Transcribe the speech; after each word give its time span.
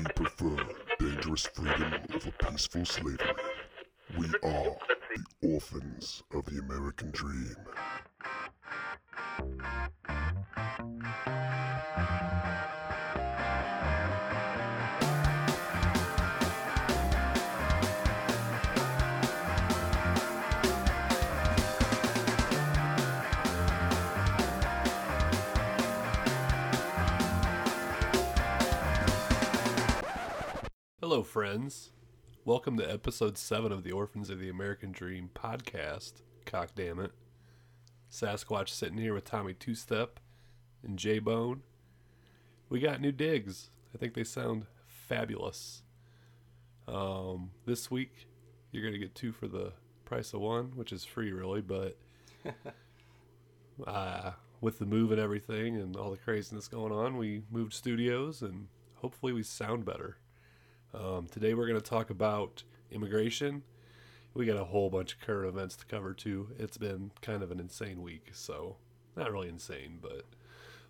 We 0.00 0.06
prefer 0.14 0.56
dangerous 0.98 1.44
freedom 1.44 1.92
over 2.14 2.30
peaceful 2.30 2.86
slavery. 2.86 3.18
We 4.18 4.28
are 4.42 4.76
the 5.14 5.24
orphans 5.42 6.22
of 6.32 6.46
the 6.46 6.58
American 6.58 7.10
dream. 7.10 7.54
Welcome 32.60 32.76
to 32.76 32.92
episode 32.92 33.38
7 33.38 33.72
of 33.72 33.84
the 33.84 33.92
Orphans 33.92 34.28
of 34.28 34.38
the 34.38 34.50
American 34.50 34.92
Dream 34.92 35.30
podcast. 35.34 36.20
Cock 36.44 36.72
damn 36.76 37.00
it. 37.00 37.12
Sasquatch 38.12 38.68
sitting 38.68 38.98
here 38.98 39.14
with 39.14 39.24
Tommy 39.24 39.54
Two 39.54 39.74
Step 39.74 40.20
and 40.84 40.98
J 40.98 41.20
Bone. 41.20 41.62
We 42.68 42.78
got 42.78 43.00
new 43.00 43.12
digs. 43.12 43.70
I 43.94 43.96
think 43.98 44.12
they 44.12 44.24
sound 44.24 44.66
fabulous. 44.86 45.84
Um, 46.86 47.52
this 47.64 47.90
week, 47.90 48.28
you're 48.72 48.82
going 48.82 48.92
to 48.92 49.00
get 49.00 49.14
two 49.14 49.32
for 49.32 49.48
the 49.48 49.72
price 50.04 50.34
of 50.34 50.42
one, 50.42 50.72
which 50.74 50.92
is 50.92 51.02
free, 51.02 51.32
really, 51.32 51.62
but 51.62 51.96
uh, 53.86 54.32
with 54.60 54.78
the 54.78 54.84
move 54.84 55.12
and 55.12 55.20
everything 55.20 55.76
and 55.76 55.96
all 55.96 56.10
the 56.10 56.18
craziness 56.18 56.68
going 56.68 56.92
on, 56.92 57.16
we 57.16 57.40
moved 57.50 57.72
studios 57.72 58.42
and 58.42 58.66
hopefully 58.96 59.32
we 59.32 59.42
sound 59.42 59.86
better. 59.86 60.18
Um, 60.92 61.26
today 61.30 61.54
we're 61.54 61.66
going 61.66 61.80
to 61.80 61.88
talk 61.88 62.10
about 62.10 62.62
immigration. 62.90 63.62
We 64.34 64.46
got 64.46 64.56
a 64.56 64.64
whole 64.64 64.90
bunch 64.90 65.14
of 65.14 65.20
current 65.20 65.48
events 65.48 65.76
to 65.76 65.86
cover 65.86 66.14
too. 66.14 66.48
It's 66.58 66.76
been 66.76 67.10
kind 67.22 67.42
of 67.42 67.50
an 67.50 67.60
insane 67.60 68.02
week, 68.02 68.28
so 68.32 68.76
not 69.16 69.32
really 69.32 69.48
insane, 69.48 69.98
but 70.00 70.24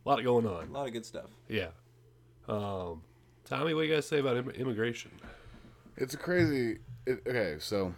a 0.04 0.08
lot 0.08 0.22
going 0.22 0.46
on. 0.46 0.68
A 0.68 0.72
lot 0.72 0.86
of 0.86 0.92
good 0.92 1.06
stuff. 1.06 1.30
Yeah. 1.48 1.68
Um, 2.48 3.02
Tommy, 3.44 3.74
what 3.74 3.82
do 3.82 3.88
you 3.88 3.94
guys 3.94 4.06
say 4.06 4.18
about 4.18 4.36
Im- 4.36 4.50
immigration? 4.50 5.10
It's 5.96 6.14
a 6.14 6.18
crazy. 6.18 6.78
It, 7.06 7.22
okay, 7.26 7.56
so 7.58 7.94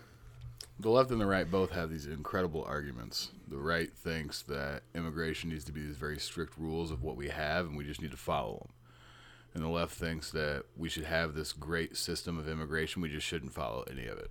the 0.80 0.91
left 0.91 1.11
and 1.11 1.20
the 1.20 1.27
right 1.27 1.48
both 1.48 1.70
have 1.70 1.91
these 1.91 2.06
incredible 2.06 2.64
arguments. 2.64 3.30
The 3.48 3.58
right 3.58 3.92
thinks 3.92 4.42
that 4.42 4.83
immigration 4.95 5.50
needs 5.50 5.64
to 5.64 5.73
be 5.73 5.83
these 5.83 5.97
very 5.97 6.19
strict 6.19 6.58
rules 6.58 6.91
of 6.91 7.03
what 7.03 7.17
we 7.17 7.28
have, 7.28 7.67
and 7.67 7.77
we 7.77 7.84
just 7.84 8.03
need 8.03 8.11
to 8.12 8.17
follow 8.17 8.58
them. 8.58 8.69
And 9.55 9.62
the 9.62 9.69
left 9.69 9.95
thinks 9.95 10.31
that 10.31 10.64
we 10.77 10.89
should 10.89 11.05
have 11.05 11.34
this 11.34 11.53
great 11.53 11.97
system 11.97 12.39
of 12.39 12.48
immigration. 12.48 13.03
We 13.03 13.11
just 13.11 13.27
shouldn't 13.27 13.53
follow 13.53 13.84
any 13.91 14.06
of 14.06 14.19
it. 14.19 14.31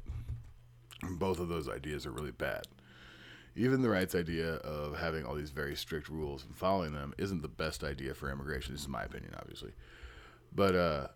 And 1.04 1.20
both 1.20 1.40
of 1.40 1.48
those 1.48 1.70
ideas 1.70 2.06
are 2.06 2.12
really 2.12 2.32
bad. 2.32 2.68
Even 3.56 3.82
the 3.82 3.90
right's 3.90 4.16
idea 4.16 4.56
of 4.56 4.98
having 4.98 5.26
all 5.26 5.36
these 5.36 5.52
very 5.52 5.76
strict 5.76 6.08
rules 6.10 6.46
and 6.46 6.56
following 6.56 6.94
them 6.94 7.14
isn't 7.18 7.42
the 7.42 7.48
best 7.48 7.84
idea 7.84 8.14
for 8.14 8.32
immigration. 8.32 8.74
This 8.74 8.82
is 8.82 8.88
my 8.88 9.04
opinion, 9.04 9.34
obviously. 9.38 9.74
But 10.54 10.76
uh, 10.76 11.08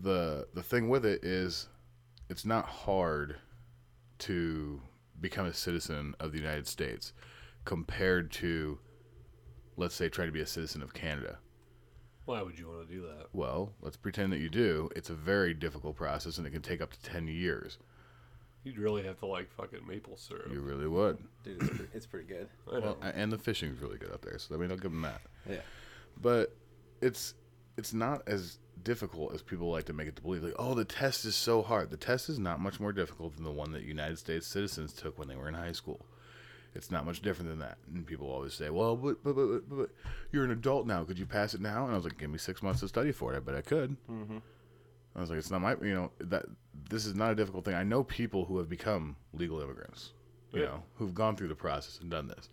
the 0.00 0.46
the 0.54 0.62
thing 0.62 0.88
with 0.88 1.04
it 1.04 1.24
is 1.24 1.68
it's 2.28 2.44
not 2.44 2.66
hard 2.66 3.36
to 4.18 4.80
become 5.20 5.46
a 5.46 5.54
citizen 5.54 6.14
of 6.20 6.32
the 6.32 6.38
United 6.38 6.66
States 6.66 7.12
compared 7.64 8.30
to 8.30 8.78
let's 9.76 9.94
say 9.94 10.08
trying 10.08 10.28
to 10.28 10.32
be 10.32 10.40
a 10.40 10.46
citizen 10.46 10.82
of 10.82 10.92
Canada. 10.92 11.38
Why 12.28 12.42
would 12.42 12.58
you 12.58 12.68
want 12.68 12.86
to 12.86 12.94
do 12.94 13.00
that? 13.00 13.28
Well, 13.32 13.72
let's 13.80 13.96
pretend 13.96 14.34
that 14.34 14.38
you 14.38 14.50
do. 14.50 14.90
It's 14.94 15.08
a 15.08 15.14
very 15.14 15.54
difficult 15.54 15.96
process 15.96 16.36
and 16.36 16.46
it 16.46 16.50
can 16.50 16.60
take 16.60 16.82
up 16.82 16.92
to 16.92 17.00
10 17.00 17.26
years. 17.26 17.78
You'd 18.64 18.76
really 18.76 19.02
have 19.04 19.18
to 19.20 19.26
like 19.26 19.50
fucking 19.50 19.80
maple 19.88 20.18
syrup. 20.18 20.52
You 20.52 20.60
really 20.60 20.86
would. 20.86 21.16
Dude, 21.42 21.62
it's 21.62 21.70
pretty, 21.70 21.88
it's 21.94 22.06
pretty 22.06 22.26
good. 22.26 22.48
I 22.70 22.80
know. 22.80 22.98
Well, 23.00 23.12
and 23.14 23.32
the 23.32 23.38
fishing's 23.38 23.80
really 23.80 23.96
good 23.96 24.12
up 24.12 24.20
there. 24.20 24.36
So 24.38 24.54
I 24.54 24.58
mean, 24.58 24.70
I'll 24.70 24.76
give 24.76 24.92
them 24.92 25.00
that. 25.00 25.22
Yeah. 25.48 25.60
But 26.20 26.54
it's 27.00 27.32
it's 27.78 27.94
not 27.94 28.20
as 28.26 28.58
difficult 28.82 29.32
as 29.32 29.40
people 29.40 29.70
like 29.70 29.86
to 29.86 29.94
make 29.94 30.08
it 30.08 30.16
to 30.16 30.22
believe. 30.22 30.42
Like, 30.42 30.52
oh, 30.58 30.74
the 30.74 30.84
test 30.84 31.24
is 31.24 31.34
so 31.34 31.62
hard. 31.62 31.88
The 31.88 31.96
test 31.96 32.28
is 32.28 32.38
not 32.38 32.60
much 32.60 32.78
more 32.78 32.92
difficult 32.92 33.36
than 33.36 33.44
the 33.44 33.50
one 33.50 33.72
that 33.72 33.84
United 33.84 34.18
States 34.18 34.46
citizens 34.46 34.92
took 34.92 35.18
when 35.18 35.28
they 35.28 35.36
were 35.36 35.48
in 35.48 35.54
high 35.54 35.72
school. 35.72 36.04
It's 36.74 36.90
not 36.90 37.06
much 37.06 37.22
different 37.22 37.50
than 37.50 37.58
that. 37.60 37.78
And 37.92 38.06
people 38.06 38.30
always 38.30 38.54
say, 38.54 38.70
well, 38.70 38.96
but, 38.96 39.22
but, 39.24 39.34
but, 39.34 39.68
but, 39.68 39.78
but 39.78 39.90
you're 40.32 40.44
an 40.44 40.50
adult 40.50 40.86
now. 40.86 41.02
Could 41.04 41.18
you 41.18 41.26
pass 41.26 41.54
it 41.54 41.60
now? 41.60 41.84
And 41.84 41.92
I 41.92 41.96
was 41.96 42.04
like, 42.04 42.18
give 42.18 42.30
me 42.30 42.38
six 42.38 42.62
months 42.62 42.80
to 42.80 42.88
study 42.88 43.10
for 43.12 43.32
it. 43.32 43.36
I 43.36 43.40
bet 43.40 43.54
I 43.56 43.62
could. 43.62 43.96
Mm-hmm. 44.10 44.38
I 45.16 45.20
was 45.20 45.30
like, 45.30 45.38
it's 45.38 45.50
not 45.50 45.60
my, 45.62 45.72
you 45.82 45.94
know, 45.94 46.12
that 46.20 46.44
this 46.90 47.04
is 47.06 47.14
not 47.14 47.32
a 47.32 47.34
difficult 47.34 47.64
thing. 47.64 47.74
I 47.74 47.82
know 47.82 48.04
people 48.04 48.44
who 48.44 48.58
have 48.58 48.68
become 48.68 49.16
legal 49.32 49.60
immigrants, 49.60 50.12
you 50.52 50.60
Yeah. 50.60 50.66
know, 50.66 50.82
who've 50.96 51.14
gone 51.14 51.36
through 51.36 51.48
the 51.48 51.54
process 51.56 51.98
and 52.00 52.10
done 52.10 52.28
this. 52.28 52.48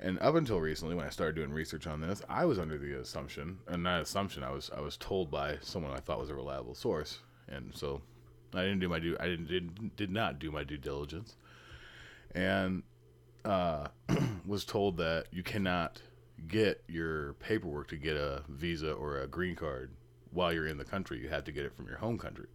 And 0.00 0.16
up 0.20 0.36
until 0.36 0.60
recently, 0.60 0.94
when 0.94 1.06
I 1.06 1.10
started 1.10 1.34
doing 1.34 1.50
research 1.50 1.88
on 1.88 2.00
this, 2.00 2.22
I 2.28 2.44
was 2.44 2.60
under 2.60 2.78
the 2.78 3.00
assumption, 3.00 3.58
and 3.66 3.82
not 3.82 4.00
assumption, 4.00 4.44
I 4.44 4.50
was 4.52 4.70
I 4.76 4.80
was 4.80 4.96
told 4.96 5.28
by 5.28 5.56
someone 5.60 5.90
I 5.92 5.98
thought 5.98 6.20
was 6.20 6.30
a 6.30 6.36
reliable 6.36 6.76
source, 6.76 7.18
and 7.48 7.72
so 7.74 8.00
I 8.54 8.62
didn't 8.62 8.78
do 8.78 8.88
my 8.88 9.00
due 9.00 9.16
I 9.18 9.26
didn't 9.26 9.48
did, 9.48 9.96
did 9.96 10.10
not 10.12 10.38
do 10.38 10.52
my 10.52 10.62
due 10.62 10.76
diligence, 10.76 11.34
and 12.32 12.84
uh, 13.48 13.88
was 14.46 14.64
told 14.64 14.98
that 14.98 15.26
you 15.32 15.42
cannot 15.42 16.00
get 16.46 16.84
your 16.86 17.32
paperwork 17.34 17.88
to 17.88 17.96
get 17.96 18.16
a 18.16 18.42
visa 18.48 18.92
or 18.92 19.20
a 19.20 19.26
green 19.26 19.56
card 19.56 19.90
while 20.30 20.52
you're 20.52 20.66
in 20.66 20.78
the 20.78 20.84
country. 20.84 21.20
You 21.20 21.28
have 21.30 21.44
to 21.44 21.52
get 21.52 21.64
it 21.64 21.74
from 21.74 21.86
your 21.86 21.96
home 21.98 22.18
country. 22.18 22.46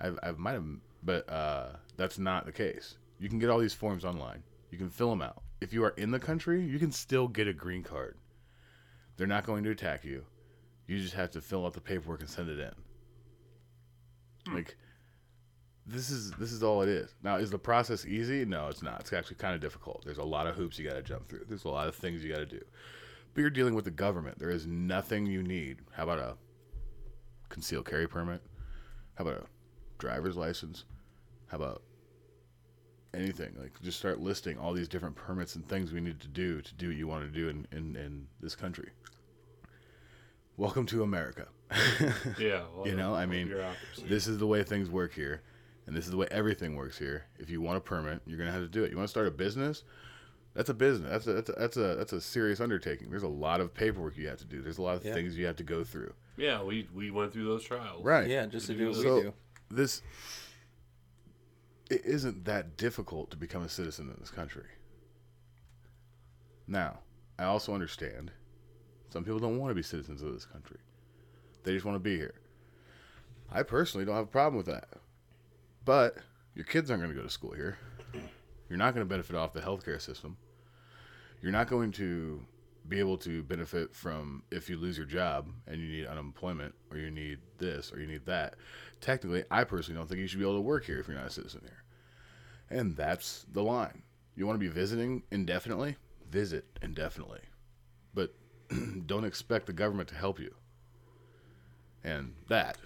I 0.00 0.32
might 0.32 0.52
have, 0.52 0.66
but 1.02 1.28
uh, 1.30 1.68
that's 1.96 2.18
not 2.18 2.46
the 2.46 2.52
case. 2.52 2.96
You 3.20 3.28
can 3.28 3.38
get 3.38 3.48
all 3.48 3.58
these 3.58 3.74
forms 3.74 4.04
online. 4.04 4.42
You 4.70 4.78
can 4.78 4.90
fill 4.90 5.10
them 5.10 5.22
out. 5.22 5.42
If 5.60 5.72
you 5.72 5.84
are 5.84 5.90
in 5.90 6.10
the 6.10 6.18
country, 6.18 6.62
you 6.62 6.78
can 6.78 6.90
still 6.90 7.28
get 7.28 7.46
a 7.46 7.52
green 7.52 7.82
card. 7.82 8.18
They're 9.16 9.26
not 9.26 9.46
going 9.46 9.62
to 9.64 9.70
attack 9.70 10.04
you. 10.04 10.24
You 10.88 10.98
just 10.98 11.14
have 11.14 11.30
to 11.30 11.40
fill 11.40 11.64
out 11.64 11.74
the 11.74 11.80
paperwork 11.80 12.20
and 12.20 12.28
send 12.28 12.50
it 12.50 12.58
in. 12.58 12.72
Like 14.52 14.76
this 15.86 16.10
is 16.10 16.30
this 16.32 16.52
is 16.52 16.62
all 16.62 16.82
it 16.82 16.88
is. 16.88 17.14
Now, 17.22 17.36
is 17.36 17.50
the 17.50 17.58
process 17.58 18.06
easy? 18.06 18.44
No, 18.44 18.68
it's 18.68 18.82
not. 18.82 19.00
It's 19.00 19.12
actually 19.12 19.36
kind 19.36 19.54
of 19.54 19.60
difficult. 19.60 20.04
There's 20.04 20.18
a 20.18 20.24
lot 20.24 20.46
of 20.46 20.54
hoops 20.54 20.78
you 20.78 20.88
got 20.88 20.94
to 20.94 21.02
jump 21.02 21.28
through. 21.28 21.44
There's 21.48 21.64
a 21.64 21.68
lot 21.68 21.88
of 21.88 21.94
things 21.94 22.24
you 22.24 22.32
got 22.32 22.38
to 22.38 22.46
do. 22.46 22.62
But 23.34 23.40
you're 23.40 23.50
dealing 23.50 23.74
with 23.74 23.84
the 23.84 23.90
government. 23.90 24.38
There 24.38 24.50
is 24.50 24.66
nothing 24.66 25.26
you 25.26 25.42
need. 25.42 25.78
How 25.92 26.04
about 26.04 26.18
a 26.18 26.36
concealed 27.48 27.86
carry 27.86 28.06
permit? 28.06 28.40
How 29.16 29.24
about 29.24 29.42
a 29.42 29.46
driver's 29.98 30.36
license? 30.36 30.84
How 31.48 31.58
about 31.58 31.82
anything? 33.12 33.54
Like 33.60 33.72
just 33.82 33.98
start 33.98 34.20
listing 34.20 34.58
all 34.58 34.72
these 34.72 34.88
different 34.88 35.16
permits 35.16 35.54
and 35.56 35.68
things 35.68 35.92
we 35.92 36.00
need 36.00 36.20
to 36.20 36.28
do 36.28 36.62
to 36.62 36.74
do 36.74 36.88
what 36.88 36.96
you 36.96 37.06
want 37.06 37.24
to 37.24 37.30
do 37.30 37.48
in, 37.48 37.66
in, 37.72 37.96
in 37.96 38.26
this 38.40 38.54
country. 38.56 38.90
Welcome 40.56 40.86
to 40.86 41.02
America. 41.02 41.48
yeah. 42.38 42.62
well, 42.74 42.86
You 42.86 42.94
know, 42.94 43.14
I 43.14 43.26
mean, 43.26 43.52
this 44.06 44.28
is 44.28 44.38
the 44.38 44.46
way 44.46 44.62
things 44.62 44.88
work 44.88 45.12
here, 45.12 45.42
and 45.86 45.94
this 45.96 46.04
is 46.04 46.10
the 46.10 46.16
way 46.16 46.26
everything 46.30 46.76
works 46.76 46.98
here. 46.98 47.24
If 47.38 47.50
you 47.50 47.60
want 47.60 47.76
a 47.78 47.80
permit, 47.80 48.20
you're 48.26 48.38
gonna 48.38 48.52
have 48.52 48.62
to 48.62 48.68
do 48.68 48.84
it. 48.84 48.90
You 48.90 48.96
want 48.96 49.06
to 49.06 49.10
start 49.10 49.26
a 49.26 49.30
business? 49.30 49.84
That's 50.54 50.68
a 50.70 50.74
business. 50.74 51.10
That's 51.10 51.26
a, 51.26 51.32
that's 51.32 51.48
a 51.48 51.52
that's 51.52 51.76
a 51.76 51.96
that's 51.96 52.12
a 52.12 52.20
serious 52.20 52.60
undertaking. 52.60 53.10
There's 53.10 53.22
a 53.24 53.28
lot 53.28 53.60
of 53.60 53.74
paperwork 53.74 54.16
you 54.16 54.28
have 54.28 54.38
to 54.38 54.44
do. 54.44 54.62
There's 54.62 54.78
a 54.78 54.82
lot 54.82 54.96
of 54.96 55.04
Yeah. 55.04 55.12
things 55.14 55.36
you 55.36 55.46
have 55.46 55.56
to 55.56 55.64
go 55.64 55.82
through. 55.84 56.14
yeah, 56.36 56.62
we 56.62 56.88
we 56.94 57.10
went 57.10 57.32
through 57.32 57.44
those 57.44 57.64
trials. 57.64 58.04
Right. 58.04 58.28
Yeah, 58.28 58.46
just 58.46 58.66
to 58.66 58.72
To 58.72 58.78
do 58.78 58.84
do 58.84 58.90
what 58.90 58.96
we 58.98 59.02
So 59.04 59.22
do. 59.22 59.32
this 59.70 60.02
it 61.90 62.02
isn't 62.06 62.44
that 62.46 62.76
difficult 62.78 63.30
to 63.32 63.36
become 63.36 63.62
a 63.62 63.68
citizen 63.68 64.08
in 64.08 64.16
this 64.18 64.30
country. 64.30 64.64
Now, 66.66 67.00
I 67.38 67.44
also 67.44 67.74
understand 67.74 68.30
some 69.10 69.22
people 69.24 69.38
don't 69.38 69.58
want 69.58 69.70
to 69.70 69.74
be 69.74 69.82
citizens 69.82 70.22
of 70.22 70.32
this 70.32 70.46
country. 70.46 70.78
They 71.62 71.72
just 71.74 71.84
want 71.84 71.96
to 71.96 72.00
be 72.00 72.16
here. 72.16 72.34
I 73.50 73.62
personally 73.62 74.06
don't 74.06 74.14
have 74.14 74.24
a 74.24 74.28
problem 74.28 74.56
with 74.56 74.66
that. 74.66 74.88
But 75.84 76.16
your 76.54 76.64
kids 76.64 76.90
aren't 76.90 77.02
going 77.02 77.14
to 77.14 77.20
go 77.20 77.26
to 77.26 77.32
school 77.32 77.52
here. 77.52 77.78
You're 78.68 78.78
not 78.78 78.94
going 78.94 79.06
to 79.06 79.08
benefit 79.08 79.36
off 79.36 79.52
the 79.52 79.60
healthcare 79.60 80.00
system. 80.00 80.36
You're 81.42 81.52
not 81.52 81.68
going 81.68 81.92
to 81.92 82.40
be 82.88 82.98
able 82.98 83.16
to 83.18 83.42
benefit 83.42 83.94
from 83.94 84.42
if 84.50 84.68
you 84.68 84.76
lose 84.76 84.96
your 84.96 85.06
job 85.06 85.48
and 85.66 85.80
you 85.80 85.88
need 85.88 86.06
unemployment 86.06 86.74
or 86.90 86.98
you 86.98 87.10
need 87.10 87.38
this 87.58 87.92
or 87.92 88.00
you 88.00 88.06
need 88.06 88.26
that. 88.26 88.54
Technically, 89.00 89.44
I 89.50 89.64
personally 89.64 89.98
don't 89.98 90.08
think 90.08 90.20
you 90.20 90.26
should 90.26 90.38
be 90.38 90.44
able 90.44 90.56
to 90.56 90.60
work 90.60 90.84
here 90.84 90.98
if 90.98 91.08
you're 91.08 91.16
not 91.16 91.26
a 91.26 91.30
citizen 91.30 91.62
here. 91.62 91.82
And 92.70 92.96
that's 92.96 93.46
the 93.52 93.62
line. 93.62 94.02
You 94.36 94.46
want 94.46 94.56
to 94.56 94.66
be 94.66 94.72
visiting 94.72 95.22
indefinitely? 95.30 95.96
Visit 96.30 96.64
indefinitely. 96.82 97.40
But 98.14 98.34
don't 99.06 99.24
expect 99.24 99.66
the 99.66 99.72
government 99.72 100.08
to 100.10 100.14
help 100.14 100.38
you. 100.38 100.54
And 102.02 102.34
that 102.48 102.78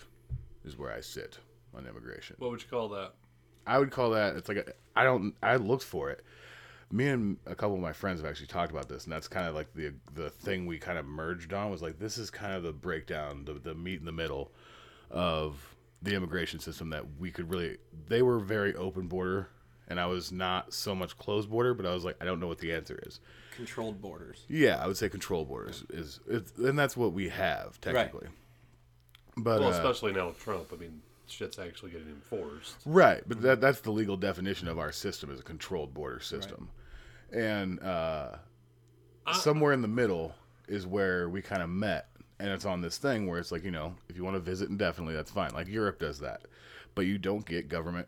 is 0.65 0.77
where 0.77 0.93
I 0.93 1.01
sit 1.01 1.39
on 1.75 1.87
immigration. 1.87 2.37
What 2.39 2.51
would 2.51 2.63
you 2.63 2.69
call 2.69 2.89
that? 2.91 3.15
I 3.67 3.79
would 3.79 3.91
call 3.91 4.11
that 4.11 4.37
it's 4.37 4.49
like 4.49 4.57
a, 4.59 4.65
I 4.97 5.05
don't 5.05 5.35
I 5.43 5.57
looked 5.57 5.85
for 5.85 6.11
it. 6.11 6.25
Me 6.91 7.09
and 7.09 7.37
a 7.45 7.55
couple 7.55 7.75
of 7.75 7.83
my 7.83 7.93
friends 7.93 8.21
have 8.21 8.29
actually 8.29 8.47
talked 8.47 8.71
about 8.71 8.89
this, 8.89 9.05
and 9.05 9.13
that's 9.13 9.29
kind 9.29 9.47
of 9.47 9.55
like 9.55 9.73
the 9.75 9.93
the 10.15 10.31
thing 10.31 10.67
we 10.67 10.79
kind 10.79 10.99
of 10.99 11.05
merged 11.05 11.53
on 11.53 11.71
was 11.71 11.83
like 11.83 11.99
this 11.99 12.17
is 12.17 12.31
kind 12.31 12.55
of 12.55 12.63
the 12.63 12.73
breakdown, 12.73 13.45
the 13.45 13.55
the 13.55 13.75
meat 13.75 14.01
in 14.01 14.07
the 14.07 14.13
middle 14.13 14.53
of 15.11 15.77
the 16.01 16.15
immigration 16.15 16.61
system 16.61 16.91
that 16.91 17.05
we 17.19 17.31
could 17.31 17.51
really. 17.51 17.77
They 18.07 18.23
were 18.23 18.39
very 18.39 18.75
open 18.75 19.07
border, 19.07 19.51
and 19.89 20.01
I 20.01 20.07
was 20.07 20.33
not 20.33 20.73
so 20.73 20.95
much 20.95 21.19
closed 21.19 21.51
border, 21.51 21.75
but 21.75 21.85
I 21.85 21.93
was 21.93 22.05
like, 22.05 22.17
I 22.23 22.25
don't 22.25 22.41
know 22.41 22.47
what 22.47 22.59
the 22.59 22.73
answer 22.73 22.99
is. 23.07 23.21
Controlled 23.55 24.01
borders. 24.01 24.47
Yeah, 24.49 24.83
I 24.83 24.87
would 24.87 24.97
say 24.97 25.09
control 25.09 25.45
borders 25.45 25.85
is, 25.91 26.21
is 26.27 26.53
and 26.57 26.79
that's 26.79 26.97
what 26.97 27.13
we 27.13 27.29
have 27.29 27.81
technically. 27.81 28.29
But 29.37 29.61
Well, 29.61 29.69
uh, 29.69 29.73
especially 29.73 30.13
now 30.13 30.29
with 30.29 30.39
Trump. 30.39 30.73
I 30.73 30.77
mean, 30.77 31.03
shit's 31.31 31.59
actually 31.59 31.93
getting 31.93 32.09
enforced. 32.09 32.77
Right, 32.85 33.23
but 33.27 33.41
that 33.43 33.61
that's 33.61 33.81
the 33.81 33.91
legal 33.91 34.17
definition 34.17 34.69
of 34.69 34.79
our 34.79 34.93
system 34.93 35.31
is 35.31 35.41
a 35.41 35.43
controlled 35.43 35.95
border 35.95 36.21
system. 36.21 36.71
And 37.33 37.81
uh, 37.81 38.37
somewhere 39.33 39.73
in 39.73 39.83
the 39.83 39.89
middle 39.89 40.35
is 40.67 40.87
where 40.87 41.29
we 41.29 41.43
kind 41.43 41.63
of 41.63 41.69
met. 41.69 42.09
And 42.41 42.51
it's 42.51 42.65
on 42.65 42.81
this 42.81 42.99
thing 42.99 43.27
where 43.27 43.39
it's 43.39 43.51
like, 43.51 43.65
you 43.65 43.71
know, 43.71 43.95
if 44.09 44.17
you 44.17 44.25
want 44.25 44.37
to 44.37 44.41
visit 44.41 44.69
indefinitely, 44.69 45.15
that's 45.15 45.31
fine. 45.31 45.51
Like 45.53 45.67
Europe 45.67 45.99
does 45.99 46.21
that. 46.21 46.43
But 46.95 47.07
you 47.07 47.19
don't 47.19 47.45
get 47.45 47.69
government 47.69 48.07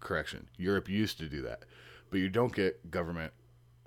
correction. 0.00 0.46
Europe 0.56 0.88
used 0.88 1.18
to 1.18 1.28
do 1.28 1.42
that. 1.42 1.64
But 2.10 2.20
you 2.20 2.28
don't 2.28 2.54
get 2.54 2.90
government 2.90 3.32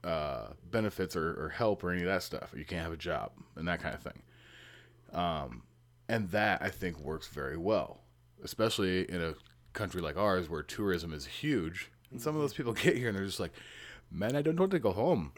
uh, 0.03 0.48
benefits 0.71 1.15
or, 1.15 1.45
or 1.45 1.50
help 1.50 1.83
or 1.83 1.92
any 1.92 2.01
of 2.01 2.07
that 2.07 2.24
stuff. 2.24 2.53
You 2.56 2.65
can't 2.65 2.83
have 2.83 2.94
a 2.94 2.98
job 2.98 3.31
and 3.56 3.68
that 3.68 3.81
kind 3.81 3.94
of 3.94 4.01
thing. 4.01 4.21
Um, 5.13 5.63
and 6.09 6.30
that 6.31 6.62
I 6.62 6.69
think 6.69 7.00
works 7.00 7.27
very 7.27 7.57
well, 7.57 8.00
especially 8.43 9.09
in 9.09 9.21
a 9.21 9.35
country 9.73 10.01
like 10.01 10.17
ours 10.17 10.49
where 10.49 10.63
tourism 10.63 11.13
is 11.13 11.25
huge. 11.25 11.91
And 12.11 12.21
some 12.21 12.35
of 12.35 12.41
those 12.41 12.53
people 12.53 12.73
get 12.85 12.97
here 12.97 13.09
and 13.09 13.17
they're 13.17 13.25
just 13.25 13.39
like, 13.39 13.53
man, 14.11 14.35
I 14.35 14.41
don't 14.41 14.59
want 14.59 14.71
to 14.71 14.79
go 14.79 14.91
home. 14.91 15.31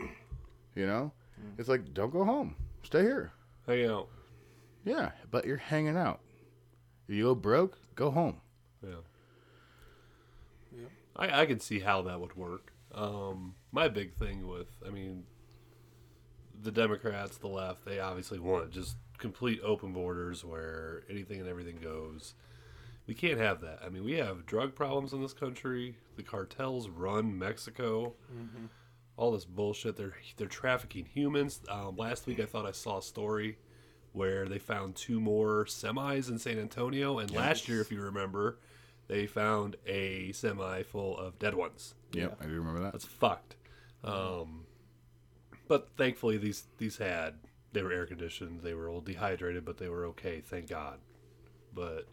You 0.75 0.87
know? 0.87 1.11
It's 1.57 1.69
like, 1.69 1.93
don't 1.93 2.11
go 2.11 2.23
home. 2.23 2.55
Stay 2.83 3.01
here. 3.01 3.31
Hang 3.67 3.85
out. 3.85 4.07
Yeah, 4.85 5.11
but 5.31 5.45
you're 5.45 5.57
hanging 5.57 5.97
out. 5.97 6.19
If 7.07 7.15
you 7.15 7.23
go 7.23 7.35
broke, 7.35 7.77
go 7.95 8.11
home. 8.11 8.41
Yeah. 8.83 8.89
yeah. 10.75 10.85
I, 11.15 11.41
I 11.41 11.45
can 11.45 11.59
see 11.59 11.79
how 11.79 12.01
that 12.03 12.19
would 12.19 12.35
work. 12.35 12.73
Um, 12.93 13.55
my 13.71 13.87
big 13.87 14.13
thing 14.15 14.47
with, 14.47 14.67
I 14.85 14.89
mean, 14.89 15.23
the 16.61 16.71
Democrats, 16.71 17.37
the 17.37 17.47
left, 17.47 17.85
they 17.85 17.99
obviously 17.99 18.39
want 18.39 18.71
just 18.71 18.97
complete 19.17 19.59
open 19.63 19.93
borders 19.93 20.43
where 20.43 21.03
anything 21.09 21.39
and 21.39 21.49
everything 21.49 21.77
goes. 21.81 22.33
We 23.05 23.13
can't 23.13 23.39
have 23.39 23.61
that. 23.61 23.79
I 23.85 23.89
mean, 23.89 24.03
we 24.03 24.13
have 24.13 24.45
drug 24.45 24.75
problems 24.75 25.13
in 25.13 25.21
this 25.21 25.33
country. 25.33 25.97
The 26.15 26.23
cartels 26.23 26.87
run 26.89 27.37
Mexico. 27.37 28.13
All 29.17 29.31
this 29.31 29.45
bullshit. 29.45 29.95
They're 29.97 30.15
they're 30.37 30.47
trafficking 30.47 31.05
humans. 31.05 31.61
Um, 31.69 31.97
last 31.97 32.25
week, 32.25 32.39
I 32.39 32.45
thought 32.45 32.65
I 32.65 32.71
saw 32.71 32.97
a 32.99 33.01
story 33.01 33.57
where 34.13 34.47
they 34.47 34.59
found 34.59 34.95
two 34.95 35.19
more 35.19 35.65
semis 35.65 36.29
in 36.29 36.39
San 36.39 36.59
Antonio, 36.59 37.19
and 37.19 37.29
last 37.31 37.67
year, 37.67 37.81
if 37.81 37.91
you 37.91 37.99
remember, 37.99 38.57
they 39.07 39.27
found 39.27 39.75
a 39.85 40.31
semi 40.31 40.83
full 40.83 41.17
of 41.17 41.37
dead 41.39 41.55
ones. 41.55 41.95
Yep, 42.13 42.37
I 42.41 42.45
do 42.45 42.51
remember 42.51 42.79
that. 42.81 42.93
That's 42.93 43.05
fucked. 43.05 43.55
Um, 44.03 44.65
but 45.67 45.89
thankfully, 45.97 46.37
these 46.37 46.63
these 46.77 46.97
had 46.97 47.35
they 47.73 47.83
were 47.83 47.91
air 47.91 48.05
conditioned. 48.05 48.61
They 48.61 48.73
were 48.73 48.89
all 48.89 49.01
dehydrated, 49.01 49.65
but 49.65 49.77
they 49.77 49.89
were 49.89 50.05
okay. 50.07 50.41
Thank 50.41 50.69
God. 50.69 50.99
But 51.73 52.07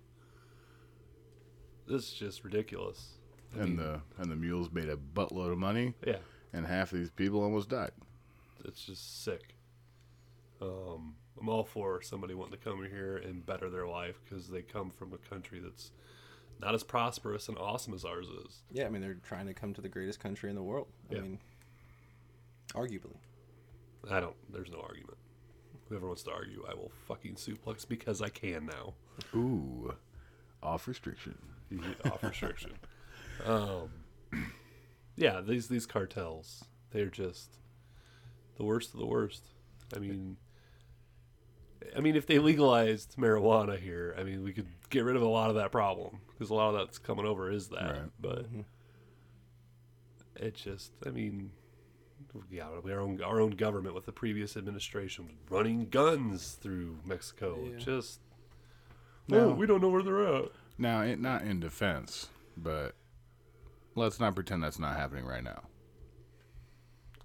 this 1.90 2.04
is 2.08 2.12
just 2.14 2.44
ridiculous. 2.44 3.14
I 3.54 3.60
and 3.62 3.70
mean, 3.70 3.76
the 3.78 4.00
and 4.18 4.30
the 4.30 4.36
mules 4.36 4.70
made 4.72 4.88
a 4.88 4.96
buttload 4.96 5.52
of 5.52 5.58
money, 5.58 5.94
yeah, 6.06 6.18
and 6.52 6.66
half 6.66 6.92
of 6.92 6.98
these 6.98 7.10
people 7.10 7.42
almost 7.42 7.68
died. 7.68 7.90
it's 8.64 8.84
just 8.84 9.24
sick. 9.24 9.54
Um, 10.62 11.14
I'm 11.40 11.48
all 11.48 11.64
for 11.64 12.02
somebody 12.02 12.34
wanting 12.34 12.58
to 12.58 12.64
come 12.64 12.84
here 12.84 13.16
and 13.16 13.44
better 13.44 13.70
their 13.70 13.86
life 13.86 14.20
because 14.24 14.48
they 14.48 14.62
come 14.62 14.90
from 14.90 15.12
a 15.14 15.18
country 15.18 15.58
that's 15.58 15.90
not 16.60 16.74
as 16.74 16.82
prosperous 16.84 17.48
and 17.48 17.56
awesome 17.56 17.94
as 17.94 18.04
ours 18.04 18.26
is. 18.46 18.62
Yeah, 18.70 18.86
I 18.86 18.90
mean 18.90 19.00
they're 19.02 19.16
trying 19.26 19.46
to 19.46 19.54
come 19.54 19.72
to 19.74 19.80
the 19.80 19.88
greatest 19.88 20.20
country 20.20 20.50
in 20.50 20.56
the 20.56 20.62
world. 20.62 20.86
I 21.10 21.14
Yeah. 21.14 21.20
mean, 21.22 21.38
arguably. 22.74 23.16
I 24.10 24.20
don't. 24.20 24.36
There's 24.52 24.70
no 24.70 24.80
argument. 24.80 25.16
Whoever 25.88 26.06
wants 26.06 26.22
to 26.24 26.30
argue, 26.32 26.64
I 26.70 26.74
will 26.74 26.92
fucking 27.08 27.34
suplex 27.34 27.86
because 27.88 28.22
I 28.22 28.28
can 28.28 28.66
now. 28.66 28.94
Ooh, 29.34 29.94
off 30.62 30.86
restriction. 30.86 31.36
You 31.70 31.78
get 32.02 32.12
off 32.12 32.22
restriction. 32.22 32.72
Um, 33.44 33.90
yeah, 35.16 35.40
these 35.40 35.68
these 35.68 35.86
cartels, 35.86 36.64
they're 36.90 37.06
just 37.06 37.58
the 38.56 38.64
worst 38.64 38.92
of 38.92 39.00
the 39.00 39.06
worst. 39.06 39.44
I 39.94 39.98
mean, 39.98 40.36
I 41.96 42.00
mean, 42.00 42.16
if 42.16 42.26
they 42.26 42.38
legalized 42.38 43.16
marijuana 43.16 43.78
here, 43.78 44.14
I 44.18 44.22
mean, 44.22 44.44
we 44.44 44.52
could 44.52 44.68
get 44.90 45.04
rid 45.04 45.16
of 45.16 45.22
a 45.22 45.28
lot 45.28 45.50
of 45.50 45.56
that 45.56 45.72
problem 45.72 46.20
because 46.32 46.50
a 46.50 46.54
lot 46.54 46.74
of 46.74 46.74
that's 46.74 46.98
coming 46.98 47.26
over 47.26 47.50
is 47.50 47.68
that. 47.68 47.82
Right. 47.82 48.10
But 48.20 48.46
it 50.36 50.54
just, 50.54 50.92
I 51.06 51.10
mean, 51.10 51.50
we 52.50 52.60
our 52.60 53.00
own 53.00 53.20
our 53.22 53.40
own 53.40 53.50
government 53.52 53.94
with 53.94 54.06
the 54.06 54.12
previous 54.12 54.56
administration 54.56 55.26
was 55.26 55.36
running 55.50 55.88
guns 55.88 56.58
through 56.60 56.98
Mexico. 57.04 57.58
Yeah. 57.62 57.78
Just 57.78 58.20
No. 59.28 59.48
no, 59.48 59.54
we 59.54 59.66
don't 59.66 59.80
know 59.80 59.88
where 59.88 60.02
they're 60.02 60.26
at. 60.26 60.44
Now, 60.80 61.02
it, 61.02 61.20
not 61.20 61.42
in 61.42 61.60
defense, 61.60 62.30
but 62.56 62.94
let's 63.94 64.18
not 64.18 64.34
pretend 64.34 64.64
that's 64.64 64.78
not 64.78 64.96
happening 64.96 65.26
right 65.26 65.44
now. 65.44 65.64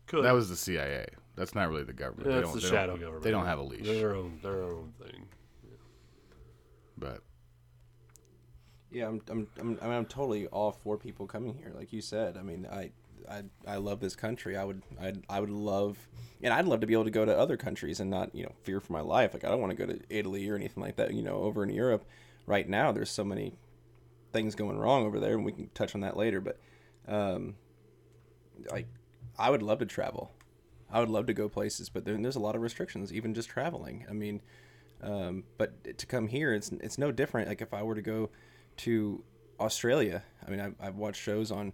Could 0.07 0.25
That 0.25 0.33
was 0.33 0.49
the 0.49 0.57
CIA. 0.57 1.05
That's 1.37 1.55
not 1.55 1.69
really 1.69 1.83
the 1.83 1.93
government. 1.93 2.29
Yeah, 2.29 2.35
they 2.35 2.41
don't, 2.41 2.53
the 2.53 2.59
they 2.59 2.67
shadow 2.67 2.91
don't, 2.91 2.99
government. 2.99 3.23
They 3.23 3.31
don't 3.31 3.45
have 3.45 3.59
a 3.59 3.63
leash. 3.63 3.85
They're 3.85 3.95
their 3.95 4.15
own, 4.15 4.39
their 4.43 4.61
own 4.61 4.93
thing. 5.01 5.29
But 6.97 7.21
Yeah, 8.91 9.07
I'm, 9.07 9.21
I'm, 9.29 9.47
I'm, 9.57 9.79
I 9.81 9.85
mean, 9.85 9.93
I'm 9.93 10.05
totally 10.05 10.47
all 10.47 10.73
for 10.73 10.97
people 10.97 11.25
coming 11.25 11.55
here, 11.55 11.71
like 11.73 11.93
you 11.93 12.01
said. 12.01 12.35
I 12.37 12.41
mean, 12.41 12.67
I, 12.69 12.91
I, 13.29 13.43
I 13.65 13.77
love 13.77 14.01
this 14.01 14.17
country. 14.17 14.57
I 14.57 14.65
would, 14.65 14.81
I, 15.01 15.13
I 15.29 15.39
would 15.39 15.49
love, 15.49 15.97
and 16.43 16.53
I'd 16.53 16.65
love 16.65 16.81
to 16.81 16.87
be 16.87 16.93
able 16.93 17.05
to 17.05 17.09
go 17.09 17.23
to 17.23 17.37
other 17.37 17.55
countries 17.55 18.01
and 18.01 18.09
not, 18.09 18.35
you 18.35 18.43
know, 18.43 18.51
fear 18.63 18.81
for 18.81 18.91
my 18.91 19.01
life. 19.01 19.33
Like 19.33 19.45
I 19.45 19.49
don't 19.49 19.61
want 19.61 19.71
to 19.71 19.77
go 19.77 19.91
to 19.91 19.99
Italy 20.09 20.49
or 20.49 20.55
anything 20.55 20.83
like 20.83 20.97
that. 20.97 21.13
You 21.13 21.23
know, 21.23 21.37
over 21.37 21.63
in 21.63 21.69
Europe, 21.69 22.05
right 22.45 22.67
now, 22.67 22.91
there's 22.91 23.09
so 23.09 23.23
many 23.23 23.53
things 24.33 24.55
going 24.55 24.77
wrong 24.77 25.05
over 25.05 25.19
there, 25.19 25.33
and 25.33 25.45
we 25.45 25.51
can 25.51 25.69
touch 25.73 25.95
on 25.95 26.01
that 26.01 26.17
later. 26.17 26.41
But, 26.41 26.59
um, 27.07 27.55
like, 28.71 28.87
I 29.37 29.49
would 29.49 29.63
love 29.63 29.79
to 29.79 29.85
travel. 29.85 30.31
I 30.91 30.99
would 30.99 31.09
love 31.09 31.25
to 31.27 31.33
go 31.33 31.49
places, 31.49 31.89
but 31.89 32.05
then 32.05 32.21
there's 32.21 32.35
a 32.35 32.39
lot 32.39 32.55
of 32.55 32.61
restrictions, 32.61 33.11
even 33.11 33.33
just 33.33 33.49
traveling. 33.49 34.05
I 34.09 34.13
mean, 34.13 34.41
um, 35.01 35.43
but 35.57 35.97
to 35.97 36.05
come 36.05 36.27
here, 36.27 36.53
it's 36.53 36.69
it's 36.71 36.97
no 36.97 37.11
different. 37.11 37.47
Like 37.47 37.61
if 37.61 37.73
I 37.73 37.83
were 37.83 37.95
to 37.95 38.01
go 38.01 38.29
to 38.77 39.23
Australia, 39.59 40.23
I 40.45 40.51
mean, 40.51 40.59
I've, 40.59 40.75
I've 40.79 40.95
watched 40.95 41.21
shows 41.21 41.51
on 41.51 41.73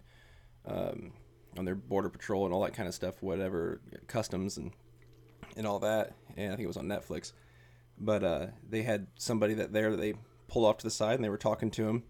um, 0.65 1.13
on 1.57 1.65
their 1.65 1.75
border 1.75 2.10
patrol 2.10 2.45
and 2.45 2.53
all 2.53 2.62
that 2.63 2.74
kind 2.74 2.88
of 2.88 2.95
stuff, 2.95 3.22
whatever 3.22 3.81
customs 4.07 4.57
and 4.57 4.72
and 5.55 5.67
all 5.67 5.79
that. 5.79 6.15
And 6.38 6.53
I 6.53 6.55
think 6.55 6.63
it 6.63 6.67
was 6.67 6.77
on 6.77 6.88
Netflix. 6.88 7.34
But 7.98 8.24
uh, 8.24 8.48
they 8.67 8.81
had 8.81 9.07
somebody 9.17 9.53
that 9.55 9.74
there 9.74 9.91
that 9.91 10.00
they 10.00 10.15
pulled 10.51 10.65
off 10.65 10.77
to 10.77 10.84
the 10.84 10.91
side 10.91 11.15
and 11.15 11.24
they 11.24 11.29
were 11.29 11.38
talking 11.38 11.72
to 11.72 11.88
him, 11.88 12.03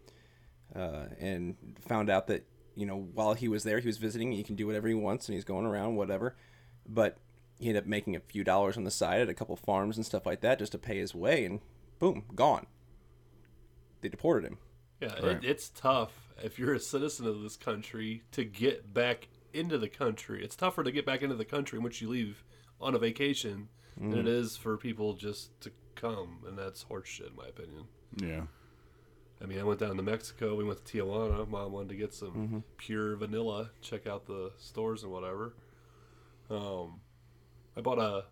uh, 0.76 1.06
and 1.20 1.56
found 1.88 2.10
out 2.10 2.28
that 2.28 2.46
you 2.76 2.86
know 2.86 2.98
while 3.14 3.34
he 3.34 3.48
was 3.48 3.64
there, 3.64 3.80
he 3.80 3.88
was 3.88 3.98
visiting. 3.98 4.32
He 4.32 4.44
can 4.44 4.56
do 4.56 4.66
whatever 4.68 4.88
he 4.88 4.94
wants, 4.94 5.28
and 5.28 5.36
he's 5.36 5.44
going 5.46 5.66
around 5.66 5.96
whatever. 5.96 6.36
But 6.88 7.18
he 7.60 7.68
ended 7.70 7.84
up 7.84 7.88
making 7.88 8.16
a 8.16 8.20
few 8.20 8.44
dollars 8.44 8.76
on 8.78 8.84
the 8.84 8.92
side 8.92 9.22
at 9.22 9.30
a 9.30 9.34
couple 9.36 9.56
farms 9.56 9.96
and 9.98 10.06
stuff 10.06 10.26
like 10.26 10.42
that 10.42 10.60
just 10.60 10.72
to 10.72 10.80
pay 10.80 10.98
his 10.98 11.14
way, 11.14 11.46
and 11.46 11.60
boom, 12.00 12.24
gone. 12.34 12.66
They 14.02 14.10
deported 14.10 14.48
him. 14.48 14.58
Yeah, 15.00 15.14
Right. 15.14 15.38
it, 15.38 15.46
it's 15.46 15.70
tough 15.70 16.34
if 16.44 16.58
you're 16.58 16.74
a 16.74 16.80
citizen 16.80 17.28
of 17.28 17.42
this 17.42 17.56
country 17.58 18.24
to 18.32 18.44
get 18.44 18.94
back 18.94 19.28
into 19.54 19.78
the 19.78 19.90
country. 19.90 20.44
It's 20.44 20.56
tougher 20.56 20.84
to 20.84 20.92
get 20.92 21.06
back 21.06 21.22
into 21.22 21.36
the 21.36 21.46
country 21.46 21.78
once 21.78 22.02
you 22.02 22.10
leave 22.10 22.44
on 22.80 22.96
a 22.96 23.00
vacation 23.00 23.70
than 23.98 24.18
it 24.18 24.28
is 24.28 24.58
for 24.58 24.78
people 24.78 25.14
just 25.14 25.60
to 25.62 25.72
come, 25.94 26.40
and 26.48 26.58
that's 26.58 26.86
horseshit, 26.86 27.28
in 27.30 27.36
my 27.36 27.46
opinion. 27.48 27.84
Yeah, 28.18 28.44
I 29.42 29.46
mean, 29.46 29.60
I 29.60 29.64
went 29.64 29.80
down 29.80 29.98
to 29.98 30.04
Mexico. 30.04 30.56
We 30.56 30.64
went 30.64 30.86
to 30.86 30.98
Tijuana. 30.98 31.48
Mom 31.48 31.72
wanted 31.72 31.90
to 31.90 31.96
get 31.96 32.14
some 32.14 32.30
mm-hmm. 32.30 32.60
pure 32.78 33.16
vanilla. 33.16 33.72
Check 33.82 34.06
out 34.06 34.28
the 34.28 34.52
stores 34.58 35.04
and 35.04 35.12
whatever. 35.12 35.56
Um, 36.50 37.00
I 37.76 37.82
bought 37.82 37.98
a 37.98 38.26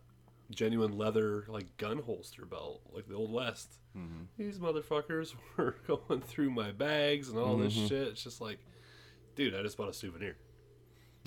genuine 0.52 0.98
leather 0.98 1.46
like 1.48 1.78
gun 1.78 2.00
holster 2.00 2.46
belt, 2.46 2.82
like 2.92 3.08
the 3.08 3.16
old 3.16 3.32
west. 3.32 3.80
Mm-hmm. 3.98 4.24
These 4.38 4.60
motherfuckers 4.60 5.34
were 5.58 5.76
going 5.88 6.22
through 6.22 6.52
my 6.52 6.72
bags 6.72 7.30
and 7.30 7.40
all 7.40 7.58
this 7.58 7.74
mm-hmm. 7.74 7.88
shit. 7.88 8.08
It's 8.10 8.24
just 8.24 8.40
like, 8.40 8.60
dude, 9.36 9.56
I 9.56 9.64
just 9.64 9.78
bought 9.78 9.90
a 9.90 9.94
souvenir. 9.94 10.38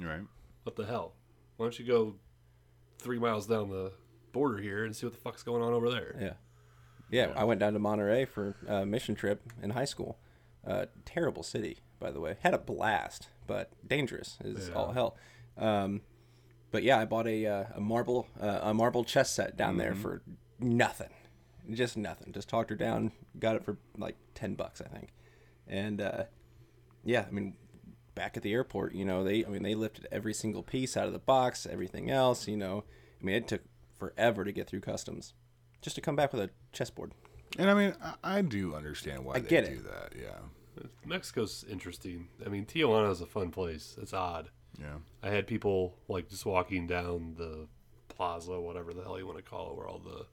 right. 0.00 0.22
What 0.62 0.76
the 0.76 0.86
hell? 0.86 1.14
Why 1.56 1.66
don't 1.66 1.78
you 1.78 1.84
go 1.84 2.14
three 2.98 3.18
miles 3.18 3.48
down 3.48 3.68
the 3.68 3.92
border 4.30 4.58
here 4.58 4.84
and 4.84 4.94
see 4.94 5.06
what 5.06 5.12
the 5.12 5.20
fuck's 5.20 5.42
going 5.42 5.60
on 5.60 5.72
over 5.72 5.90
there? 5.90 6.16
Yeah. 6.20 6.32
Yeah, 7.12 7.32
I 7.36 7.44
went 7.44 7.60
down 7.60 7.74
to 7.74 7.78
Monterrey 7.78 8.26
for 8.26 8.56
a 8.66 8.84
mission 8.84 9.14
trip 9.14 9.42
in 9.62 9.70
high 9.70 9.84
school. 9.84 10.18
Uh, 10.66 10.86
terrible 11.04 11.42
city, 11.44 11.78
by 12.00 12.10
the 12.10 12.18
way. 12.20 12.36
Had 12.40 12.54
a 12.54 12.58
blast, 12.58 13.28
but 13.46 13.70
dangerous 13.86 14.38
is 14.44 14.68
Yeah. 14.68 14.74
all 14.74 14.92
hell. 14.92 15.16
Um, 15.56 16.00
but 16.70 16.82
yeah, 16.82 16.98
I 16.98 17.04
bought 17.04 17.26
a 17.28 17.46
uh, 17.46 17.64
a 17.74 17.80
marble 17.80 18.26
uh, 18.40 18.60
a 18.62 18.74
marble 18.74 19.04
chess 19.04 19.30
set 19.30 19.56
down 19.56 19.76
there 19.76 19.92
Mm-hmm. 19.92 20.00
for 20.02 20.22
nothing. 20.58 21.10
just 21.70 21.96
nothing. 21.96 22.32
Just 22.32 22.48
talked 22.48 22.70
her 22.70 22.76
down. 22.76 23.12
Got 23.38 23.56
it 23.56 23.64
for 23.64 23.76
like 23.96 24.16
ten 24.34 24.54
bucks, 24.54 24.80
I 24.80 24.88
think. 24.88 25.10
And 25.68 26.00
uh, 26.00 26.24
yeah, 27.04 27.26
I 27.28 27.30
mean, 27.30 27.54
back 28.14 28.36
at 28.38 28.42
the 28.42 28.52
airport, 28.52 28.94
you 28.94 29.04
know, 29.04 29.22
they 29.22 29.44
I 29.44 29.48
mean 29.48 29.62
they 29.62 29.74
lifted 29.74 30.08
every 30.10 30.32
single 30.34 30.62
piece 30.62 30.96
out 30.96 31.06
of 31.08 31.12
the 31.12 31.18
box, 31.18 31.66
everything 31.70 32.10
else. 32.10 32.48
You 32.48 32.56
know, 32.56 32.84
I 33.20 33.24
mean 33.24 33.34
it 33.34 33.48
took 33.48 33.62
forever 33.98 34.44
to 34.44 34.52
get 34.52 34.66
through 34.66 34.80
customs, 34.80 35.34
just 35.82 35.96
to 35.96 36.00
come 36.02 36.16
back 36.16 36.32
with 36.32 36.40
a 36.42 36.50
chessboard. 36.72 37.12
And 37.58 37.70
I 37.70 37.74
mean, 37.74 37.94
I, 38.02 38.38
I 38.38 38.42
do 38.42 38.74
understand 38.74 39.24
why 39.24 39.34
I 39.34 39.40
they 39.40 39.48
get 39.48 39.66
do 39.66 39.72
it. 39.72 39.84
that. 39.84 40.12
Yeah, 40.18 40.84
Mexico's 41.04 41.64
interesting. 41.68 42.28
I 42.44 42.48
mean, 42.48 42.64
Tijuana 42.64 43.10
is 43.10 43.20
a 43.20 43.26
fun 43.26 43.50
place. 43.50 43.96
It's 44.00 44.14
odd. 44.14 44.48
yeah. 44.80 44.96
I 45.22 45.28
had 45.28 45.46
people 45.46 45.94
like 46.08 46.28
just 46.30 46.46
walking 46.46 46.86
down 46.86 47.34
the 47.36 47.66
plaza, 48.08 48.58
whatever 48.58 48.94
the 48.94 49.02
hell 49.02 49.18
you 49.18 49.26
want 49.26 49.38
to 49.38 49.44
call 49.44 49.70
it, 49.70 49.76
where 49.76 49.86
all 49.86 49.98
the 49.98 50.26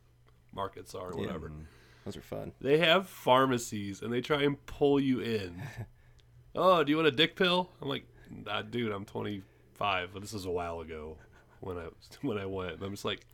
markets 0.53 0.95
are, 0.95 1.11
or 1.11 1.17
whatever. 1.17 1.49
Mm-hmm. 1.49 1.63
Those 2.05 2.15
are 2.17 2.21
fun. 2.21 2.53
They 2.61 2.77
have 2.77 3.07
pharmacies 3.09 4.01
and 4.01 4.11
they 4.13 4.21
try 4.21 4.43
and 4.43 4.63
pull 4.65 4.99
you 4.99 5.19
in. 5.19 5.61
oh, 6.55 6.83
do 6.83 6.91
you 6.91 6.95
want 6.95 7.07
a 7.07 7.11
dick 7.11 7.35
pill? 7.35 7.69
I'm 7.81 7.89
like, 7.89 8.05
nah, 8.29 8.61
dude, 8.61 8.91
I'm 8.91 9.05
25. 9.05 10.09
But 10.13 10.21
this 10.21 10.33
is 10.33 10.45
a 10.45 10.49
while 10.51 10.79
ago 10.79 11.17
when 11.59 11.77
I 11.77 11.87
when 12.21 12.37
I 12.37 12.45
went. 12.45 12.73
And 12.75 12.83
I'm 12.83 12.91
just 12.91 13.05
like, 13.05 13.25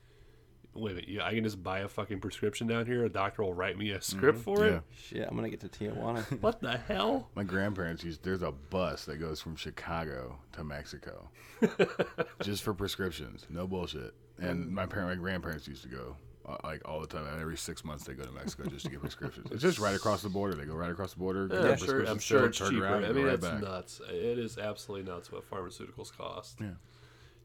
wait 0.75 0.91
a 0.91 0.95
minute, 0.95 1.09
yeah, 1.09 1.25
I 1.25 1.33
can 1.33 1.43
just 1.43 1.63
buy 1.63 1.79
a 1.79 1.87
fucking 1.87 2.19
prescription 2.19 2.67
down 2.67 2.85
here. 2.85 3.05
A 3.05 3.09
doctor 3.09 3.43
will 3.43 3.53
write 3.53 3.77
me 3.77 3.91
a 3.91 4.01
script 4.01 4.39
for 4.39 4.65
Yeah. 4.65 4.71
it. 4.75 4.81
Shit, 4.95 5.27
I'm 5.27 5.35
gonna 5.35 5.49
get 5.49 5.61
to 5.61 5.69
Tijuana. 5.69 6.23
What 6.41 6.61
the 6.61 6.77
hell? 6.77 7.29
My 7.35 7.43
grandparents 7.43 8.03
used. 8.03 8.23
There's 8.23 8.41
a 8.41 8.51
bus 8.51 9.05
that 9.05 9.17
goes 9.17 9.41
from 9.41 9.55
Chicago 9.55 10.37
to 10.53 10.63
Mexico, 10.63 11.29
just 12.41 12.63
for 12.63 12.73
prescriptions. 12.73 13.45
No 13.49 13.67
bullshit. 13.67 14.13
And 14.39 14.69
my 14.71 14.85
parent, 14.85 15.09
my 15.09 15.15
grandparents 15.15 15.67
used 15.67 15.83
to 15.83 15.87
go 15.89 16.15
uh, 16.47 16.57
like 16.63 16.81
all 16.85 16.99
the 16.99 17.07
time. 17.07 17.25
Every 17.39 17.57
six 17.57 17.83
months 17.85 18.03
they 18.03 18.13
go 18.13 18.23
to 18.23 18.31
Mexico 18.31 18.65
just 18.69 18.85
to 18.85 18.91
get 18.91 18.99
prescriptions. 19.01 19.47
It's 19.51 19.61
just 19.61 19.79
right 19.79 19.95
across 19.95 20.21
the 20.21 20.29
border. 20.29 20.55
They 20.55 20.65
go 20.65 20.75
right 20.75 20.91
across 20.91 21.13
the 21.13 21.19
border. 21.19 21.47
Yeah, 21.51 21.61
their 21.61 21.71
I'm 21.71 21.77
sure, 21.77 22.03
I'm 22.05 22.19
sure 22.19 22.45
it's 22.47 22.57
cheaper. 22.57 22.83
around, 22.85 23.05
I 23.05 23.07
mean, 23.13 23.21
go 23.23 23.23
right 23.25 23.33
it's 23.35 23.47
back. 23.47 23.61
nuts. 23.61 24.01
It 24.09 24.37
is 24.37 24.57
absolutely 24.57 25.09
nuts 25.11 25.31
what 25.31 25.49
pharmaceuticals 25.49 26.15
cost. 26.15 26.57
Yeah. 26.59 26.71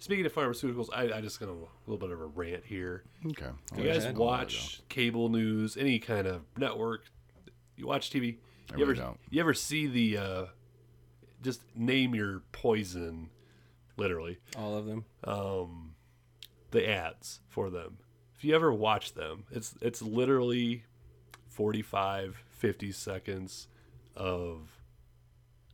Speaking 0.00 0.24
of 0.24 0.34
pharmaceuticals, 0.34 0.88
I, 0.94 1.18
I 1.18 1.20
just 1.20 1.38
got 1.38 1.50
a 1.50 1.56
little 1.86 1.98
bit 1.98 2.10
of 2.10 2.20
a 2.20 2.26
rant 2.26 2.64
here. 2.64 3.04
Okay. 3.26 3.50
You 3.76 3.84
guys 3.84 4.04
ahead. 4.04 4.16
watch 4.16 4.80
cable 4.88 5.28
news, 5.28 5.76
any 5.76 5.98
kind 5.98 6.26
of 6.26 6.42
network? 6.56 7.04
You 7.76 7.86
watch 7.86 8.10
TV? 8.10 8.36
I 8.72 8.76
you 8.78 8.78
really 8.78 8.82
ever 8.82 8.94
don't. 8.94 9.20
you 9.28 9.40
ever 9.40 9.52
see 9.52 9.86
the 9.86 10.16
uh, 10.16 10.44
just 11.42 11.62
name 11.76 12.14
your 12.14 12.40
poison, 12.52 13.28
literally 13.98 14.38
All 14.56 14.74
of 14.74 14.86
them. 14.86 15.04
um, 15.24 15.94
the 16.70 16.88
ads 16.88 17.40
for 17.48 17.68
them. 17.68 17.98
If 18.38 18.44
you 18.44 18.54
ever 18.54 18.72
watch 18.72 19.12
them, 19.12 19.44
it's 19.50 19.74
it's 19.82 20.00
literally 20.00 20.84
45, 21.48 22.42
50 22.48 22.92
seconds 22.92 23.68
of 24.16 24.70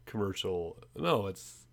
commercial. 0.05 0.79
No, 0.97 1.27
it's 1.29 1.67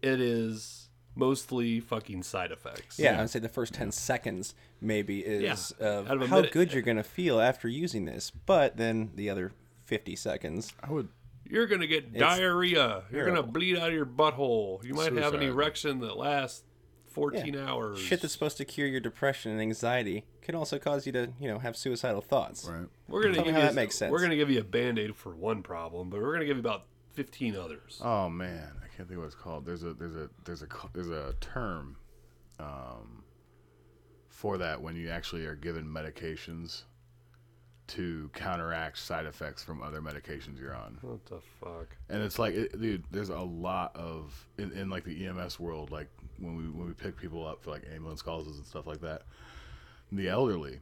it 0.00 0.20
is 0.22 0.87
mostly 1.18 1.80
fucking 1.80 2.22
side 2.22 2.52
effects. 2.52 2.98
Yeah, 2.98 3.20
I'd 3.20 3.28
say 3.30 3.38
the 3.40 3.48
first 3.48 3.74
10 3.74 3.90
seconds 3.92 4.54
maybe 4.80 5.20
is 5.20 5.74
Yeah, 5.80 5.86
of 5.86 6.08
out 6.10 6.16
of 6.16 6.22
a 6.22 6.26
how 6.28 6.36
minute. 6.36 6.52
good 6.52 6.72
you're 6.72 6.82
going 6.82 6.96
to 6.96 7.02
feel 7.02 7.40
after 7.40 7.66
using 7.68 8.04
this. 8.04 8.30
But 8.30 8.76
then 8.76 9.10
the 9.14 9.28
other 9.28 9.52
50 9.84 10.14
seconds, 10.16 10.72
I 10.82 10.92
would. 10.92 11.08
You're 11.50 11.66
gonna 11.66 11.86
get 11.86 12.12
diarrhea. 12.12 13.04
You're 13.10 13.24
gonna 13.24 13.36
terrible. 13.36 13.52
bleed 13.52 13.78
out 13.78 13.88
of 13.88 13.94
your 13.94 14.04
butthole. 14.04 14.84
You 14.84 14.92
might 14.92 15.04
have 15.14 15.16
an 15.16 15.40
Suicide. 15.40 15.42
erection 15.44 16.00
that 16.00 16.18
lasts 16.18 16.62
14 17.06 17.56
hours. 17.56 17.98
shit 17.98 18.20
that's 18.20 18.34
supposed 18.34 18.58
to 18.58 18.66
cure 18.66 18.86
your 18.86 19.00
depression 19.00 19.52
and 19.52 19.60
anxiety 19.62 20.26
can 20.42 20.54
also 20.54 20.78
cause 20.78 21.06
you 21.06 21.12
to, 21.12 21.32
you 21.40 21.48
know, 21.48 21.58
have 21.58 21.74
suicidal 21.74 22.20
thoughts. 22.20 22.68
Right. 22.68 22.86
we're 23.08 23.22
gonna 23.22 23.34
Tell 23.36 23.44
me 23.44 23.48
give 23.48 23.54
how 23.54 23.60
you 23.62 23.66
that 23.68 23.74
makes 23.74 23.96
sense. 23.96 24.12
We're 24.12 24.20
gonna 24.20 24.36
give 24.36 24.50
you 24.50 24.60
a 24.60 24.64
band 24.64 24.98
aid 24.98 25.16
for 25.16 25.34
one 25.34 25.62
problem, 25.62 26.10
but 26.10 26.20
we're 26.20 26.34
gonna 26.34 26.44
give 26.44 26.58
you 26.58 26.62
about 26.62 26.84
15 27.18 27.56
others. 27.56 28.00
Oh 28.00 28.28
man, 28.28 28.70
I 28.80 28.96
can't 28.96 29.08
think 29.08 29.18
what 29.18 29.26
it's 29.26 29.34
called. 29.34 29.66
There's 29.66 29.82
a 29.82 29.92
there's 29.92 30.14
a 30.14 30.30
there's 30.44 30.62
a 30.62 30.68
there's 30.94 31.10
a 31.10 31.34
term 31.40 31.96
um, 32.60 33.24
for 34.28 34.56
that 34.58 34.80
when 34.80 34.94
you 34.94 35.10
actually 35.10 35.44
are 35.44 35.56
given 35.56 35.84
medications 35.84 36.82
to 37.88 38.30
counteract 38.34 38.98
side 38.98 39.26
effects 39.26 39.64
from 39.64 39.82
other 39.82 40.00
medications 40.00 40.60
you're 40.60 40.76
on. 40.76 40.98
What 41.00 41.26
the 41.26 41.40
fuck? 41.58 41.96
And 42.08 42.22
it's 42.22 42.38
like, 42.38 42.54
it, 42.54 42.80
dude, 42.80 43.02
there's 43.10 43.30
a 43.30 43.40
lot 43.40 43.96
of 43.96 44.46
in, 44.56 44.70
in 44.70 44.88
like 44.88 45.02
the 45.02 45.26
EMS 45.26 45.58
world, 45.58 45.90
like 45.90 46.06
when 46.38 46.54
we 46.54 46.68
when 46.70 46.86
we 46.86 46.92
pick 46.92 47.16
people 47.16 47.44
up 47.44 47.64
for 47.64 47.70
like 47.70 47.82
ambulance 47.92 48.22
calls 48.22 48.46
and 48.46 48.64
stuff 48.64 48.86
like 48.86 49.00
that. 49.00 49.22
The 50.12 50.28
elderly, 50.28 50.78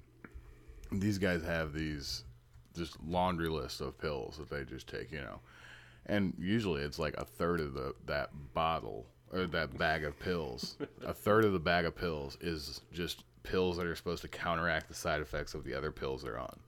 these 0.93 1.17
guys 1.17 1.43
have 1.45 1.73
these 1.73 2.25
just 2.77 3.03
laundry 3.03 3.49
list 3.49 3.81
of 3.81 3.99
pills 3.99 4.37
that 4.37 4.51
they 4.51 4.65
just 4.65 4.87
take, 4.87 5.11
you 5.11 5.23
know, 5.23 5.41
and 6.07 6.35
usually 6.39 6.83
it's 6.83 6.99
like 6.99 7.15
a 7.17 7.25
third 7.25 7.61
of 7.61 7.75
the 7.75 7.95
that 8.07 8.31
bottle 8.55 9.07
or 9.33 9.47
that 9.47 9.77
bag 9.77 10.05
of 10.05 10.19
pills. 10.19 10.77
a 11.05 11.13
third 11.13 11.45
of 11.45 11.53
the 11.53 11.59
bag 11.61 11.85
of 11.85 11.95
pills 11.97 12.37
is 12.41 12.81
just 12.93 13.25
pills 13.43 13.77
that 13.77 13.87
are 13.87 13.95
supposed 13.97 14.23
to 14.23 14.29
counteract 14.29 14.89
the 14.89 14.95
side 14.95 15.21
effects 15.21 15.55
of 15.55 15.65
the 15.65 15.75
other 15.75 15.93
pills 15.93 16.23
they're 16.23 16.39
on. 16.39 16.59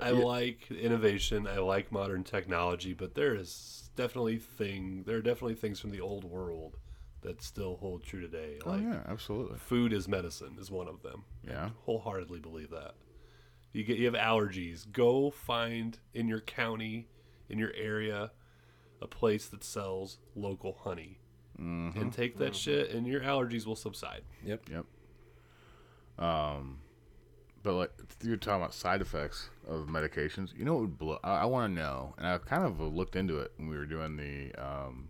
I 0.00 0.10
like 0.10 0.70
innovation. 0.70 1.46
I 1.46 1.58
like 1.58 1.92
modern 1.92 2.24
technology, 2.24 2.94
but 2.94 3.14
there 3.14 3.34
is 3.34 3.90
definitely 3.96 4.38
thing. 4.38 5.04
There 5.06 5.18
are 5.18 5.22
definitely 5.22 5.54
things 5.54 5.80
from 5.80 5.90
the 5.90 6.00
old 6.00 6.24
world 6.24 6.76
that 7.20 7.42
still 7.42 7.76
hold 7.76 8.02
true 8.02 8.20
today. 8.20 8.58
Oh 8.64 8.70
Like 8.70 8.82
yeah, 8.82 9.00
absolutely. 9.06 9.58
food 9.58 9.92
is 9.92 10.08
medicine 10.08 10.56
is 10.58 10.70
one 10.70 10.88
of 10.88 11.02
them. 11.02 11.24
Yeah. 11.46 11.70
wholeheartedly 11.84 12.40
believe 12.40 12.70
that. 12.70 12.94
You 13.72 13.84
get 13.84 13.98
you 13.98 14.06
have 14.06 14.14
allergies. 14.14 14.90
Go 14.90 15.30
find 15.30 15.98
in 16.14 16.26
your 16.26 16.40
county, 16.40 17.08
in 17.52 17.58
your 17.58 17.72
area, 17.76 18.32
a 19.00 19.06
place 19.06 19.46
that 19.46 19.62
sells 19.62 20.18
local 20.34 20.78
honey, 20.82 21.20
and 21.58 22.12
take 22.12 22.38
that 22.38 22.56
shit, 22.56 22.90
and 22.90 23.06
your 23.06 23.20
allergies 23.20 23.66
will 23.66 23.76
subside. 23.76 24.22
Yep. 24.44 24.68
Yep. 24.68 26.24
Um, 26.24 26.80
but 27.62 27.74
like 27.74 27.90
you're 28.22 28.36
talking 28.36 28.62
about 28.62 28.74
side 28.74 29.00
effects 29.00 29.48
of 29.68 29.86
medications. 29.86 30.56
You 30.56 30.64
know 30.64 30.74
what 30.74 30.80
would 30.82 30.98
blow? 30.98 31.18
I, 31.22 31.42
I 31.42 31.44
want 31.44 31.72
to 31.72 31.80
know, 31.80 32.14
and 32.18 32.26
I 32.26 32.38
kind 32.38 32.64
of 32.64 32.80
looked 32.80 33.14
into 33.14 33.38
it 33.38 33.52
when 33.56 33.68
we 33.68 33.76
were 33.76 33.86
doing 33.86 34.16
the 34.16 34.52
um, 34.60 35.08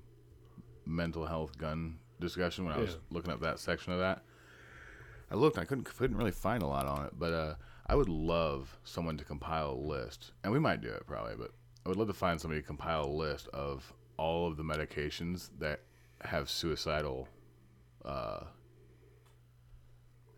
mental 0.84 1.25
health 1.25 1.56
gun 1.56 1.99
discussion 2.20 2.64
when 2.64 2.75
I 2.75 2.78
was 2.78 2.99
looking 3.11 3.32
up 3.32 3.40
that 3.40 3.58
section 3.58 3.92
of 3.92 4.00
that. 4.00 4.22
I 5.30 5.34
looked, 5.34 5.56
I 5.56 5.64
couldn't 5.64 5.84
couldn't 5.84 6.16
really 6.16 6.30
find 6.30 6.62
a 6.62 6.66
lot 6.66 6.87
on 6.87 7.06
it, 7.06 7.12
but 7.18 7.32
uh, 7.32 7.54
I 7.87 7.94
would 7.94 8.11
love 8.11 8.78
someone 8.84 9.16
to 9.16 9.25
compile 9.25 9.70
a 9.70 9.75
list, 9.75 10.32
and 10.44 10.52
we 10.52 10.58
might 10.58 10.82
do 10.82 10.88
it 10.88 11.06
probably, 11.06 11.34
but 11.37 11.52
I 11.84 11.88
would 11.88 11.98
love 11.98 12.08
to 12.08 12.14
find 12.14 12.40
somebody 12.40 12.60
to 12.60 12.66
compile 12.66 13.04
a 13.04 13.06
list 13.06 13.48
of 13.48 13.92
all 14.16 14.46
of 14.46 14.56
the 14.56 14.62
medications 14.62 15.50
that 15.58 15.80
have 16.20 16.48
suicidal 16.48 17.28
uh, 18.04 18.44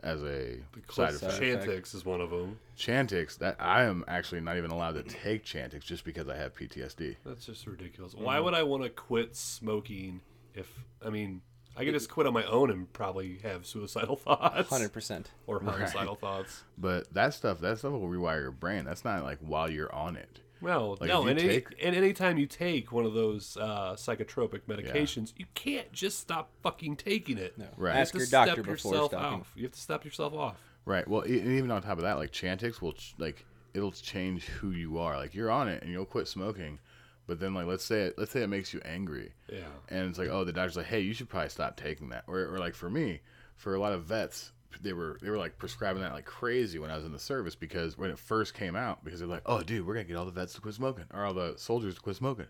as 0.03 0.23
a 0.23 0.59
side 0.91 1.15
side 1.15 1.15
effect. 1.15 1.43
effect. 1.43 1.67
Chantix 1.67 1.95
is 1.95 2.05
one 2.05 2.21
of 2.21 2.31
them. 2.31 2.59
Chantix, 2.79 3.39
that 3.39 3.57
I 3.59 3.85
am 3.85 4.05
actually 4.09 4.41
not 4.41 4.57
even 4.57 4.71
allowed 4.71 4.93
to 4.93 5.03
take 5.03 5.45
Chantix 5.45 5.85
just 5.85 6.05
because 6.05 6.29
I 6.29 6.37
have 6.37 6.55
PTSD. 6.55 7.17
That's 7.25 7.47
just 7.47 7.67
ridiculous. 7.67 8.15
Why 8.15 8.41
would 8.41 8.55
I 8.55 8.63
want 8.63 8.83
to 8.85 8.91
quit 8.91 9.37
smoking 9.37 10.21
if 10.55 10.71
I 11.05 11.11
mean 11.11 11.43
I 11.77 11.85
could 11.85 11.95
just 11.95 12.09
quit 12.09 12.27
on 12.27 12.33
my 12.33 12.45
own 12.45 12.71
and 12.71 12.93
probably 12.93 13.39
have 13.43 13.67
suicidal 13.67 14.17
thoughts 14.17 14.71
100%. 14.71 15.25
or 15.47 15.61
homicidal 15.61 16.15
thoughts. 16.15 16.63
But 16.79 17.13
that 17.15 17.35
stuff, 17.35 17.61
that 17.61 17.79
stuff 17.79 17.93
will 17.93 18.09
rewire 18.09 18.43
your 18.43 18.53
brain. 18.53 18.85
That's 18.85 19.05
not 19.05 19.25
like 19.25 19.39
while 19.41 19.69
you're 19.69 19.93
on 19.93 20.17
it. 20.17 20.41
Well, 20.65 20.97
Like, 21.01 21.09
no, 21.09 21.19
if 21.21 21.25
you 21.25 21.31
and, 21.31 21.39
any, 21.41 21.49
take- 21.49 21.85
and 21.85 21.95
anytime 21.97 22.39
you 22.39 22.47
take 22.47 22.91
one 22.91 23.05
of 23.05 23.13
those 23.15 23.57
uh, 23.61 23.95
psychotropic 23.97 24.63
medications, 24.69 25.33
you 25.37 25.47
can't 25.55 25.91
just 25.93 26.19
stop 26.19 26.51
fucking 26.63 26.97
taking 26.97 27.39
it. 27.39 27.57
No. 27.59 27.67
Right. 27.77 27.95
You 27.95 28.01
Ask 28.01 28.09
have 28.09 28.13
to 28.13 28.19
your 28.19 28.27
step 28.27 28.47
doctor 28.49 28.63
before 28.63 28.93
yourself 28.93 29.11
stopping. 29.13 29.41
off. 29.41 29.53
You 29.55 29.63
have 29.65 29.73
to 29.73 29.81
stop 29.81 30.05
yourself 30.05 30.35
off. 30.35 30.57
Right. 30.87 31.07
Well, 31.07 31.25
e- 31.27 31.39
and 31.41 31.53
even 31.53 31.71
on 31.71 31.83
top 31.83 31.99
of 31.99 32.03
that, 32.05 32.19
like 32.19 32.33
Chantix 32.33 32.81
will 32.81 32.93
ch- 32.95 33.15
like 33.19 33.45
it'll 33.75 33.93
change 33.93 34.45
who 34.47 34.71
you 34.71 34.99
are. 34.99 35.17
Like 35.17 35.35
you're 35.35 35.51
on 35.51 35.69
it 35.69 35.83
and 35.83 35.91
you'll 35.93 36.05
quit 36.05 36.29
smoking, 36.29 36.79
but 37.27 37.41
then 37.41 37.55
like 37.55 37.67
let's 37.67 37.85
say 37.85 38.03
it, 38.05 38.15
let's 38.19 38.31
say 38.33 38.43
it 38.43 38.49
makes 38.49 38.73
you 38.75 38.81
angry. 38.85 39.33
Yeah. 39.53 39.61
and 39.89 40.09
it's 40.09 40.19
like, 40.19 40.29
oh, 40.29 40.45
the 40.45 40.53
doctor's 40.53 40.77
like, 40.77 40.87
hey, 40.87 41.01
you 41.01 41.13
should 41.15 41.29
probably 41.29 41.49
stop 41.51 41.77
taking 41.77 42.09
that. 42.11 42.25
Or, 42.27 42.39
or 42.55 42.59
like 42.59 42.75
for 42.75 42.89
me, 42.91 43.21
for 43.57 43.75
a 43.75 43.81
lot 43.81 43.93
of 43.93 44.05
vets, 44.05 44.53
they 44.81 44.93
were 44.93 45.19
they 45.23 45.31
were 45.31 45.39
like 45.39 45.59
prescribing 45.59 46.03
that 46.03 46.13
like 46.13 46.25
crazy 46.25 46.79
when 46.79 46.91
I 46.91 46.97
was 46.97 47.05
in 47.05 47.13
the 47.13 47.19
service 47.19 47.55
because 47.55 47.97
when 47.99 48.11
it 48.11 48.19
first 48.19 48.55
came 48.55 48.77
out, 48.77 49.05
because 49.05 49.21
they're 49.21 49.29
like, 49.29 49.43
oh, 49.47 49.63
dude, 49.63 49.87
we're 49.87 49.95
gonna 49.95 50.05
get 50.05 50.17
all 50.17 50.25
the 50.25 50.31
vets 50.31 50.55
to 50.55 50.61
quit 50.61 50.75
smoking 50.75 51.05
or 51.13 51.25
all 51.25 51.35
the 51.35 51.55
soldiers 51.57 51.95
to 51.95 52.01
quit 52.01 52.17
smoking. 52.17 52.47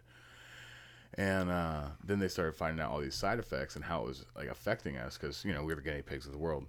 And 1.17 1.51
uh, 1.51 1.85
then 2.05 2.19
they 2.19 2.29
started 2.29 2.57
finding 2.57 2.85
out 2.85 2.91
all 2.91 3.01
these 3.01 3.15
side 3.15 3.39
effects 3.39 3.77
and 3.77 3.85
how 3.85 4.03
it 4.03 4.07
was 4.07 4.25
like 4.37 4.49
affecting 4.49 4.97
us 4.97 5.17
because 5.17 5.45
you 5.45 5.53
know 5.53 5.61
we 5.63 5.75
were 5.75 5.77
the 5.77 5.83
guinea 5.83 6.03
pigs 6.03 6.27
of 6.27 6.33
the 6.33 6.39
world. 6.39 6.67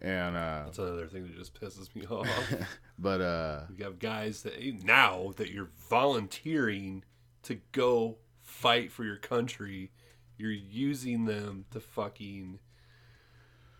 And 0.00 0.36
uh, 0.36 0.64
That's 0.66 0.78
another 0.78 1.06
thing 1.06 1.22
that 1.24 1.36
just 1.36 1.58
pisses 1.58 1.94
me 1.94 2.06
off. 2.06 2.28
but 2.98 3.20
uh, 3.20 3.60
you 3.74 3.84
have 3.84 3.98
guys 3.98 4.42
that 4.42 4.62
now 4.84 5.32
that 5.36 5.50
you're 5.50 5.70
volunteering 5.88 7.02
to 7.44 7.60
go 7.72 8.18
fight 8.42 8.92
for 8.92 9.04
your 9.04 9.16
country, 9.16 9.90
you're 10.36 10.50
using 10.50 11.24
them 11.24 11.64
to 11.70 11.80
fucking 11.80 12.58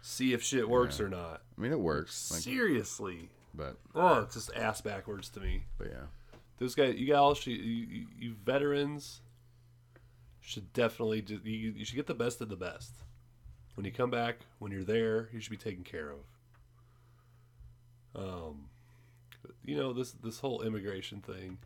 see 0.06 0.32
if 0.32 0.42
shit 0.42 0.68
works 0.68 1.00
or 1.00 1.08
not. 1.08 1.42
I 1.58 1.60
mean, 1.60 1.72
it 1.72 1.80
works. 1.80 2.30
Like, 2.30 2.40
Seriously. 2.40 3.28
But 3.52 3.76
Oh, 3.94 4.20
it's 4.20 4.34
just 4.34 4.54
ass 4.54 4.80
backwards 4.80 5.28
to 5.30 5.40
me. 5.40 5.64
but 5.78 5.88
yeah, 5.88 6.04
Those 6.58 6.74
guys, 6.76 6.94
you 6.96 7.14
all 7.16 7.36
you, 7.44 7.52
you, 7.54 8.06
you 8.16 8.34
veterans 8.44 9.20
should 10.40 10.72
definitely 10.72 11.22
just, 11.22 11.44
you, 11.44 11.72
you 11.76 11.84
should 11.84 11.96
get 11.96 12.06
the 12.06 12.14
best 12.14 12.40
of 12.40 12.48
the 12.48 12.56
best. 12.56 12.92
When 13.74 13.84
you 13.84 13.90
come 13.90 14.10
back, 14.10 14.40
when 14.60 14.70
you're 14.70 14.84
there, 14.84 15.28
you 15.32 15.40
should 15.40 15.50
be 15.50 15.56
taken 15.56 15.82
care 15.82 16.12
of. 16.12 16.18
Um, 18.14 18.68
you 19.64 19.76
know 19.76 19.92
this 19.92 20.12
this 20.12 20.38
whole 20.40 20.62
immigration 20.62 21.20
thing. 21.20 21.58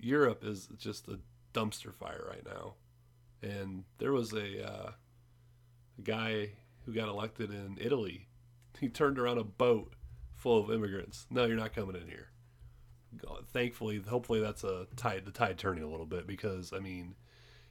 Europe 0.00 0.44
is 0.44 0.68
just 0.78 1.08
a 1.08 1.18
dumpster 1.52 1.92
fire 1.92 2.24
right 2.28 2.46
now, 2.46 2.74
and 3.42 3.84
there 3.98 4.12
was 4.12 4.32
a, 4.32 4.66
uh, 4.66 4.90
a 5.98 6.02
guy 6.02 6.50
who 6.86 6.94
got 6.94 7.08
elected 7.08 7.50
in 7.50 7.76
Italy. 7.78 8.28
He 8.80 8.88
turned 8.88 9.18
around 9.18 9.38
a 9.38 9.44
boat 9.44 9.92
full 10.34 10.58
of 10.58 10.70
immigrants. 10.70 11.26
No, 11.30 11.44
you're 11.44 11.56
not 11.56 11.74
coming 11.74 11.96
in 11.96 12.08
here 12.08 12.30
thankfully, 13.52 14.02
hopefully 14.06 14.40
that's 14.40 14.64
a 14.64 14.86
tide 14.96 15.24
the 15.24 15.30
tide 15.30 15.58
turning 15.58 15.84
a 15.84 15.88
little 15.88 16.06
bit 16.06 16.26
because 16.26 16.72
I 16.72 16.78
mean, 16.78 17.14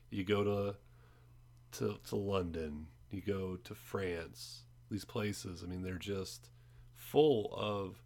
you 0.10 0.24
go 0.24 0.44
to 0.44 0.76
to 1.80 2.00
to 2.10 2.16
London, 2.16 2.88
you 3.10 3.22
go 3.22 3.58
to 3.58 3.76
France, 3.76 4.64
these 4.90 5.06
places. 5.06 5.64
I 5.64 5.68
mean, 5.68 5.84
they're 5.84 5.98
just 5.98 6.50
full 6.94 7.54
of. 7.54 8.02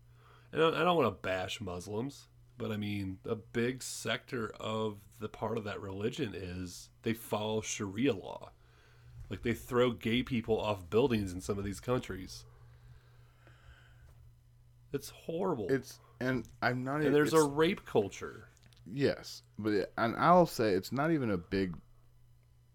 And 0.51 0.63
I 0.63 0.83
don't 0.83 0.97
want 0.97 1.07
to 1.07 1.27
bash 1.27 1.61
Muslims, 1.61 2.27
but 2.57 2.71
I 2.71 2.77
mean, 2.77 3.19
a 3.23 3.35
big 3.35 3.83
sector 3.83 4.51
of 4.59 4.97
the 5.19 5.29
part 5.29 5.59
of 5.59 5.63
that 5.65 5.79
religion 5.79 6.33
is 6.33 6.89
they 7.03 7.13
follow 7.13 7.61
Sharia 7.61 8.13
law. 8.13 8.51
Like 9.29 9.43
they 9.43 9.53
throw 9.53 9.91
gay 9.91 10.23
people 10.23 10.59
off 10.59 10.89
buildings 10.89 11.31
in 11.33 11.41
some 11.41 11.57
of 11.59 11.63
these 11.63 11.79
countries. 11.79 12.45
It's 14.91 15.09
horrible. 15.09 15.67
it's 15.69 15.99
and 16.19 16.45
I'm 16.61 16.83
not. 16.83 17.01
and 17.01 17.13
there's 17.13 17.33
a 17.33 17.43
rape 17.43 17.85
culture. 17.85 18.47
yes, 18.91 19.43
but 19.59 19.73
it, 19.73 19.93
and 19.97 20.15
I'll 20.17 20.45
say 20.47 20.71
it's 20.71 20.91
not 20.91 21.11
even 21.11 21.29
a 21.29 21.37
big 21.37 21.75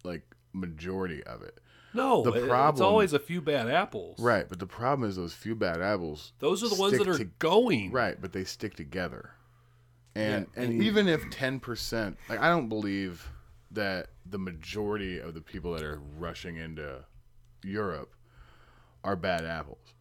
like 0.04 0.22
majority 0.52 1.22
of 1.24 1.42
it. 1.42 1.58
No, 1.92 2.22
The 2.24 2.32
problem, 2.48 2.74
it's 2.74 2.80
always 2.80 3.12
a 3.12 3.20
few 3.20 3.40
bad 3.40 3.68
apples. 3.70 4.18
Right, 4.18 4.48
but 4.48 4.58
the 4.58 4.66
problem 4.66 5.08
is 5.08 5.14
those 5.14 5.32
few 5.32 5.54
bad 5.54 5.80
apples. 5.80 6.32
Those 6.40 6.64
are 6.64 6.68
the 6.68 6.74
ones 6.74 6.98
that 6.98 7.06
are 7.06 7.18
to- 7.18 7.24
going. 7.38 7.92
Right, 7.92 8.20
but 8.20 8.32
they 8.32 8.42
stick 8.42 8.74
together. 8.74 9.30
And 10.16 10.46
Yeah, 10.56 10.62
and 10.62 10.72
and- 10.72 10.82
even 10.82 11.08
if 11.08 11.28
ten 11.30 11.58
percent, 11.60 12.16
like 12.28 12.40
I 12.40 12.48
don't 12.48 12.68
believe 12.68 13.28
that 13.74 14.08
the 14.26 14.38
majority 14.38 15.18
of 15.18 15.34
the 15.34 15.40
people 15.40 15.72
that 15.74 15.82
are 15.82 16.00
rushing 16.18 16.56
into 16.56 17.04
Europe 17.62 18.14
are 19.02 19.16
bad 19.16 19.44
apples. 19.44 19.94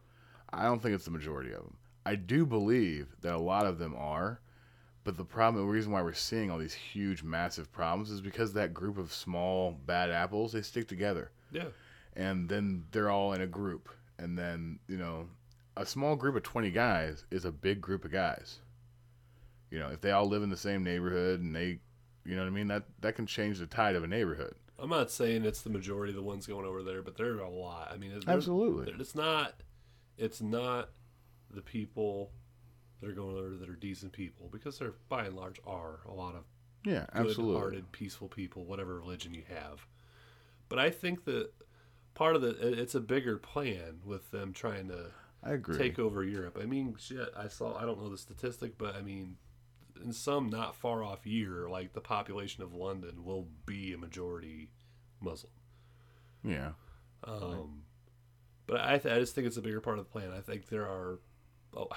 I 0.52 0.62
don't 0.64 0.80
think 0.80 0.94
it's 0.94 1.04
the 1.04 1.10
majority 1.10 1.50
of 1.50 1.62
them. 1.62 1.76
I 2.06 2.14
do 2.16 2.46
believe 2.46 3.08
that 3.22 3.34
a 3.34 3.38
lot 3.38 3.66
of 3.66 3.78
them 3.78 3.94
are, 3.96 4.40
but 5.04 5.16
the 5.16 5.24
problem, 5.24 5.64
the 5.64 5.70
reason 5.72 5.92
why 5.92 6.02
we're 6.02 6.12
seeing 6.12 6.50
all 6.50 6.58
these 6.58 6.74
huge, 6.74 7.22
massive 7.22 7.70
problems 7.72 8.10
is 8.10 8.20
because 8.20 8.52
that 8.54 8.72
group 8.74 8.96
of 8.98 9.12
small 9.12 9.72
bad 9.86 10.10
apples 10.10 10.52
they 10.52 10.62
stick 10.62 10.88
together 10.88 11.30
Yeah. 11.50 11.68
and 12.14 12.48
then 12.48 12.84
they're 12.92 13.10
all 13.10 13.32
in 13.32 13.40
a 13.42 13.46
group 13.46 13.88
and 14.18 14.38
then 14.38 14.78
you 14.88 14.96
know 14.96 15.28
a 15.76 15.84
small 15.84 16.14
group 16.16 16.36
of 16.36 16.42
20 16.44 16.70
guys 16.70 17.24
is 17.30 17.44
a 17.44 17.50
big 17.52 17.80
group 17.80 18.04
of 18.04 18.12
guys 18.12 18.60
you 19.70 19.78
know 19.78 19.88
if 19.88 20.00
they 20.00 20.12
all 20.12 20.26
live 20.28 20.42
in 20.42 20.50
the 20.50 20.56
same 20.56 20.84
neighborhood 20.84 21.40
and 21.40 21.54
they 21.54 21.80
you 22.24 22.34
know 22.34 22.42
what 22.42 22.48
i 22.48 22.50
mean 22.50 22.68
that 22.68 22.84
that 23.00 23.14
can 23.14 23.26
change 23.26 23.58
the 23.58 23.66
tide 23.66 23.94
of 23.96 24.04
a 24.04 24.06
neighborhood 24.06 24.54
I'm 24.78 24.90
not 24.90 25.10
saying 25.10 25.44
it's 25.44 25.62
the 25.62 25.70
majority 25.70 26.10
of 26.10 26.16
the 26.16 26.22
ones 26.22 26.48
going 26.48 26.66
over 26.66 26.82
there, 26.82 27.00
but 27.00 27.16
there 27.16 27.34
are 27.34 27.38
a 27.38 27.48
lot. 27.48 27.92
I 27.92 27.96
mean, 27.96 28.10
it's, 28.10 28.26
Absolutely. 28.26 28.92
It's 28.98 29.14
not. 29.14 29.54
It's 30.18 30.40
not 30.42 30.90
the 31.48 31.62
people 31.62 32.32
that 33.00 33.08
are 33.08 33.12
going 33.14 33.36
over 33.36 33.50
that 33.56 33.68
are 33.68 33.76
decent 33.76 34.12
people 34.12 34.48
because 34.50 34.78
there, 34.80 34.94
by 35.08 35.26
and 35.26 35.36
large, 35.36 35.60
are 35.64 36.00
a 36.08 36.12
lot 36.12 36.34
of 36.34 36.42
yeah 36.84 37.06
absolutely 37.14 37.54
good-hearted, 37.54 37.92
peaceful 37.92 38.28
people, 38.28 38.64
whatever 38.64 38.96
religion 38.96 39.32
you 39.32 39.44
have. 39.48 39.86
But 40.68 40.80
I 40.80 40.90
think 40.90 41.24
that 41.26 41.50
part 42.14 42.34
of 42.34 42.42
the 42.42 42.50
it- 42.50 42.78
it's 42.78 42.94
a 42.96 43.00
bigger 43.00 43.38
plan 43.38 44.00
with 44.04 44.32
them 44.32 44.52
trying 44.52 44.88
to 44.88 45.12
i 45.42 45.52
agree 45.52 45.78
take 45.78 45.98
over 46.00 46.24
Europe. 46.24 46.58
I 46.60 46.66
mean, 46.66 46.96
shit, 46.98 47.28
I 47.36 47.46
saw, 47.48 47.76
I 47.76 47.82
don't 47.86 48.02
know 48.02 48.08
the 48.08 48.18
statistic, 48.18 48.76
but 48.76 48.96
I 48.96 49.02
mean, 49.02 49.36
in 50.04 50.12
some 50.12 50.50
not 50.50 50.76
far 50.76 51.02
off 51.02 51.26
year, 51.26 51.68
like 51.68 51.92
the 51.92 52.00
population 52.00 52.62
of 52.62 52.74
London 52.74 53.24
will 53.24 53.48
be 53.66 53.92
a 53.92 53.98
majority 53.98 54.70
Muslim. 55.20 55.52
yeah 56.44 56.72
Um, 57.24 57.82
but 58.66 58.80
I, 58.80 58.98
th- 58.98 59.14
I 59.14 59.18
just 59.18 59.34
think 59.34 59.46
it's 59.46 59.56
a 59.56 59.62
bigger 59.62 59.80
part 59.80 59.98
of 59.98 60.04
the 60.04 60.10
plan. 60.10 60.30
I 60.30 60.40
think 60.40 60.68
there 60.68 60.84
are, 60.84 61.18
oh, 61.76 61.88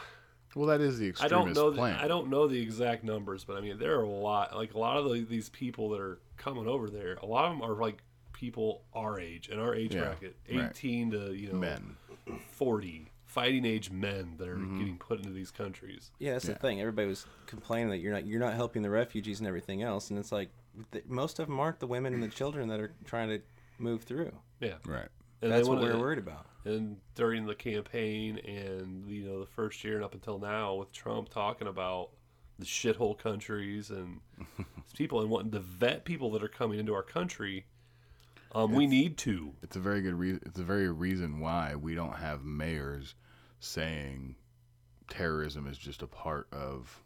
well 0.55 0.67
that 0.67 0.81
is 0.81 0.97
the 0.99 1.05
I 1.05 1.09
extremist 1.09 1.31
don't 1.31 1.53
know, 1.53 1.71
the, 1.71 1.77
plan 1.77 1.99
I 1.99 2.07
don't 2.07 2.29
know 2.29 2.47
the 2.47 2.61
exact 2.61 3.03
numbers, 3.03 3.43
but 3.43 3.57
I 3.57 3.61
mean, 3.61 3.77
there 3.77 3.99
are 3.99 4.03
a 4.03 4.09
lot, 4.09 4.55
like 4.55 4.73
a 4.73 4.79
lot 4.79 4.97
of 4.97 5.05
the, 5.11 5.21
these 5.23 5.49
people 5.49 5.89
that 5.89 5.99
are 5.99 6.19
coming 6.37 6.67
over 6.67 6.89
there, 6.89 7.15
a 7.21 7.25
lot 7.25 7.45
of 7.45 7.51
them 7.51 7.61
are 7.61 7.75
like 7.75 8.01
people 8.33 8.83
our 8.93 9.19
age 9.19 9.49
and 9.49 9.59
our 9.59 9.75
age 9.75 9.93
Yeah, 9.95 10.01
bracket, 10.01 10.37
right. 10.53 10.69
18 10.71 11.11
to, 11.11 11.33
you 11.33 11.51
know, 11.51 11.57
men 11.57 11.97
40 12.51 13.11
fighting 13.37 13.65
age 13.65 13.91
men 13.91 14.33
that 14.37 14.47
are 14.49 14.55
Mm-hmm. 14.57 14.79
getting 14.79 14.97
put 14.97 15.19
into 15.19 15.29
these 15.31 15.51
countries. 15.51 16.11
Yeah, 16.17 16.33
that's 16.33 16.45
Yeah. 16.45 16.53
the 16.53 16.59
thing. 16.59 16.81
Everybody 16.81 17.07
was 17.07 17.25
complaining 17.45 17.89
that 17.89 17.97
you're 17.99 18.13
not 18.13 18.25
you're 18.25 18.39
not 18.39 18.55
helping 18.55 18.81
the 18.81 18.89
refugees 18.89 19.37
and 19.39 19.47
everything 19.47 19.83
else, 19.83 20.09
and 20.09 20.17
it's 20.17 20.31
like 20.31 20.49
th- 20.91 21.05
most 21.07 21.37
of 21.39 21.47
them 21.47 21.59
aren't 21.59 21.79
the 21.79 21.85
women 21.87 22.13
and 22.15 22.23
the 22.23 22.27
children 22.29 22.67
that 22.69 22.79
are 22.79 22.93
trying 23.05 23.29
to 23.29 23.39
move 23.77 24.01
through. 24.03 24.31
Yeah. 24.59 24.75
right 24.85 25.07
And 25.43 25.51
That's 25.51 25.67
what 25.67 25.79
we're 25.81 25.97
worried 25.99 26.17
about. 26.17 26.47
And 26.65 26.97
during 27.13 27.45
the 27.45 27.53
campaign 27.55 28.39
and 28.39 29.07
you 29.07 29.23
know 29.23 29.39
the 29.39 29.45
first 29.45 29.83
year 29.83 29.95
and 29.95 30.03
up 30.03 30.13
until 30.15 30.39
now 30.39 30.73
with 30.73 30.91
Trump 30.91 31.29
talking 31.29 31.67
about 31.67 32.09
the 32.59 32.65
shithole 32.65 33.15
countries 33.17 33.91
and 33.91 34.19
people 34.97 35.21
and 35.21 35.29
wanting 35.29 35.51
to 35.51 35.59
vet 35.59 36.05
people 36.05 36.31
that 36.31 36.41
are 36.43 36.47
coming 36.47 36.79
into 36.79 36.93
our 36.95 37.03
country, 37.03 37.67
um, 38.53 38.71
we 38.73 38.87
need 38.87 39.15
to. 39.19 39.53
it's 39.61 39.75
a 39.75 39.79
very 39.79 40.01
good 40.01 40.15
reason 40.15 40.41
it's 40.45 40.57
a 40.59 40.63
very 40.63 40.89
reason 40.89 41.39
why 41.39 41.75
we 41.75 41.93
don't 41.93 42.15
have 42.15 42.43
mayors 42.43 43.13
saying 43.59 44.35
terrorism 45.09 45.67
is 45.67 45.77
just 45.77 46.01
a 46.01 46.07
part 46.07 46.47
of 46.51 47.01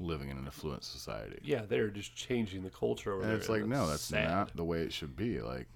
living 0.00 0.28
in 0.28 0.36
an 0.36 0.46
affluent 0.46 0.82
society 0.84 1.38
Yeah, 1.44 1.62
they're 1.68 1.88
just 1.88 2.14
changing 2.16 2.62
the 2.62 2.70
culture 2.70 3.12
over 3.12 3.22
and 3.22 3.30
there. 3.30 3.38
it's 3.38 3.48
like 3.48 3.64
no 3.64 3.86
that's 3.86 4.02
sad. 4.02 4.28
not 4.28 4.56
the 4.56 4.64
way 4.64 4.80
it 4.82 4.92
should 4.92 5.16
be 5.16 5.40
like 5.40 5.66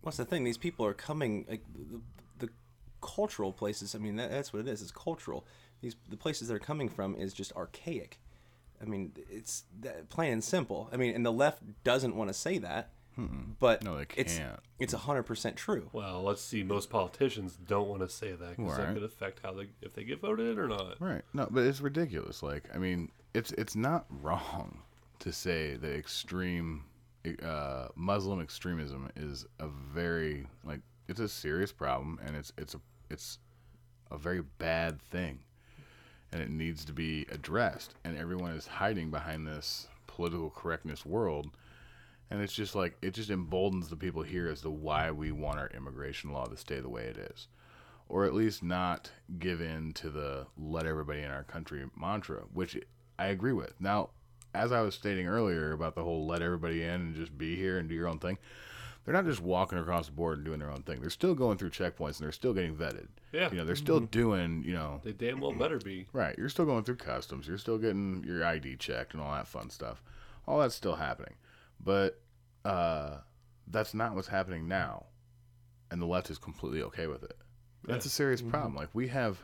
What's 0.00 0.18
the 0.18 0.24
thing? 0.24 0.44
These 0.44 0.56
people 0.58 0.86
are 0.86 0.94
coming 0.94 1.44
like 1.50 1.64
the, 1.74 2.00
the 2.46 2.52
cultural 3.00 3.52
places. 3.52 3.96
I 3.96 3.98
mean, 3.98 4.14
that, 4.16 4.30
that's 4.30 4.52
what 4.52 4.60
it 4.60 4.68
is. 4.68 4.80
It's 4.80 4.92
cultural. 4.92 5.44
These 5.80 5.96
the 6.08 6.16
places 6.16 6.46
they're 6.46 6.60
coming 6.60 6.88
from 6.88 7.16
is 7.16 7.32
just 7.34 7.52
archaic. 7.54 8.20
I 8.80 8.84
mean, 8.84 9.10
it's 9.28 9.64
that, 9.80 10.08
plain 10.08 10.32
and 10.32 10.44
simple. 10.44 10.88
I 10.92 10.96
mean, 10.96 11.12
and 11.12 11.26
the 11.26 11.32
left 11.32 11.60
doesn't 11.82 12.14
want 12.14 12.28
to 12.28 12.34
say 12.34 12.58
that, 12.58 12.90
but 13.58 13.82
No, 13.82 13.96
they 13.96 14.06
it's 14.16 14.36
can't. 14.38 14.60
it's 14.78 14.92
hundred 14.92 15.22
percent 15.24 15.56
true. 15.56 15.88
Well, 15.92 16.22
let's 16.22 16.42
see. 16.42 16.62
Most 16.62 16.90
politicians 16.90 17.56
don't 17.56 17.88
want 17.88 18.02
to 18.02 18.08
say 18.08 18.32
that 18.32 18.56
because 18.56 18.76
Right. 18.78 18.86
that 18.88 18.94
could 18.94 19.02
affect 19.02 19.40
how 19.42 19.52
they 19.52 19.68
if 19.80 19.94
they 19.94 20.04
get 20.04 20.20
voted 20.20 20.46
in 20.52 20.58
or 20.58 20.68
not. 20.68 21.00
Right. 21.00 21.22
No, 21.32 21.48
but 21.50 21.64
it's 21.64 21.80
ridiculous. 21.80 22.42
Like, 22.42 22.64
I 22.74 22.78
mean, 22.78 23.10
it's 23.34 23.52
it's 23.52 23.74
not 23.76 24.06
wrong 24.22 24.82
to 25.20 25.32
say 25.32 25.76
that 25.76 25.94
extreme 25.96 26.84
uh, 27.42 27.88
Muslim 27.94 28.40
extremism 28.40 29.10
is 29.16 29.46
a 29.60 29.66
very 29.68 30.46
like 30.64 30.80
it's 31.08 31.20
a 31.20 31.28
serious 31.28 31.72
problem, 31.72 32.20
and 32.24 32.36
it's 32.36 32.52
it's 32.58 32.74
a 32.74 32.80
it's 33.08 33.38
a 34.10 34.18
very 34.18 34.42
bad 34.58 35.00
thing, 35.00 35.38
and 36.32 36.42
it 36.42 36.50
needs 36.50 36.84
to 36.84 36.92
be 36.92 37.26
addressed. 37.30 37.94
And 38.04 38.16
everyone 38.18 38.52
is 38.52 38.66
hiding 38.66 39.10
behind 39.10 39.46
this 39.46 39.88
political 40.06 40.50
correctness 40.50 41.06
world. 41.06 41.48
And 42.30 42.42
it's 42.42 42.52
just 42.52 42.74
like 42.74 42.96
it 43.02 43.14
just 43.14 43.30
emboldens 43.30 43.88
the 43.88 43.96
people 43.96 44.22
here 44.22 44.48
as 44.48 44.62
to 44.62 44.70
why 44.70 45.10
we 45.10 45.30
want 45.32 45.58
our 45.58 45.70
immigration 45.74 46.32
law 46.32 46.46
to 46.46 46.56
stay 46.56 46.80
the 46.80 46.88
way 46.88 47.04
it 47.04 47.16
is 47.16 47.48
or 48.08 48.24
at 48.24 48.34
least 48.34 48.62
not 48.62 49.10
give 49.38 49.60
in 49.60 49.92
to 49.92 50.10
the 50.10 50.46
let 50.56 50.86
everybody 50.86 51.20
in 51.20 51.30
our 51.30 51.42
country 51.42 51.84
mantra, 51.96 52.42
which 52.52 52.78
I 53.18 53.26
agree 53.26 53.52
with. 53.52 53.74
Now, 53.80 54.10
as 54.54 54.72
I 54.72 54.80
was 54.82 54.94
stating 54.94 55.26
earlier 55.26 55.72
about 55.72 55.94
the 55.94 56.04
whole 56.04 56.26
let 56.26 56.42
everybody 56.42 56.82
in 56.82 56.90
and 56.90 57.14
just 57.14 57.36
be 57.36 57.56
here 57.56 57.78
and 57.78 57.88
do 57.88 57.94
your 57.94 58.08
own 58.08 58.18
thing, 58.18 58.38
they're 59.04 59.14
not 59.14 59.24
just 59.24 59.40
walking 59.40 59.78
across 59.78 60.06
the 60.06 60.12
board 60.12 60.38
and 60.38 60.44
doing 60.44 60.58
their 60.58 60.70
own 60.70 60.82
thing. 60.82 61.00
They're 61.00 61.10
still 61.10 61.34
going 61.34 61.58
through 61.58 61.70
checkpoints 61.70 62.18
and 62.18 62.24
they're 62.24 62.32
still 62.32 62.54
getting 62.54 62.74
vetted. 62.74 63.08
Yeah. 63.32 63.50
You 63.50 63.58
know, 63.58 63.64
they're 63.64 63.76
still 63.76 63.98
mm-hmm. 63.98 64.06
doing, 64.06 64.64
you 64.66 64.72
know, 64.72 65.00
They 65.04 65.12
damn 65.12 65.40
well 65.40 65.52
better 65.52 65.78
be. 65.78 66.06
Right. 66.12 66.36
You're 66.38 66.48
still 66.48 66.64
going 66.64 66.84
through 66.84 66.96
customs. 66.96 67.46
You're 67.46 67.58
still 67.58 67.78
getting 67.78 68.24
your 68.26 68.44
ID 68.44 68.76
checked 68.76 69.14
and 69.14 69.22
all 69.22 69.32
that 69.32 69.46
fun 69.46 69.70
stuff. 69.70 70.02
All 70.46 70.60
that's 70.60 70.74
still 70.74 70.96
happening. 70.96 71.34
But 71.82 72.20
uh, 72.64 73.18
that's 73.68 73.94
not 73.94 74.14
what's 74.14 74.28
happening 74.28 74.66
now. 74.68 75.06
And 75.90 76.00
the 76.02 76.06
left 76.06 76.30
is 76.30 76.38
completely 76.38 76.82
okay 76.82 77.06
with 77.06 77.22
it. 77.22 77.36
That's 77.84 78.06
a 78.06 78.10
serious 78.10 78.42
problem. 78.42 78.74
Like 78.74 78.88
we 78.92 79.06
have 79.08 79.38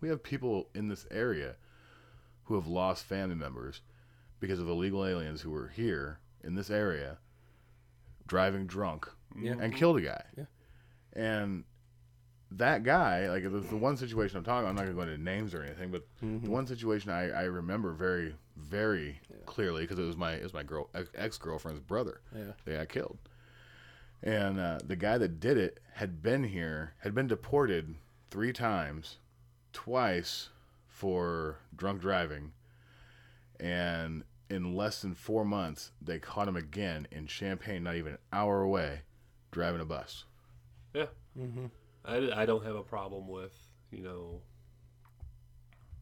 we 0.00 0.08
have 0.10 0.22
people 0.22 0.68
in 0.74 0.88
this 0.88 1.06
area 1.10 1.56
who 2.44 2.54
have 2.56 2.66
lost 2.66 3.04
family 3.04 3.34
members 3.34 3.80
because 4.40 4.58
of 4.60 4.68
illegal 4.68 5.06
aliens 5.06 5.40
who 5.40 5.50
were 5.50 5.68
here 5.68 6.18
in 6.42 6.54
this 6.54 6.68
area 6.68 7.16
driving 8.26 8.66
drunk 8.66 9.08
Yeah. 9.40 9.54
and 9.58 9.74
killed 9.74 9.96
a 9.98 10.02
guy. 10.02 10.24
Yeah. 10.36 10.44
And 11.14 11.64
that 12.52 12.84
guy, 12.84 13.28
like 13.28 13.42
the, 13.42 13.60
the 13.60 13.76
one 13.76 13.96
situation 13.96 14.38
I'm 14.38 14.44
talking, 14.44 14.68
I'm 14.68 14.74
not 14.74 14.82
gonna 14.82 14.94
go 14.94 15.02
into 15.02 15.18
names 15.18 15.54
or 15.54 15.62
anything, 15.62 15.90
but 15.90 16.06
the 16.20 16.50
one 16.50 16.66
situation 16.66 17.10
I, 17.10 17.30
I 17.30 17.42
remember 17.44 17.92
very 17.92 18.34
very 18.56 19.20
clearly 19.46 19.82
because 19.82 19.98
it 19.98 20.04
was 20.04 20.16
my 20.16 20.32
it 20.32 20.42
was 20.42 20.54
my 20.54 20.62
girl 20.62 20.88
ex 21.14 21.38
girlfriend's 21.38 21.80
brother. 21.80 22.20
Yeah. 22.34 22.52
they 22.64 22.74
got 22.74 22.88
killed, 22.88 23.18
and 24.22 24.60
uh, 24.60 24.78
the 24.84 24.96
guy 24.96 25.18
that 25.18 25.40
did 25.40 25.58
it 25.58 25.80
had 25.94 26.22
been 26.22 26.44
here, 26.44 26.94
had 26.98 27.14
been 27.14 27.26
deported 27.26 27.94
three 28.30 28.52
times, 28.52 29.18
twice 29.72 30.50
for 30.88 31.58
drunk 31.74 32.00
driving, 32.00 32.52
and 33.58 34.22
in 34.50 34.74
less 34.74 35.02
than 35.02 35.14
four 35.14 35.44
months 35.44 35.92
they 36.00 36.18
caught 36.18 36.46
him 36.46 36.56
again 36.56 37.08
in 37.10 37.26
Champaign, 37.26 37.82
not 37.82 37.96
even 37.96 38.12
an 38.12 38.18
hour 38.32 38.62
away, 38.62 39.00
driving 39.50 39.80
a 39.80 39.84
bus. 39.84 40.24
Yeah. 40.92 41.06
Mm-hmm. 41.38 41.66
I, 42.04 42.42
I 42.42 42.46
don't 42.46 42.64
have 42.64 42.76
a 42.76 42.82
problem 42.82 43.28
with, 43.28 43.56
you 43.90 44.02
know, 44.02 44.42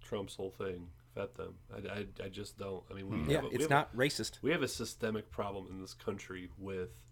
Trump's 0.03 0.35
whole 0.35 0.51
thing. 0.51 0.89
Vet 1.15 1.35
them. 1.37 1.55
I, 1.73 1.89
I, 1.89 2.07
I 2.25 2.29
just 2.29 2.59
don't. 2.59 2.83
I 2.91 2.95
mean, 2.95 3.09
we 3.09 3.19
hmm. 3.19 3.31
Yeah, 3.31 3.37
have 3.37 3.45
a, 3.45 3.49
we 3.49 3.55
it's 3.55 3.65
have 3.65 3.71
a- 3.71 3.75
not 3.75 3.97
racist. 3.97 4.39
we 4.43 4.51
have 4.51 4.63
a 4.63 4.69
systemic 4.69 5.31
problem 5.31 5.67
in 5.71 5.81
this 5.81 5.95
country 5.95 6.49
with, 6.59 7.03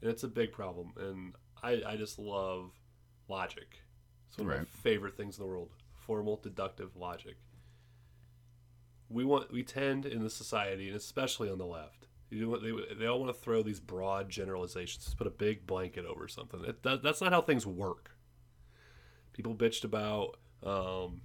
and 0.00 0.10
it's 0.10 0.24
a 0.24 0.28
big 0.28 0.52
problem. 0.52 0.92
And 0.98 1.34
I, 1.62 1.82
I 1.86 1.96
just 1.96 2.18
love 2.18 2.72
logic. 3.28 3.78
It's 4.28 4.38
one 4.38 4.50
of 4.50 4.58
my 4.58 4.64
favorite 4.64 5.16
things 5.16 5.38
in 5.38 5.44
the 5.44 5.48
world. 5.48 5.70
Formal 5.94 6.40
deductive 6.42 6.96
logic. 6.96 7.36
We 9.08 9.24
want 9.24 9.52
we 9.52 9.62
tend 9.62 10.04
in 10.04 10.22
the 10.22 10.30
society, 10.30 10.88
and 10.88 10.96
especially 10.96 11.50
on 11.50 11.58
the 11.58 11.66
left, 11.66 12.08
you 12.32 12.46
know, 12.46 12.56
they 12.56 12.94
they 12.94 13.06
all 13.06 13.20
want 13.20 13.34
to 13.34 13.40
throw 13.40 13.62
these 13.62 13.78
broad 13.78 14.30
generalizations, 14.30 15.04
just 15.04 15.18
put 15.18 15.26
a 15.26 15.30
big 15.30 15.66
blanket 15.66 16.06
over 16.06 16.26
something. 16.28 16.64
It, 16.64 16.82
that, 16.82 17.02
that's 17.02 17.20
not 17.20 17.32
how 17.32 17.42
things 17.42 17.66
work. 17.66 18.16
People 19.34 19.54
bitched 19.54 19.84
about, 19.84 20.38
um, 20.62 21.20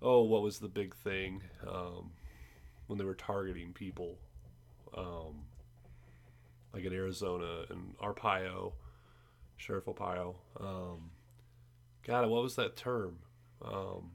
oh, 0.00 0.22
what 0.22 0.42
was 0.42 0.58
the 0.58 0.68
big 0.68 0.94
thing? 0.94 1.42
Um, 1.66 2.12
when 2.86 2.98
they 2.98 3.04
were 3.04 3.14
targeting 3.14 3.72
people, 3.72 4.18
um, 4.96 5.44
like 6.72 6.84
in 6.84 6.92
Arizona 6.92 7.64
and 7.68 7.96
Arpaio, 7.98 8.72
Sheriff 9.56 9.84
Arpaio. 9.86 10.36
Um, 10.58 11.10
God, 12.06 12.28
what 12.30 12.42
was 12.42 12.56
that 12.56 12.76
term? 12.76 13.18
Um, 13.62 14.12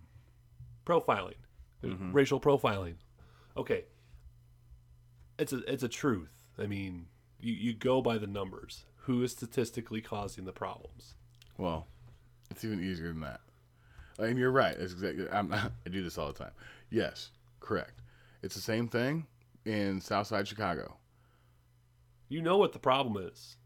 profiling, 0.86 1.36
racial 2.14 2.40
profiling. 2.40 2.96
Okay, 3.58 3.86
it's 5.42 5.54
a 5.54 5.58
it's 5.72 5.84
a 5.84 5.90
truth. 5.90 6.32
I 6.58 6.68
mean, 6.68 7.08
you, 7.40 7.54
you 7.54 7.74
go 7.74 8.02
by 8.02 8.18
the 8.18 8.28
numbers. 8.28 8.86
Who 9.06 9.24
is 9.24 9.32
statistically 9.32 10.00
causing 10.00 10.46
the 10.46 10.52
problems? 10.52 11.16
Well, 11.58 11.88
it's 12.52 12.64
even 12.64 12.84
easier 12.84 13.08
than 13.08 13.22
that. 13.22 13.42
And 14.20 14.38
you're 14.38 14.52
right. 14.52 14.76
It's 14.78 14.94
exactly. 14.94 15.28
I'm, 15.32 15.52
I 15.54 15.90
do 15.90 16.04
this 16.04 16.18
all 16.18 16.28
the 16.28 16.38
time. 16.38 16.52
Yes, 16.92 17.32
correct. 17.60 18.02
It's 18.44 18.54
the 18.54 18.62
same 18.62 18.88
thing 18.88 19.26
in 19.66 20.00
Southside 20.00 20.48
Chicago. 20.48 20.98
You 22.30 22.42
know 22.42 22.58
what 22.58 22.74
the 22.74 22.80
problem 22.80 23.28
is. 23.28 23.58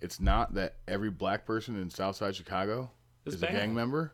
It's 0.00 0.20
not 0.20 0.54
that 0.54 0.76
every 0.86 1.10
black 1.10 1.44
person 1.44 1.80
in 1.80 1.90
Southside 1.90 2.34
Chicago 2.34 2.90
It's 3.26 3.36
is 3.36 3.42
a 3.42 3.46
gang 3.46 3.74
member, 3.74 4.12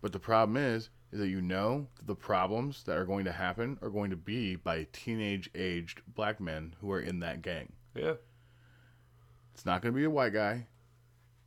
but 0.00 0.12
the 0.12 0.18
problem 0.18 0.56
is 0.56 0.88
is 1.12 1.20
that 1.20 1.28
you 1.28 1.42
know 1.42 1.86
that 1.96 2.06
the 2.06 2.14
problems 2.14 2.82
that 2.84 2.96
are 2.96 3.04
going 3.04 3.26
to 3.26 3.32
happen 3.32 3.78
are 3.82 3.90
going 3.90 4.10
to 4.10 4.16
be 4.16 4.56
by 4.56 4.86
teenage 4.92 5.50
aged 5.54 6.00
black 6.06 6.40
men 6.40 6.74
who 6.80 6.90
are 6.90 7.00
in 7.00 7.20
that 7.20 7.42
gang. 7.42 7.72
Yeah. 7.94 8.14
It's 9.54 9.66
not 9.66 9.82
going 9.82 9.92
to 9.92 9.98
be 9.98 10.04
a 10.04 10.10
white 10.10 10.32
guy. 10.32 10.66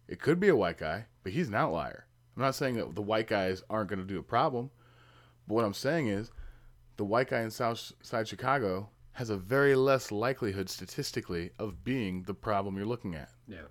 It 0.07 0.21
could 0.21 0.39
be 0.39 0.49
a 0.49 0.55
white 0.55 0.77
guy, 0.77 1.07
but 1.23 1.31
he's 1.31 1.47
an 1.47 1.55
outlier. 1.55 2.05
I'm 2.35 2.43
not 2.43 2.53
saying 2.53 2.75
that 2.75 2.93
the 2.93 3.01
white 3.01 3.27
guys 3.27 3.63
aren't 3.69 3.89
going 3.89 3.99
to 3.99 4.05
do 4.05 4.19
a 4.19 4.23
problem, 4.23 4.69
but 5.47 5.55
what 5.55 5.65
I'm 5.65 5.73
saying 5.73 6.07
is 6.09 6.31
the 6.97 7.05
white 7.05 7.29
guy 7.29 7.41
in 7.41 7.49
South 7.49 7.91
Side 8.03 8.27
Chicago 8.27 8.89
has 9.13 9.29
a 9.29 9.37
very 9.37 9.75
less 9.75 10.11
likelihood 10.11 10.69
statistically 10.69 11.49
of 11.57 11.83
being 11.83 12.23
the 12.23 12.33
problem 12.33 12.75
you're 12.75 12.85
looking 12.85 13.15
at. 13.15 13.29
Yeah. 13.47 13.69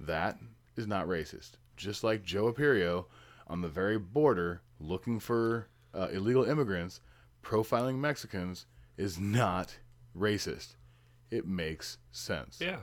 That 0.00 0.38
is 0.76 0.86
not 0.86 1.06
racist. 1.06 1.52
Just 1.76 2.04
like 2.04 2.22
Joe 2.22 2.52
Arpaio 2.52 3.06
on 3.52 3.60
the 3.60 3.68
very 3.68 3.98
border 3.98 4.62
looking 4.80 5.20
for 5.20 5.68
uh, 5.92 6.08
illegal 6.10 6.42
immigrants, 6.42 7.02
profiling 7.44 7.96
Mexicans 7.96 8.64
is 8.96 9.20
not 9.20 9.76
racist. 10.16 10.76
It 11.30 11.46
makes 11.46 11.98
sense. 12.12 12.58
Yeah. 12.62 12.78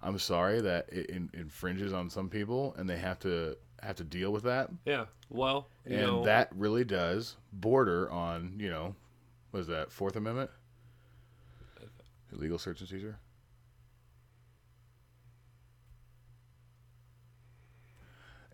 I'm 0.00 0.16
sorry 0.20 0.60
that 0.60 0.88
it 0.92 1.06
in, 1.10 1.28
infringes 1.34 1.92
on 1.92 2.08
some 2.08 2.28
people 2.28 2.72
and 2.78 2.88
they 2.88 2.98
have 2.98 3.18
to 3.20 3.56
have 3.82 3.96
to 3.96 4.04
deal 4.04 4.32
with 4.32 4.44
that. 4.44 4.70
Yeah. 4.84 5.06
Well, 5.28 5.66
and 5.84 6.00
know, 6.00 6.24
that 6.24 6.52
really 6.54 6.84
does 6.84 7.36
border 7.52 8.08
on, 8.08 8.54
you 8.60 8.70
know, 8.70 8.94
what 9.50 9.60
is 9.60 9.66
that, 9.66 9.90
Fourth 9.90 10.14
Amendment? 10.14 10.50
Illegal 12.32 12.58
search 12.58 12.78
and 12.78 12.88
seizure? 12.88 13.18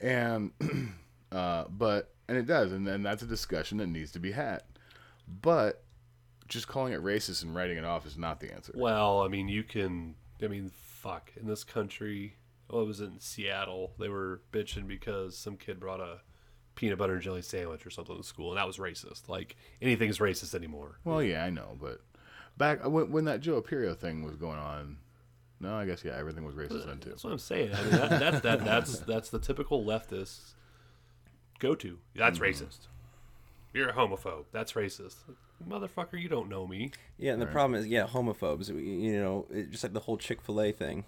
And, 0.01 0.53
uh, 1.33 1.65
but, 1.69 2.13
and 2.29 2.37
it 2.37 2.47
does, 2.47 2.73
and 2.73 2.87
then 2.87 3.03
that's 3.03 3.23
a 3.23 3.27
discussion 3.27 3.79
that 3.79 3.87
needs 3.87 4.13
to 4.13 4.19
be 4.19 4.33
had. 4.33 4.63
But 5.27 5.83
just 6.49 6.69
calling 6.69 6.93
it 6.93 7.03
racist 7.03 7.43
and 7.43 7.55
writing 7.55 7.79
it 7.79 7.85
off 7.85 8.07
is 8.07 8.19
not 8.19 8.41
the 8.41 8.53
answer. 8.53 8.73
Well, 8.75 9.23
I 9.23 9.29
mean, 9.29 9.49
you 9.49 9.63
can. 9.63 10.17
I 10.43 10.49
mean, 10.49 10.71
fuck. 10.75 11.33
In 11.41 11.47
this 11.47 11.65
country, 11.65 12.37
well, 12.69 12.83
it 12.83 12.87
was 12.87 13.01
in 13.01 13.21
Seattle. 13.21 13.93
They 13.99 14.09
were 14.09 14.43
bitching 14.53 14.87
because 14.87 15.37
some 15.37 15.57
kid 15.57 15.81
brought 15.81 16.01
a 16.01 16.21
peanut 16.75 16.99
butter 16.99 17.15
and 17.15 17.23
jelly 17.23 17.43
sandwich 17.43 17.87
or 17.87 17.91
something 17.91 18.17
to 18.17 18.23
school, 18.23 18.51
and 18.51 18.59
that 18.59 18.67
was 18.67 18.79
racist. 18.79 19.29
Like 19.29 19.57
anything's 19.81 20.19
racist 20.19 20.55
anymore. 20.55 20.99
Well, 21.05 21.23
yeah, 21.23 21.45
I 21.45 21.51
know, 21.51 21.77
but 21.81 22.01
back 22.57 22.87
when, 22.87 23.11
when 23.11 23.25
that 23.27 23.41
Joe 23.41 23.61
Arpaio 23.61 23.97
thing 23.97 24.23
was 24.25 24.37
going 24.37 24.59
on, 24.59 24.99
no, 25.61 25.75
I 25.75 25.87
guess 25.87 26.05
yeah, 26.05 26.17
everything 26.19 26.45
was 26.45 26.55
racist 26.55 26.87
then 26.87 26.99
too. 26.99 27.11
That's 27.11 27.25
what 27.25 27.33
I'm 27.33 27.39
saying. 27.39 27.73
I 27.75 27.83
mean, 27.83 27.91
that, 27.93 28.11
that, 28.11 28.43
that 28.43 28.65
that's 28.65 28.99
that's 29.01 29.31
the 29.31 29.39
typical 29.39 29.85
leftist 29.85 30.55
go 31.63 31.75
to. 31.77 31.99
That's 32.15 32.39
Mm-hmm. 32.39 32.65
racist. 32.65 32.79
You're 33.73 33.89
a 33.89 33.93
homophobe. 33.95 34.45
That's 34.53 34.73
racist. 34.73 35.17
Motherfucker, 35.67 36.21
you 36.21 36.29
don't 36.29 36.49
know 36.51 36.67
me. 36.67 36.91
Yeah, 37.17 37.33
and 37.33 37.41
the 37.41 37.47
problem 37.47 37.81
is, 37.81 37.87
yeah, 37.87 38.07
homophobes. 38.07 38.69
You 38.69 39.19
know, 39.23 39.47
just 39.71 39.83
like 39.85 39.93
the 39.95 40.01
whole 40.01 40.17
Chick 40.19 40.43
Fil 40.43 40.61
A 40.61 40.73
thing. 40.73 41.05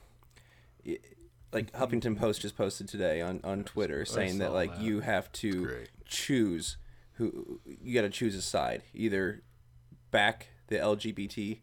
It- 0.84 1.04
like 1.52 1.70
Huffington 1.72 2.16
Post 2.18 2.40
just 2.42 2.56
posted 2.56 2.88
today 2.88 3.20
on 3.20 3.40
on 3.44 3.62
Twitter 3.62 4.04
saying 4.04 4.38
that 4.38 4.52
like 4.52 4.74
that. 4.74 4.82
you 4.82 5.00
have 5.00 5.30
to 5.34 5.66
great. 5.66 5.88
choose 6.04 6.78
who 7.12 7.60
you 7.80 7.94
got 7.94 8.02
to 8.02 8.10
choose 8.10 8.34
a 8.34 8.42
side. 8.42 8.82
Either 8.92 9.42
back 10.10 10.48
the 10.66 10.76
LGBT 10.78 11.60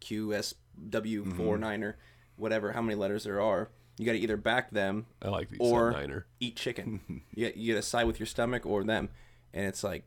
QSW 0.00 1.36
four 1.36 1.56
niner, 1.58 1.96
whatever, 2.36 2.72
how 2.72 2.82
many 2.82 2.94
letters 2.96 3.24
there 3.24 3.40
are. 3.40 3.68
You 4.02 4.06
got 4.06 4.12
to 4.12 4.18
either 4.18 4.36
back 4.36 4.70
them 4.70 5.06
I 5.22 5.28
like 5.28 5.48
the 5.50 5.58
or 5.58 5.92
niner. 5.92 6.26
eat 6.40 6.56
chicken. 6.56 7.22
you, 7.34 7.52
you 7.54 7.74
got 7.74 7.80
to 7.80 7.86
side 7.86 8.06
with 8.06 8.18
your 8.20 8.26
stomach 8.26 8.66
or 8.66 8.84
them, 8.84 9.08
and 9.54 9.66
it's 9.66 9.82
like, 9.84 10.04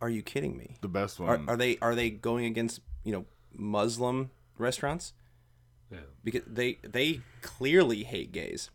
are 0.00 0.08
you 0.10 0.22
kidding 0.22 0.56
me? 0.56 0.76
The 0.80 0.88
best 0.88 1.20
Are, 1.20 1.24
one. 1.36 1.48
are 1.48 1.56
they 1.56 1.76
are 1.82 1.94
they 1.94 2.10
going 2.10 2.44
against 2.46 2.80
you 3.04 3.12
know 3.12 3.24
Muslim 3.52 4.30
restaurants 4.58 5.12
Yeah. 5.90 5.98
because 6.24 6.42
they 6.46 6.78
they 6.82 7.20
clearly 7.42 8.04
hate 8.04 8.32
gays. 8.32 8.70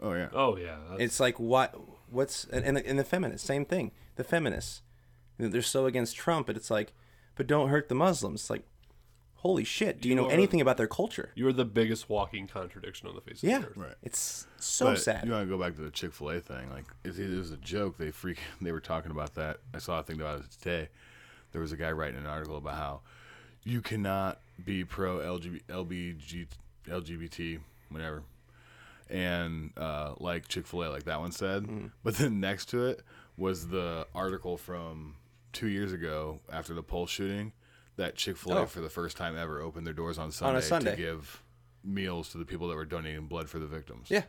oh 0.00 0.12
yeah. 0.14 0.28
Oh 0.32 0.56
yeah. 0.56 0.76
That's, 0.90 1.02
It's 1.02 1.20
like 1.20 1.38
what 1.40 1.74
what's 2.10 2.44
and 2.44 2.64
and 2.64 2.76
the, 2.76 2.86
and 2.86 2.98
the 2.98 3.04
feminists 3.04 3.46
same 3.46 3.64
thing. 3.64 3.92
The 4.16 4.24
feminists 4.24 4.82
you 5.38 5.44
know, 5.46 5.50
they're 5.50 5.62
so 5.62 5.86
against 5.86 6.16
Trump, 6.16 6.46
but 6.46 6.56
it's 6.56 6.70
like, 6.70 6.92
but 7.34 7.46
don't 7.46 7.68
hurt 7.68 7.88
the 7.90 7.94
Muslims. 7.94 8.40
It's 8.42 8.50
like, 8.50 8.64
holy 9.46 9.64
shit! 9.64 10.00
Do 10.00 10.08
you, 10.08 10.14
You 10.14 10.20
know 10.20 10.28
are- 10.28 10.32
anything 10.32 10.60
about 10.60 10.76
their 10.76 10.86
culture? 10.88 11.30
you're 11.34 11.52
the 11.52 11.64
biggest 11.64 12.08
walking 12.08 12.46
contradiction 12.46 13.08
on 13.08 13.14
the 13.14 13.20
face 13.20 13.42
Yeah, 13.42 13.56
of 13.58 13.62
the 13.62 13.68
earth. 13.68 13.76
Right. 13.76 13.94
it's 14.02 14.46
so 14.58 14.86
But 14.86 15.00
sad. 15.00 15.24
You 15.26 15.32
want 15.32 15.48
to 15.48 15.56
go 15.56 15.62
back 15.62 15.74
to 15.76 15.82
the 15.82 15.90
Chick 15.90 16.12
Fil 16.12 16.30
A 16.30 16.40
thing? 16.40 16.70
Like, 16.70 16.84
it, 17.04 17.18
it 17.18 17.36
was 17.36 17.50
a 17.52 17.56
joke. 17.56 17.96
They 17.98 18.10
freak. 18.10 18.38
They 18.60 18.72
were 18.72 18.80
talking 18.80 19.10
about 19.10 19.34
that. 19.36 19.58
I 19.74 19.78
saw 19.78 20.00
a 20.00 20.02
thing 20.02 20.20
about 20.20 20.40
it 20.40 20.50
today. 20.50 20.88
There 21.52 21.60
was 21.60 21.72
a 21.72 21.76
guy 21.76 21.92
writing 21.92 22.18
an 22.18 22.26
article 22.26 22.56
about 22.56 22.74
how 22.74 23.00
you 23.64 23.80
cannot 23.80 24.40
be 24.64 24.84
pro 24.84 25.18
LGBT, 25.18 26.46
LGBT, 26.88 27.58
whatever, 27.90 28.22
and 29.08 29.70
uh, 29.76 30.14
like 30.18 30.48
Chick 30.48 30.66
Fil 30.66 30.84
A, 30.84 30.88
like 30.88 31.04
that 31.04 31.20
one 31.20 31.32
said. 31.32 31.64
Mm-hmm. 31.64 31.86
But 32.02 32.16
then 32.16 32.40
next 32.40 32.66
to 32.70 32.86
it 32.86 33.02
was 33.36 33.68
the 33.68 34.06
article 34.14 34.56
from 34.56 35.16
two 35.52 35.68
years 35.68 35.92
ago 35.92 36.40
after 36.52 36.74
the 36.74 36.82
Pulse 36.82 37.10
shooting 37.10 37.52
that 37.96 38.14
Chick 38.16 38.36
Fil 38.36 38.52
A 38.56 38.60
Oh. 38.62 38.66
for 38.66 38.80
the 38.80 38.88
first 38.90 39.16
time 39.16 39.36
ever 39.36 39.60
opened 39.60 39.86
their 39.86 39.94
doors 39.94 40.18
on 40.18 40.30
Sunday, 40.30 40.58
a 40.58 40.62
Sunday. 40.62 40.90
to 40.92 40.96
give 40.96 41.42
meals 41.84 42.30
to 42.30 42.38
the 42.38 42.44
people 42.44 42.68
that 42.68 42.74
were 42.76 42.84
donating 42.84 43.26
blood 43.26 43.48
for 43.48 43.58
the 43.58 43.66
victims. 43.66 44.10
yeah, 44.10 44.24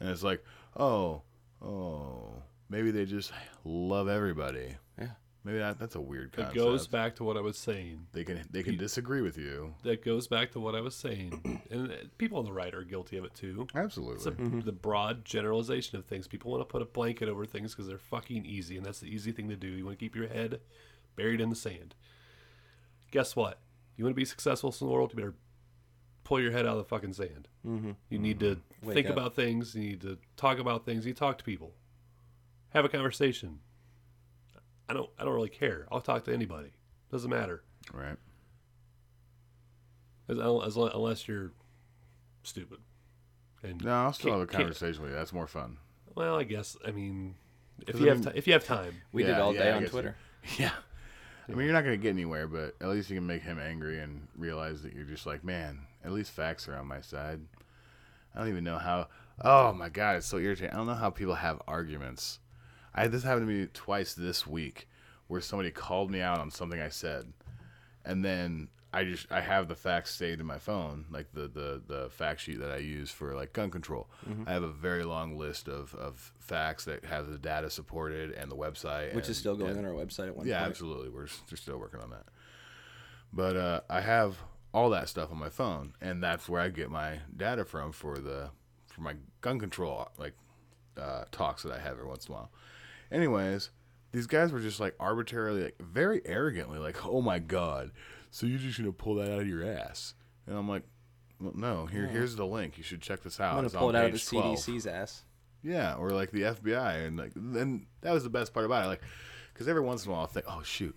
And 0.00 0.08
it's 0.08 0.22
like, 0.22 0.42
oh, 0.76 1.22
oh, 1.62 2.42
maybe 2.68 2.90
they 2.90 3.04
just 3.04 3.32
love 3.64 4.08
everybody. 4.08 4.76
Yeah. 4.98 5.10
Maybe 5.44 5.58
that, 5.58 5.78
that's 5.78 5.94
a 5.94 6.00
weird 6.00 6.32
concept. 6.32 6.56
It 6.56 6.58
goes 6.58 6.86
back 6.86 7.16
to 7.16 7.24
what 7.24 7.36
I 7.36 7.40
was 7.40 7.58
saying. 7.58 8.06
They 8.12 8.24
can 8.24 8.40
they 8.50 8.62
can 8.62 8.78
disagree 8.78 9.20
with 9.20 9.36
you. 9.36 9.74
That 9.82 10.02
goes 10.02 10.26
back 10.26 10.52
to 10.52 10.60
what 10.60 10.74
I 10.74 10.80
was 10.80 10.94
saying, 10.94 11.60
and 11.70 11.92
uh, 11.92 11.94
people 12.16 12.38
on 12.38 12.46
the 12.46 12.52
right 12.52 12.74
are 12.74 12.82
guilty 12.82 13.18
of 13.18 13.24
it 13.24 13.34
too. 13.34 13.66
It's 13.68 13.76
Absolutely. 13.76 14.58
a, 14.60 14.62
the 14.62 14.72
broad 14.72 15.26
generalization 15.26 15.98
of 15.98 16.06
things. 16.06 16.26
People 16.26 16.50
want 16.50 16.62
to 16.62 16.64
put 16.64 16.80
a 16.80 16.86
blanket 16.86 17.28
over 17.28 17.44
things 17.44 17.72
because 17.74 17.86
they're 17.86 17.98
fucking 17.98 18.46
easy, 18.46 18.78
and 18.78 18.86
that's 18.86 19.00
the 19.00 19.08
easy 19.14 19.32
thing 19.32 19.50
to 19.50 19.56
do. 19.56 19.68
You 19.68 19.84
want 19.84 19.98
to 19.98 20.02
keep 20.02 20.16
your 20.16 20.28
head 20.28 20.60
buried 21.14 21.42
in 21.42 21.50
the 21.50 21.56
sand. 21.56 21.94
Guess 23.14 23.36
what? 23.36 23.60
You 23.96 24.02
want 24.04 24.10
to 24.16 24.20
be 24.20 24.24
successful 24.24 24.70
in 24.78 24.86
the 24.88 24.92
world, 24.92 25.12
you 25.12 25.16
better 25.16 25.34
pull 26.24 26.40
your 26.40 26.50
head 26.50 26.66
out 26.66 26.72
of 26.72 26.78
the 26.78 26.84
fucking 26.84 27.12
sand. 27.12 27.46
Mm-hmm. 27.64 27.92
You 28.10 28.18
need 28.18 28.40
to 28.40 28.60
Wake 28.82 28.94
think 28.94 29.06
up. 29.06 29.12
about 29.12 29.36
things. 29.36 29.72
You 29.76 29.82
need 29.82 30.00
to 30.00 30.18
talk 30.36 30.58
about 30.58 30.84
things. 30.84 31.06
You 31.06 31.14
talk 31.14 31.38
to 31.38 31.44
people. 31.44 31.74
Have 32.70 32.84
a 32.84 32.88
conversation. 32.88 33.60
I 34.88 34.94
don't. 34.94 35.08
I 35.16 35.24
don't 35.24 35.32
really 35.32 35.48
care. 35.48 35.86
I'll 35.92 36.00
talk 36.00 36.24
to 36.24 36.32
anybody. 36.34 36.72
Doesn't 37.12 37.30
matter. 37.30 37.62
right. 37.92 38.16
As, 40.28 40.38
as, 40.38 40.76
unless 40.76 41.28
you're 41.28 41.52
stupid. 42.42 42.78
And 43.62 43.84
No, 43.84 43.92
I'll 43.92 44.12
still 44.12 44.32
have 44.32 44.40
a 44.40 44.46
conversation 44.46 45.02
with 45.02 45.12
you. 45.12 45.16
That's 45.16 45.32
more 45.32 45.46
fun. 45.46 45.76
Well, 46.16 46.36
I 46.36 46.42
guess. 46.42 46.76
I 46.84 46.90
mean, 46.90 47.36
if 47.86 47.92
'Cause 47.92 48.00
you 48.00 48.06
I 48.06 48.10
have 48.10 48.24
mean- 48.24 48.32
ti 48.32 48.38
if 48.38 48.46
you 48.48 48.54
have 48.54 48.64
time, 48.64 48.94
We 49.12 49.22
did 49.22 49.38
all 49.38 49.54
yeah, 49.54 49.62
day 49.62 49.70
I 49.70 49.76
on 49.76 49.82
guess 49.82 49.90
Twitter. 49.90 50.16
Yeah. 50.58 50.72
I 51.48 51.52
mean, 51.52 51.66
you're 51.66 51.74
not 51.74 51.84
going 51.84 51.98
to 51.98 52.02
get 52.02 52.10
anywhere, 52.10 52.48
but 52.48 52.74
at 52.80 52.88
least 52.88 53.10
you 53.10 53.16
can 53.16 53.26
make 53.26 53.42
him 53.42 53.58
angry 53.58 54.00
and 54.00 54.28
realize 54.36 54.82
that 54.82 54.94
you're 54.94 55.04
just 55.04 55.26
like, 55.26 55.44
man, 55.44 55.80
at 56.04 56.12
least 56.12 56.30
facts 56.30 56.68
are 56.68 56.76
on 56.76 56.86
my 56.86 57.00
side. 57.00 57.40
I 58.34 58.38
don't 58.38 58.48
even 58.48 58.64
know 58.64 58.78
how. 58.78 59.08
Oh 59.42 59.72
my 59.72 59.88
God, 59.88 60.16
it's 60.16 60.26
so 60.26 60.38
irritating. 60.38 60.72
I 60.72 60.76
don't 60.76 60.86
know 60.86 60.94
how 60.94 61.10
people 61.10 61.34
have 61.34 61.60
arguments. 61.68 62.38
I 62.94 63.02
had 63.02 63.12
this 63.12 63.24
happen 63.24 63.46
to 63.46 63.52
me 63.52 63.68
twice 63.72 64.14
this 64.14 64.46
week 64.46 64.88
where 65.26 65.40
somebody 65.40 65.70
called 65.70 66.10
me 66.10 66.20
out 66.20 66.38
on 66.38 66.50
something 66.50 66.80
I 66.80 66.88
said. 66.88 67.32
And 68.04 68.24
then 68.24 68.68
I 68.94 69.04
just 69.04 69.30
I 69.32 69.40
have 69.40 69.68
the 69.68 69.74
facts 69.74 70.14
saved 70.14 70.40
in 70.40 70.46
my 70.46 70.58
phone, 70.58 71.06
like 71.10 71.32
the 71.32 71.48
the, 71.48 71.82
the 71.86 72.10
fact 72.10 72.40
sheet 72.40 72.60
that 72.60 72.70
I 72.70 72.76
use 72.78 73.10
for 73.10 73.34
like 73.34 73.52
gun 73.52 73.70
control. 73.70 74.08
I 74.46 74.52
have 74.52 74.62
a 74.62 74.68
very 74.72 75.04
long 75.04 75.36
list 75.36 75.68
of, 75.68 75.94
of 75.94 76.32
facts 76.38 76.84
that 76.84 77.04
have 77.04 77.28
the 77.30 77.38
data 77.38 77.70
supported 77.70 78.30
and 78.32 78.50
the 78.50 78.56
website, 78.56 79.14
Which 79.14 79.24
and- 79.26 79.30
is 79.32 79.38
still 79.38 79.56
going 79.56 79.76
and- 79.76 79.80
on 79.80 79.84
our 79.86 79.92
website 79.92 80.28
at 80.28 80.36
one 80.36 80.46
yeah, 80.46 80.58
point. 80.60 80.70
absolutely. 80.70 81.08
We're, 81.08 81.26
we're 81.50 81.56
still 81.56 81.78
working 81.78 82.00
on 82.00 82.10
that. 82.10 82.24
But 83.32 83.56
uh, 83.56 83.80
I 83.90 84.00
have 84.00 84.36
all 84.72 84.90
that 84.90 85.08
stuff 85.08 85.30
on 85.30 85.38
my 85.38 85.48
phone, 85.50 85.94
and 86.00 86.22
that's 86.22 86.48
where 86.48 86.60
I 86.60 86.68
get 86.68 86.90
my 86.90 87.18
data 87.36 87.64
from 87.64 87.92
for 87.92 88.18
the 88.18 88.50
for 88.86 89.00
my 89.02 89.14
gun 89.40 89.58
control 89.58 90.08
like 90.18 90.34
uh, 90.96 91.24
talks 91.32 91.62
that 91.64 91.72
I 91.72 91.78
have 91.80 91.92
every 91.92 92.06
once 92.06 92.26
in 92.26 92.32
a 92.32 92.36
while. 92.36 92.50
Anyways, 93.10 93.70
these 94.12 94.26
guys 94.28 94.52
were 94.52 94.60
just 94.60 94.78
like 94.80 94.94
arbitrarily, 95.00 95.64
like 95.64 95.76
very 95.80 96.22
arrogantly, 96.24 96.78
like, 96.78 97.04
"Oh 97.04 97.20
my 97.20 97.38
god, 97.40 97.90
so 98.34 98.46
you're 98.46 98.58
just 98.58 98.78
gonna 98.78 98.90
pull 98.92 99.14
that 99.16 99.32
out 99.32 99.42
of 99.42 99.48
your 99.48 99.64
ass?" 99.64 100.14
And 100.46 100.56
I'm 100.58 100.68
like, 100.68 100.82
well, 101.40 101.52
"No, 101.54 101.86
here 101.86 102.06
here's 102.08 102.34
the 102.34 102.44
link. 102.44 102.76
You 102.76 102.82
should 102.82 103.00
check 103.00 103.22
this 103.22 103.38
out. 103.38 103.50
I'm 103.50 103.56
gonna 103.58 103.66
It's 103.66 103.76
pull 103.76 103.88
on 103.88 103.94
it 103.94 103.98
out 103.98 104.04
of 104.06 104.12
the 104.12 104.18
12." 104.18 104.58
CDC's 104.58 104.86
ass. 104.86 105.22
Yeah, 105.62 105.94
or 105.94 106.10
like 106.10 106.32
the 106.32 106.42
FBI, 106.42 107.06
and 107.06 107.16
like 107.16 107.32
then 107.36 107.86
that 108.00 108.12
was 108.12 108.24
the 108.24 108.30
best 108.30 108.52
part 108.52 108.66
about 108.66 108.84
it, 108.84 108.88
like 108.88 109.02
because 109.52 109.68
every 109.68 109.82
once 109.82 110.04
in 110.04 110.10
a 110.10 110.14
while 110.14 110.24
I 110.24 110.26
think, 110.26 110.46
oh 110.48 110.62
shoot, 110.64 110.96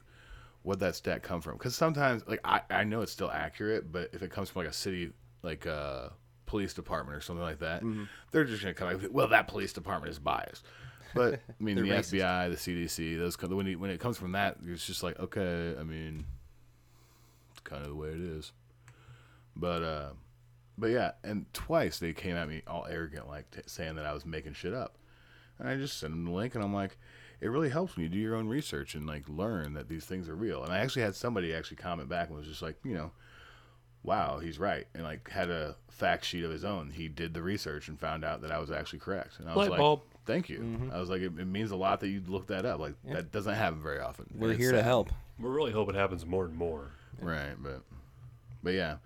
where'd 0.63 0.79
that 0.79 0.95
stat 0.95 1.21
come 1.21 1.41
from? 1.41 1.53
Because 1.53 1.75
sometimes 1.75 2.25
like 2.27 2.41
I 2.43 2.61
I 2.69 2.83
know 2.83 3.01
it's 3.01 3.11
still 3.11 3.31
accurate, 3.31 3.91
but 3.91 4.09
if 4.13 4.23
it 4.23 4.31
comes 4.31 4.49
from 4.49 4.63
like 4.63 4.71
a 4.71 4.73
city 4.73 5.11
like 5.43 5.67
uh 5.67 6.09
police 6.47 6.73
department 6.73 7.15
or 7.15 7.21
something 7.21 7.43
like 7.43 7.59
that, 7.59 7.83
they're 8.31 8.45
just 8.45 8.63
gonna 8.63 8.73
come 8.73 8.91
like, 8.91 9.11
well 9.11 9.27
that 9.27 9.47
police 9.47 9.73
department 9.73 10.11
is 10.11 10.17
biased. 10.17 10.65
But 11.13 11.35
I 11.35 11.39
mean 11.63 11.75
the 11.75 11.83
racist. 11.83 12.19
FBI, 12.19 12.49
the 12.49 12.55
CDC, 12.57 13.17
those 13.17 13.37
when 13.39 13.67
you, 13.67 13.79
when 13.79 13.91
it 13.91 13.99
comes 13.99 14.17
from 14.17 14.31
that, 14.33 14.57
it's 14.65 14.85
just 14.85 15.03
like 15.03 15.19
okay, 15.19 15.75
I 15.79 15.83
mean, 15.83 16.25
kind 17.67 17.83
of 17.83 17.89
the 17.89 17.95
way 17.95 18.09
it 18.09 18.19
is. 18.19 18.51
But 19.55 19.83
uh, 19.83 20.09
but 20.77 20.87
yeah, 20.87 21.11
and 21.23 21.51
twice 21.53 21.99
they 21.99 22.13
came 22.13 22.35
at 22.35 22.47
me 22.49 22.61
all 22.67 22.85
arrogant, 22.89 23.27
like 23.27 23.49
t- 23.51 23.61
saying 23.65 23.95
that 23.95 24.05
I 24.05 24.13
was 24.13 24.25
making 24.25 24.53
shit 24.53 24.73
up. 24.73 24.97
And 25.59 25.67
I 25.67 25.75
just 25.75 25.97
sent 25.99 26.13
them 26.13 26.25
the 26.25 26.31
link, 26.31 26.53
and 26.53 26.63
I'm 26.63 26.73
like, 26.73 26.97
it 27.41 27.47
really 27.49 27.69
helps 27.69 27.95
when 27.95 28.03
you 28.03 28.09
do 28.09 28.19
your 28.19 28.35
own 28.35 28.47
research 28.47 28.93
and 28.93 29.07
like 29.07 29.27
learn 29.27 29.73
that 29.73 29.89
these 29.89 30.05
things 30.05 30.29
are 30.29 30.35
real. 30.35 30.63
And 30.63 30.71
I 30.71 30.79
actually 30.79 31.01
had 31.01 31.15
somebody 31.15 31.53
actually 31.53 31.77
comment 31.77 32.09
back 32.09 32.27
and 32.27 32.37
was 32.37 32.45
just 32.47 32.61
like, 32.61 32.75
you 32.83 32.93
know, 32.93 33.11
wow, 34.03 34.37
he's 34.39 34.59
right, 34.59 34.85
and 34.93 35.03
like 35.03 35.27
had 35.29 35.49
a 35.49 35.75
fact 35.89 36.25
sheet 36.25 36.43
of 36.43 36.51
his 36.51 36.63
own. 36.63 36.91
He 36.91 37.07
did 37.07 37.33
the 37.33 37.41
research 37.41 37.87
and 37.87 37.99
found 37.99 38.23
out 38.23 38.41
that 38.41 38.51
I 38.51 38.59
was 38.59 38.69
actually 38.69 38.99
correct. 38.99 39.39
And 39.39 39.49
I 39.49 39.55
was 39.55 39.63
Light 39.63 39.71
like, 39.71 39.79
bulb. 39.79 40.01
thank 40.25 40.47
you. 40.47 40.91
I 40.93 40.99
was 40.99 41.09
like, 41.09 41.21
it, 41.21 41.31
it 41.39 41.47
means 41.47 41.71
a 41.71 41.75
lot 41.75 42.01
that 42.01 42.09
you 42.09 42.21
looked 42.27 42.49
that 42.49 42.65
up. 42.65 42.79
Like 42.79 42.93
that 43.05 43.31
doesn't 43.31 43.55
happen 43.55 43.81
very 43.81 43.99
often. 43.99 44.27
We're 44.35 44.51
it's 44.51 44.59
here 44.59 44.71
to 44.73 44.83
help. 44.83 45.09
we 45.39 45.49
really 45.49 45.71
hope 45.71 45.89
it 45.89 45.95
happens 45.95 46.23
more 46.23 46.45
and 46.45 46.55
more. 46.55 46.91
Right, 47.19 47.55
but 47.59 47.83
but 48.63 48.73
yeah, 48.73 48.97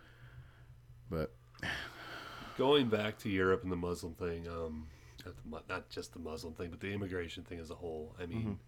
but 1.09 1.33
Going 2.57 2.89
back 2.89 3.17
to 3.19 3.29
Europe 3.29 3.63
and 3.63 3.71
the 3.71 3.75
Muslim 3.77 4.13
thing, 4.13 4.47
um, 4.47 4.87
not, 5.25 5.67
the, 5.67 5.73
not 5.73 5.89
just 5.89 6.13
the 6.13 6.19
Muslim 6.19 6.53
thing, 6.53 6.69
but 6.69 6.79
the 6.79 6.91
immigration 6.91 7.43
thing 7.43 7.59
as 7.59 7.71
a 7.71 7.75
whole. 7.75 8.15
I 8.21 8.25
mean, 8.25 8.59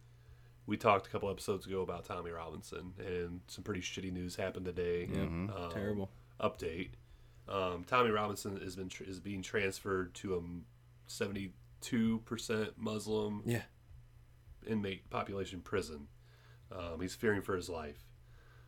we 0.66 0.78
talked 0.78 1.06
a 1.06 1.10
couple 1.10 1.30
episodes 1.30 1.66
ago 1.68 1.82
about 1.82 2.06
Tommy 2.06 2.32
Robinson, 2.32 2.94
and 2.98 3.42
some 3.48 3.64
pretty 3.64 3.82
shitty 3.82 4.12
news 4.12 4.36
happened 4.38 4.66
today. 4.66 5.10
Um, 5.14 5.52
Terrible. 5.74 6.10
update. 6.40 6.92
Um, 7.48 7.84
Tommy 7.86 8.10
Robinson 8.10 8.58
has 8.62 8.76
been 8.76 8.88
tr- 8.90 9.04
is 9.04 9.20
being 9.20 9.42
transferred 9.42 10.14
to 10.16 10.36
a 10.36 10.42
seventy-two 11.12 12.20
percent 12.26 12.70
Muslim 12.78 13.42
Yeah. 13.46 13.64
inmate 14.66 15.10
population 15.10 15.60
prison. 15.62 16.08
Um, 16.72 17.02
he's 17.02 17.14
fearing 17.16 17.42
for 17.42 17.56
his 17.56 17.70
life. 17.70 18.04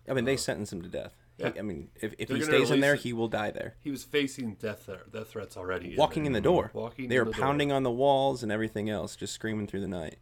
I 0.07 0.13
mean, 0.13 0.25
they 0.25 0.33
um, 0.33 0.37
sentenced 0.37 0.73
him 0.73 0.81
to 0.83 0.89
death. 0.89 1.15
He- 1.37 1.43
yeah. 1.43 1.51
I 1.59 1.61
mean, 1.63 1.89
if, 1.95 2.13
if 2.17 2.27
They're 2.27 2.37
he 2.37 2.43
gonna 2.45 2.57
stays 2.57 2.71
in 2.71 2.79
there, 2.79 2.93
it. 2.93 3.01
he 3.01 3.11
will 3.13 3.27
die 3.27 3.51
there. 3.51 3.75
He 3.81 3.91
was 3.91 4.03
facing 4.03 4.55
death 4.55 4.83
thre- 4.85 5.09
death 5.11 5.29
threats 5.29 5.57
already. 5.57 5.95
Walking 5.97 6.25
in 6.25 6.31
there. 6.31 6.41
the 6.41 6.43
door. 6.43 6.71
Walking. 6.73 7.09
they 7.09 7.15
in 7.17 7.25
were 7.25 7.31
the 7.31 7.37
pounding 7.37 7.69
door. 7.69 7.77
on 7.77 7.83
the 7.83 7.91
walls 7.91 8.41
and 8.43 8.51
everything 8.51 8.89
else, 8.89 9.15
just 9.15 9.33
screaming 9.33 9.67
through 9.67 9.81
the 9.81 9.87
night. 9.87 10.17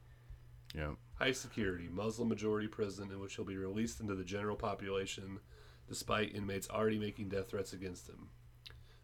yeah. 0.76 0.92
high 1.20 1.32
security 1.32 1.88
Muslim 1.92 2.28
majority 2.30 2.68
prison 2.68 3.12
in 3.12 3.20
which 3.20 3.36
he'll 3.36 3.46
be 3.46 3.58
released 3.58 4.00
into 4.00 4.16
the 4.16 4.24
general 4.24 4.56
population, 4.56 5.40
despite 5.88 6.34
inmates 6.36 6.68
already 6.70 6.98
making 6.98 7.30
death 7.30 7.50
threats 7.50 7.74
against 7.74 8.08
him. 8.10 8.30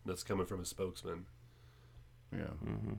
And 0.03 0.11
that's 0.11 0.23
coming 0.23 0.45
from 0.47 0.61
a 0.61 0.65
spokesman. 0.65 1.25
Yeah. 2.31 2.53
Mm-hmm. 2.65 2.93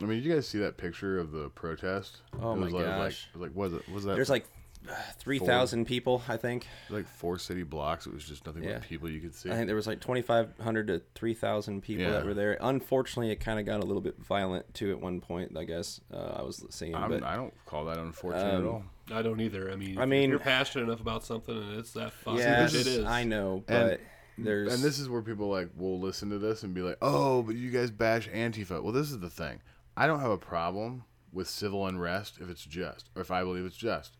I 0.00 0.02
mean, 0.06 0.18
did 0.18 0.24
you 0.24 0.34
guys 0.34 0.46
see 0.48 0.58
that 0.58 0.76
picture 0.76 1.18
of 1.18 1.32
the 1.32 1.48
protest? 1.50 2.18
Oh 2.40 2.52
it 2.52 2.56
my 2.56 2.64
was 2.64 2.72
like, 2.72 2.86
Like, 2.86 2.96
gosh. 2.96 3.28
it 3.34 3.38
was 3.38 3.48
like, 3.48 3.56
was 3.56 3.72
it? 3.72 3.88
Was 3.88 4.04
that? 4.04 4.14
There's 4.14 4.30
like 4.30 4.46
uh, 4.88 4.92
3,000 5.18 5.84
people, 5.86 6.22
I 6.28 6.36
think. 6.36 6.66
like 6.90 7.06
four 7.06 7.38
city 7.38 7.62
blocks. 7.62 8.06
It 8.06 8.12
was 8.14 8.24
just 8.24 8.44
nothing 8.46 8.64
Yeah. 8.64 8.74
but 8.74 8.82
people 8.82 9.08
you 9.10 9.20
could 9.20 9.34
see. 9.34 9.50
I 9.50 9.54
think 9.54 9.66
there 9.66 9.76
was 9.76 9.86
like 9.86 10.00
2,500 10.00 10.86
to 10.88 11.02
3,000 11.14 11.80
people 11.82 12.04
Yeah. 12.04 12.10
that 12.12 12.24
were 12.24 12.34
there. 12.34 12.56
Unfortunately, 12.60 13.30
it 13.32 13.36
kind 13.36 13.58
of 13.58 13.66
got 13.66 13.80
a 13.82 13.86
little 13.86 14.02
bit 14.02 14.16
violent 14.18 14.72
too 14.74 14.90
at 14.90 15.00
one 15.00 15.20
point. 15.20 15.56
I 15.56 15.64
guess 15.64 16.00
uh, 16.12 16.36
I 16.38 16.42
was 16.42 16.64
seeing, 16.70 16.94
I'm, 16.94 17.10
but 17.10 17.22
I 17.22 17.36
don't 17.36 17.54
call 17.66 17.84
that 17.86 17.98
unfortunate 17.98 18.44
at 18.46 18.54
Um, 18.60 18.68
all. 18.68 18.84
I 19.10 19.22
don't 19.22 19.40
either. 19.40 19.70
I 19.72 19.76
mean, 19.76 19.98
I 19.98 20.04
mean- 20.06 20.30
you're 20.30 20.38
passionate 20.38 20.84
enough 20.84 21.00
about 21.00 21.24
something 21.24 21.56
and 21.56 21.78
it's 21.78 21.92
that 21.92 22.12
fucking 22.12 22.40
yeah, 22.40 22.64
it 22.66 22.74
is. 22.74 23.04
I 23.04 23.24
know, 23.24 23.64
And- 23.68 23.90
but 23.90 24.00
there's 24.36 24.72
And 24.74 24.82
this 24.82 24.98
is 24.98 25.08
where 25.08 25.22
people 25.22 25.48
like 25.48 25.70
will 25.76 25.98
listen 25.98 26.28
to 26.30 26.38
this 26.38 26.62
and 26.62 26.72
be 26.74 26.82
like, 26.82 26.98
"Oh, 27.02 27.42
but 27.42 27.56
you 27.56 27.70
guys 27.70 27.90
bash 27.90 28.28
Antifa." 28.28 28.82
Well, 28.82 28.92
this 28.92 29.10
is 29.10 29.18
the 29.18 29.30
thing. 29.30 29.60
I 29.96 30.06
don't 30.06 30.20
have 30.20 30.30
a 30.30 30.38
problem 30.38 31.04
with 31.32 31.48
civil 31.48 31.86
unrest 31.86 32.38
if 32.40 32.48
it's 32.48 32.64
just, 32.64 33.10
or 33.16 33.22
if 33.22 33.30
I 33.30 33.42
believe 33.42 33.64
it's 33.64 33.76
just. 33.76 34.16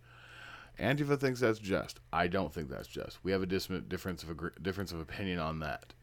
Antifa 0.78 1.18
thinks 1.18 1.40
that's 1.40 1.58
just. 1.58 2.00
I 2.12 2.28
don't 2.28 2.52
think 2.52 2.68
that's 2.70 2.88
just. 2.88 3.18
We 3.24 3.32
have 3.32 3.42
a 3.42 3.46
dis- 3.46 3.68
difference 3.88 4.22
of 4.22 4.30
agre- 4.30 4.62
difference 4.62 4.92
of 4.92 5.00
opinion 5.00 5.38
on 5.38 5.60
that. 5.60 5.94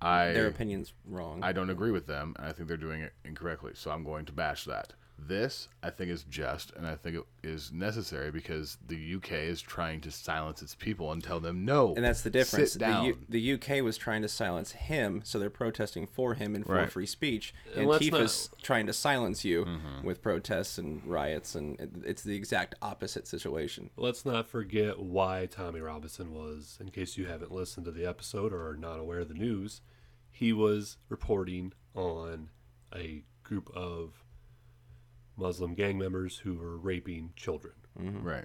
I 0.00 0.32
their 0.32 0.48
opinion's 0.48 0.92
wrong. 1.06 1.40
I 1.42 1.52
don't 1.52 1.70
agree 1.70 1.92
with 1.92 2.06
them, 2.06 2.34
and 2.38 2.46
I 2.48 2.52
think 2.52 2.68
they're 2.68 2.76
doing 2.76 3.02
it 3.02 3.12
incorrectly. 3.24 3.72
So 3.74 3.90
I'm 3.90 4.02
going 4.02 4.24
to 4.26 4.32
bash 4.32 4.64
that. 4.64 4.94
This, 5.28 5.68
I 5.82 5.90
think, 5.90 6.10
is 6.10 6.24
just, 6.24 6.72
and 6.76 6.86
I 6.86 6.96
think 6.96 7.16
it 7.16 7.22
is 7.46 7.70
necessary 7.72 8.30
because 8.30 8.76
the 8.86 9.14
UK 9.16 9.32
is 9.32 9.60
trying 9.62 10.00
to 10.02 10.10
silence 10.10 10.62
its 10.62 10.74
people 10.74 11.12
and 11.12 11.22
tell 11.22 11.38
them 11.40 11.64
no. 11.64 11.94
and 11.94 12.04
that's 12.04 12.22
the 12.22 12.30
difference. 12.30 12.72
Sit 12.72 12.80
The, 12.80 12.84
down. 12.86 13.04
U- 13.04 13.18
the 13.28 13.52
UK 13.54 13.82
was 13.82 13.96
trying 13.96 14.22
to 14.22 14.28
silence 14.28 14.72
him, 14.72 15.20
so 15.24 15.38
they're 15.38 15.48
protesting 15.50 16.06
for 16.06 16.34
him 16.34 16.54
and 16.54 16.66
for 16.66 16.74
Right. 16.74 16.90
free 16.90 17.06
speech. 17.06 17.54
And 17.72 17.82
And 17.82 17.88
let's 17.88 18.04
Antifa's 18.04 18.50
trying 18.62 18.86
to 18.86 18.92
silence 18.92 19.44
you 19.44 19.64
Mm-hmm. 19.64 20.06
with 20.06 20.22
protests 20.22 20.78
and 20.78 21.04
riots, 21.06 21.54
and 21.54 22.02
it's 22.04 22.22
the 22.22 22.34
exact 22.36 22.74
opposite 22.82 23.26
situation. 23.28 23.90
Let's 23.96 24.24
not 24.26 24.48
forget 24.48 24.98
why 24.98 25.46
Tommy 25.46 25.80
Robinson 25.80 26.32
was, 26.34 26.78
in 26.80 26.90
case 26.90 27.16
you 27.16 27.26
haven't 27.26 27.52
listened 27.52 27.86
to 27.86 27.92
the 27.92 28.06
episode 28.06 28.52
or 28.52 28.68
are 28.70 28.76
not 28.76 28.98
aware 28.98 29.20
of 29.20 29.28
the 29.28 29.34
news, 29.34 29.80
he 30.30 30.52
was 30.52 30.96
reporting 31.08 31.72
on 31.94 32.48
a 32.94 33.22
group 33.44 33.70
of 33.76 34.21
Muslim 35.36 35.74
gang 35.74 35.98
members 35.98 36.38
who 36.38 36.54
were 36.54 36.76
raping 36.76 37.32
children. 37.36 37.74
Mm-hmm. 38.00 38.22
right. 38.26 38.44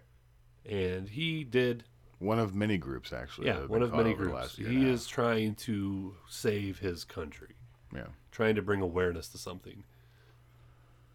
And 0.66 1.08
he 1.10 1.44
did, 1.46 1.86
One 2.20 2.40
of 2.40 2.54
many 2.54 2.78
groups, 2.78 3.14
actually. 3.14 3.48
yeah, 3.48 3.60
one 3.68 3.82
of 3.82 3.94
many 3.94 4.14
groups. 4.14 4.34
last 4.34 4.60
year 4.60 4.68
and 4.70 4.78
He 4.78 4.90
is 4.90 5.08
trying 5.08 5.56
to 5.56 6.16
save 6.28 6.80
his 6.80 7.04
country, 7.06 7.56
Yeah. 7.96 8.08
trying 8.32 8.56
to 8.56 8.62
bring 8.62 8.82
awareness 8.82 9.30
to 9.30 9.38
something. 9.38 9.84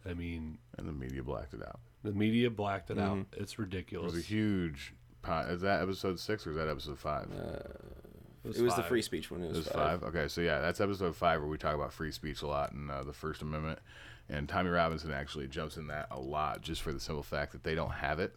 I 0.05 0.13
mean, 0.13 0.57
and 0.77 0.87
the 0.87 0.91
media 0.91 1.23
blacked 1.23 1.53
it 1.53 1.61
out. 1.61 1.79
the 2.03 2.11
media 2.11 2.49
blacked 2.49 2.89
it 2.91 2.97
out. 2.99 3.17
Mm-hmm. 3.17 3.41
It's 3.41 3.57
ridiculous. 3.59 4.11
It 4.11 4.15
was 4.15 4.23
a 4.25 4.27
huge. 4.27 4.93
po- 5.21 5.47
Is 5.49 5.61
that 5.61 5.81
episode 5.81 6.19
six 6.19 6.45
or 6.45 6.49
is 6.51 6.57
that 6.57 6.67
episode 6.67 6.99
five? 6.99 7.27
Uh, 7.31 7.59
It 8.43 8.61
was 8.61 8.75
the 8.75 8.83
free 8.83 9.01
speech 9.01 9.31
one. 9.31 9.41
It 9.41 9.45
It 9.45 9.49
was, 9.49 9.57
was 9.59 9.67
five. 9.67 10.03
Okay, 10.03 10.27
so 10.27 10.41
yeah, 10.41 10.59
that's 10.59 10.81
episode 10.81 11.15
five 11.15 11.39
where 11.39 11.49
we 11.49 11.57
talk 11.57 11.75
about 11.75 11.93
free 11.93 12.11
speech 12.11 12.41
a 12.41 12.47
lot 12.47 12.73
and 12.73 12.91
uh, 12.91 13.03
the 13.03 13.13
First 13.13 13.41
Amendment. 13.41 13.79
And 14.29 14.47
Tommy 14.47 14.69
Robinson 14.69 15.11
actually 15.11 15.47
jumps 15.47 15.77
in 15.77 15.87
that 15.87 16.07
a 16.11 16.19
lot, 16.19 16.61
just 16.61 16.81
for 16.81 16.91
the 16.93 16.99
simple 16.99 17.23
fact 17.23 17.51
that 17.51 17.63
they 17.63 17.75
don't 17.75 17.91
have 17.91 18.19
it. 18.19 18.35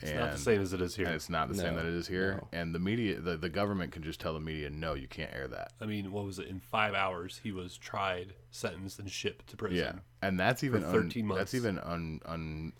It's 0.00 0.10
and, 0.10 0.20
not 0.20 0.32
the 0.32 0.38
same 0.38 0.60
as 0.60 0.72
it 0.72 0.80
is 0.80 0.96
here. 0.96 1.06
and 1.06 1.14
it's 1.14 1.28
not 1.28 1.48
the 1.48 1.54
same 1.54 1.76
that 1.76 1.86
it 1.86 1.94
is 1.94 2.08
here. 2.08 2.40
no. 2.40 2.58
And 2.58 2.74
the 2.74 2.78
media, 2.78 3.20
the, 3.20 3.36
the 3.36 3.48
government 3.48 3.92
can 3.92 4.02
just 4.02 4.20
tell 4.20 4.34
the 4.34 4.40
media, 4.40 4.68
no, 4.68 4.94
you 4.94 5.06
can't 5.06 5.32
air 5.32 5.46
that. 5.48 5.72
I 5.80 5.86
mean, 5.86 6.10
what 6.10 6.24
was 6.24 6.38
it? 6.38 6.48
In 6.48 6.58
five 6.58 6.94
hours, 6.94 7.40
he 7.42 7.52
was 7.52 7.76
tried, 7.76 8.34
sentenced, 8.50 8.98
and 8.98 9.10
shipped 9.10 9.46
to 9.48 9.56
prison. 9.56 9.78
Yeah, 9.78 9.92
and 10.20 10.38
that's 10.38 10.64
even 10.64 10.84
un- 10.84 10.92
13 10.92 11.26
months. 11.26 11.40
That's 11.40 11.54
even 11.54 11.78
un, 11.78 12.20
un 12.26 12.72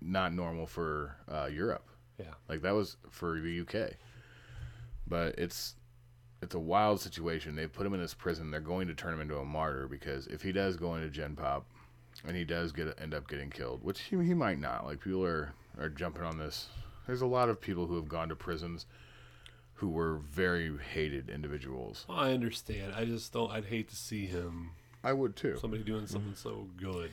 not 0.00 0.32
normal 0.32 0.66
for 0.66 1.16
uh, 1.28 1.48
Europe. 1.52 1.88
Yeah. 2.18 2.34
Like 2.48 2.62
that 2.62 2.74
was 2.74 2.96
for 3.10 3.40
the 3.40 3.60
UK. 3.60 3.94
But 5.10 5.34
it's 5.38 5.74
it's 6.40 6.54
a 6.54 6.58
wild 6.58 7.00
situation. 7.00 7.54
They 7.54 7.66
put 7.66 7.84
him 7.86 7.92
in 7.92 8.00
this 8.00 8.14
prison. 8.14 8.50
They're 8.50 8.60
going 8.60 8.88
to 8.88 8.94
turn 8.94 9.12
him 9.12 9.20
into 9.20 9.36
a 9.36 9.44
martyr 9.44 9.86
because 9.86 10.26
if 10.28 10.40
he 10.40 10.52
does 10.52 10.76
go 10.76 10.94
into 10.94 11.10
Gen 11.10 11.36
Pop 11.36 11.66
and 12.24 12.34
he 12.34 12.44
does 12.44 12.72
get 12.72 12.98
end 12.98 13.12
up 13.12 13.28
getting 13.28 13.50
killed, 13.50 13.84
which 13.84 14.00
he, 14.00 14.16
he 14.24 14.32
might 14.32 14.58
not. 14.58 14.86
Like 14.86 15.00
people 15.00 15.24
are 15.24 15.52
are 15.78 15.90
jumping 15.90 16.22
on 16.22 16.38
this. 16.38 16.68
There's 17.06 17.22
a 17.22 17.26
lot 17.26 17.48
of 17.48 17.60
people 17.60 17.86
who 17.86 17.96
have 17.96 18.08
gone 18.08 18.28
to 18.30 18.36
prisons 18.36 18.86
who 19.74 19.88
were 19.88 20.18
very 20.18 20.70
hated 20.92 21.28
individuals. 21.30 22.04
Well, 22.08 22.18
I 22.18 22.32
understand. 22.32 22.94
I 22.94 23.04
just 23.04 23.32
don't. 23.32 23.50
I'd 23.50 23.64
hate 23.64 23.88
to 23.88 23.96
see 23.96 24.26
him. 24.26 24.70
I 25.02 25.12
would 25.12 25.34
too. 25.36 25.56
Somebody 25.60 25.82
doing 25.82 26.06
something 26.06 26.34
so 26.34 26.68
good, 26.76 27.10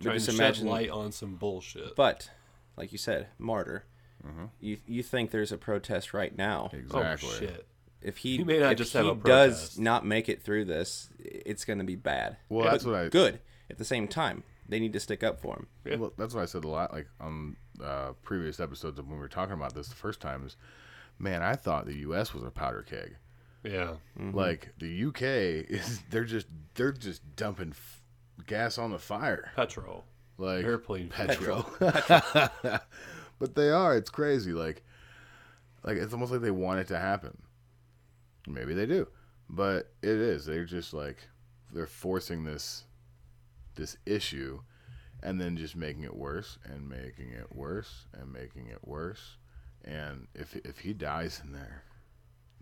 trying 0.00 0.16
just 0.16 0.28
to 0.28 0.34
imagine- 0.34 0.66
shed 0.66 0.70
light 0.70 0.90
on 0.90 1.12
some 1.12 1.36
bullshit. 1.36 1.96
But, 1.96 2.30
like 2.76 2.92
you 2.92 2.98
said, 2.98 3.28
martyr. 3.38 3.84
Mm-hmm. 4.26 4.44
You 4.60 4.78
you 4.86 5.02
think 5.02 5.30
there's 5.30 5.52
a 5.52 5.58
protest 5.58 6.12
right 6.14 6.36
now? 6.36 6.70
Exactly. 6.72 7.28
Oh 7.30 7.38
shit! 7.38 7.66
If 8.02 8.18
he 8.18 8.38
He 8.38 8.44
may 8.44 8.58
not 8.58 8.72
if 8.72 8.78
just 8.78 8.92
he 8.92 8.98
have 8.98 9.06
a 9.06 9.14
does 9.14 9.78
not 9.78 10.04
make 10.04 10.28
it 10.28 10.42
through 10.42 10.66
this, 10.66 11.08
it's 11.18 11.64
going 11.64 11.78
to 11.78 11.84
be 11.84 11.96
bad. 11.96 12.36
Well, 12.48 12.64
But 12.64 12.70
that's 12.72 12.84
what 12.84 12.94
I 12.94 13.08
good. 13.08 13.40
At 13.70 13.78
the 13.78 13.84
same 13.84 14.08
time, 14.08 14.42
they 14.68 14.80
need 14.80 14.92
to 14.94 15.00
stick 15.00 15.22
up 15.22 15.40
for 15.40 15.54
him. 15.56 15.66
Yeah. 15.84 15.96
Well, 15.96 16.12
that's 16.18 16.34
what 16.34 16.42
I 16.42 16.46
said 16.46 16.64
a 16.64 16.68
lot, 16.68 16.92
like 16.92 17.06
on 17.20 17.56
uh, 17.82 18.12
previous 18.22 18.60
episodes 18.60 18.98
of 18.98 19.06
when 19.06 19.16
we 19.16 19.20
were 19.20 19.28
talking 19.28 19.54
about 19.54 19.74
this 19.74 19.88
the 19.88 19.94
first 19.94 20.20
time. 20.20 20.44
Is 20.44 20.56
man, 21.18 21.42
I 21.42 21.54
thought 21.54 21.86
the 21.86 21.98
U.S. 21.98 22.34
was 22.34 22.42
a 22.42 22.50
powder 22.50 22.82
keg. 22.82 23.16
Yeah. 23.62 23.96
Like 24.18 24.70
the 24.78 24.88
U.K. 24.88 25.58
is, 25.68 26.00
they're 26.10 26.24
just 26.24 26.46
they're 26.74 26.92
just 26.92 27.36
dumping 27.36 27.70
f- 27.70 28.00
gas 28.46 28.78
on 28.78 28.90
the 28.90 28.98
fire, 28.98 29.52
Petrol. 29.54 30.04
like 30.38 30.64
Airplane 30.64 31.08
petrol. 31.08 31.66
but 33.40 33.56
they 33.56 33.70
are. 33.70 33.96
It's 33.96 34.10
crazy. 34.10 34.52
Like, 34.52 34.84
like 35.82 35.96
it's 35.96 36.12
almost 36.12 36.30
like 36.30 36.42
they 36.42 36.52
want 36.52 36.78
it 36.78 36.86
to 36.88 36.98
happen. 36.98 37.36
Maybe 38.46 38.74
they 38.74 38.86
do, 38.86 39.08
but 39.48 39.90
it 40.02 40.10
is. 40.10 40.46
They're 40.46 40.64
just 40.64 40.94
like 40.94 41.16
they're 41.72 41.88
forcing 41.88 42.44
this 42.44 42.84
this 43.74 43.96
issue 44.06 44.60
and 45.22 45.40
then 45.40 45.56
just 45.56 45.76
making 45.76 46.04
it 46.04 46.14
worse 46.14 46.58
and 46.64 46.88
making 46.88 47.30
it 47.30 47.54
worse 47.54 48.06
and 48.12 48.32
making 48.32 48.66
it 48.68 48.78
worse. 48.82 49.36
And 49.84 50.28
if 50.34 50.54
if 50.56 50.78
he 50.78 50.92
dies 50.92 51.40
in 51.44 51.52
there, 51.52 51.82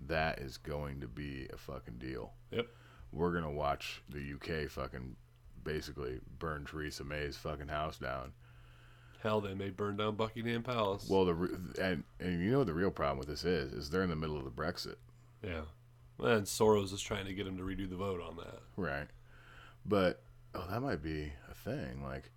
that 0.07 0.39
is 0.39 0.57
going 0.57 1.01
to 1.01 1.09
be 1.09 1.49
a 1.53 1.57
fucking 1.57 1.99
deal. 1.99 2.33
Yep. 2.53 2.67
We're 3.13 3.33
gonna 3.33 3.51
watch 3.51 4.03
the 4.09 4.35
UK 4.35 4.71
fucking 4.71 5.17
basically 5.65 6.21
burn 6.39 6.65
Theresa 6.65 7.05
May's 7.05 7.37
fucking 7.37 7.69
house 7.69 7.99
down. 7.99 8.33
Hell, 9.23 9.41
they 9.41 9.55
may 9.55 9.71
burn 9.71 9.97
down 9.97 10.15
Buckingham 10.15 10.63
Palace. 10.63 11.07
Well, 11.11 11.25
the 11.25 11.35
re- 11.35 11.57
and 11.81 12.05
and 12.21 12.41
you 12.43 12.51
know 12.53 12.59
what 12.59 12.67
the 12.69 12.75
real 12.75 12.91
problem 12.91 13.19
with 13.19 13.29
this 13.29 13.45
is 13.45 13.73
is 13.73 13.91
they're 13.91 14.03
in 14.05 14.11
the 14.11 14.17
middle 14.17 14.37
of 14.39 14.45
the 14.45 14.51
Brexit, 14.51 14.97
yeah. 15.43 15.63
And 16.21 16.47
Soros 16.47 16.93
is 16.93 17.01
trying 17.01 17.27
to 17.27 17.33
get 17.35 17.47
him 17.47 17.57
to 17.59 17.63
redo 17.63 17.89
the 17.89 17.97
vote 17.97 18.21
on 18.21 18.37
that. 18.37 18.61
right? 18.77 19.07
But 19.87 20.23
oh, 20.55 20.67
that 20.71 20.81
might 20.83 21.03
be 21.03 21.33
a 21.51 21.55
thing. 21.55 22.03
Like, 22.03 22.31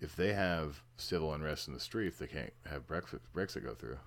if 0.00 0.14
they 0.16 0.32
have 0.32 0.82
civil 0.96 1.32
unrest 1.32 1.68
in 1.68 1.74
the 1.74 1.80
streets, 1.80 2.18
they 2.18 2.26
can't 2.26 2.52
have 2.68 2.86
Brexit 2.86 3.20
Brexit 3.34 3.62
go 3.64 3.74
through. 3.74 3.98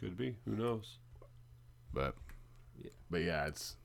Could 0.00 0.16
be. 0.16 0.36
Who 0.44 0.52
knows? 0.56 0.96
But 1.92 2.14
Yeah. 2.82 2.90
but 3.10 3.22
yeah, 3.22 3.46
it's 3.46 3.76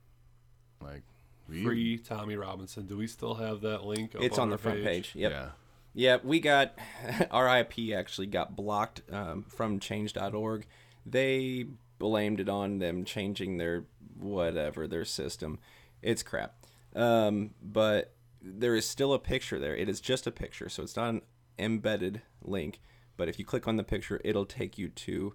like 0.81 1.03
we- 1.49 1.63
Free 1.63 1.97
Tommy 1.97 2.35
Robinson. 2.35 2.85
Do 2.85 2.97
we 2.97 3.07
still 3.07 3.35
have 3.35 3.61
that 3.61 3.83
link? 3.85 4.15
up 4.15 4.21
It's 4.21 4.37
on 4.37 4.49
our 4.51 4.57
the 4.57 4.61
front 4.61 4.83
page. 4.83 5.11
Yep. 5.15 5.31
Yeah, 5.31 5.49
Yeah, 5.93 6.17
we 6.23 6.39
got 6.39 6.77
our 7.31 7.59
IP 7.59 7.93
actually 7.95 8.27
got 8.27 8.55
blocked 8.55 9.01
um, 9.11 9.43
from 9.47 9.79
change.org. 9.79 10.65
They 11.05 11.65
blamed 11.99 12.39
it 12.39 12.49
on 12.49 12.79
them 12.79 13.05
changing 13.05 13.57
their 13.57 13.85
whatever 14.17 14.87
their 14.87 15.05
system. 15.05 15.59
It's 16.01 16.23
crap. 16.23 16.55
Um, 16.95 17.51
but 17.61 18.13
there 18.41 18.75
is 18.75 18.87
still 18.87 19.13
a 19.13 19.19
picture 19.19 19.59
there. 19.59 19.75
It 19.75 19.89
is 19.89 20.01
just 20.01 20.27
a 20.27 20.31
picture, 20.31 20.69
so 20.69 20.83
it's 20.83 20.95
not 20.95 21.09
an 21.09 21.21
embedded 21.57 22.21
link. 22.41 22.81
But 23.15 23.29
if 23.29 23.39
you 23.39 23.45
click 23.45 23.67
on 23.67 23.77
the 23.77 23.83
picture, 23.83 24.19
it'll 24.23 24.45
take 24.45 24.77
you 24.77 24.89
to 24.89 25.33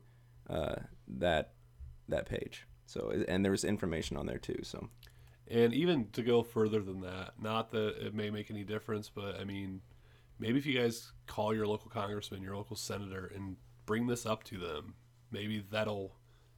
uh, 0.51 0.75
that 1.07 1.53
that 2.09 2.27
page. 2.27 2.66
So 2.87 3.12
and 3.29 3.44
there's 3.44 3.64
information 3.64 4.16
on 4.16 4.27
there 4.27 4.38
too. 4.38 4.61
So 4.62 4.88
And 5.49 5.73
even 5.75 6.09
to 6.12 6.23
go 6.23 6.42
further 6.42 6.81
than 6.81 7.01
that, 7.03 7.35
not 7.40 7.71
that 7.73 8.07
it 8.07 8.14
may 8.14 8.31
make 8.31 8.51
any 8.51 8.64
difference, 8.64 9.11
but 9.14 9.38
I 9.38 9.44
mean, 9.44 9.81
maybe 10.38 10.59
if 10.59 10.66
you 10.66 10.79
guys 10.79 11.12
call 11.27 11.55
your 11.55 11.66
local 11.66 11.90
congressman, 11.90 12.42
your 12.42 12.57
local 12.57 12.77
senator, 12.77 13.31
and 13.35 13.57
bring 13.87 14.07
this 14.07 14.27
up 14.27 14.44
to 14.44 14.59
them, 14.59 14.94
maybe 15.31 15.64
that'll 15.70 16.14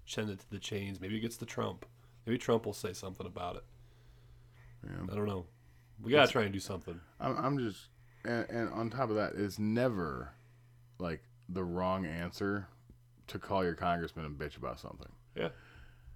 send 0.07 0.31
it 0.31 0.41
to 0.41 0.51
the 0.51 0.59
chains. 0.59 1.01
Maybe 1.01 1.17
it 1.17 1.21
gets 1.21 1.37
to 1.39 1.47
Trump. 1.47 1.87
Maybe 2.27 2.39
Trump 2.39 2.67
will 2.67 2.73
say 2.73 2.93
something 2.93 3.27
about 3.27 3.57
it. 3.57 3.65
I 4.85 5.15
don't 5.15 5.27
know. 5.27 5.47
We 6.03 6.13
gotta 6.13 6.31
try 6.31 6.45
and 6.45 6.53
do 6.53 6.61
something. 6.61 6.99
I'm, 7.21 7.37
I'm 7.37 7.59
just 7.59 7.89
and, 8.25 8.49
and 8.49 8.71
on 8.71 8.91
top 8.91 9.11
of 9.11 9.17
that, 9.17 9.33
it's 9.37 9.59
never 9.59 10.33
like 10.99 11.23
the 11.49 11.65
wrong 11.65 12.07
answer 12.07 12.67
to 13.29 13.39
call 13.39 13.65
your 13.65 13.75
congressman 13.75 14.25
and 14.25 14.39
bitch 14.39 14.57
about 14.57 14.81
something. 14.81 15.09
Yeah, 15.37 15.49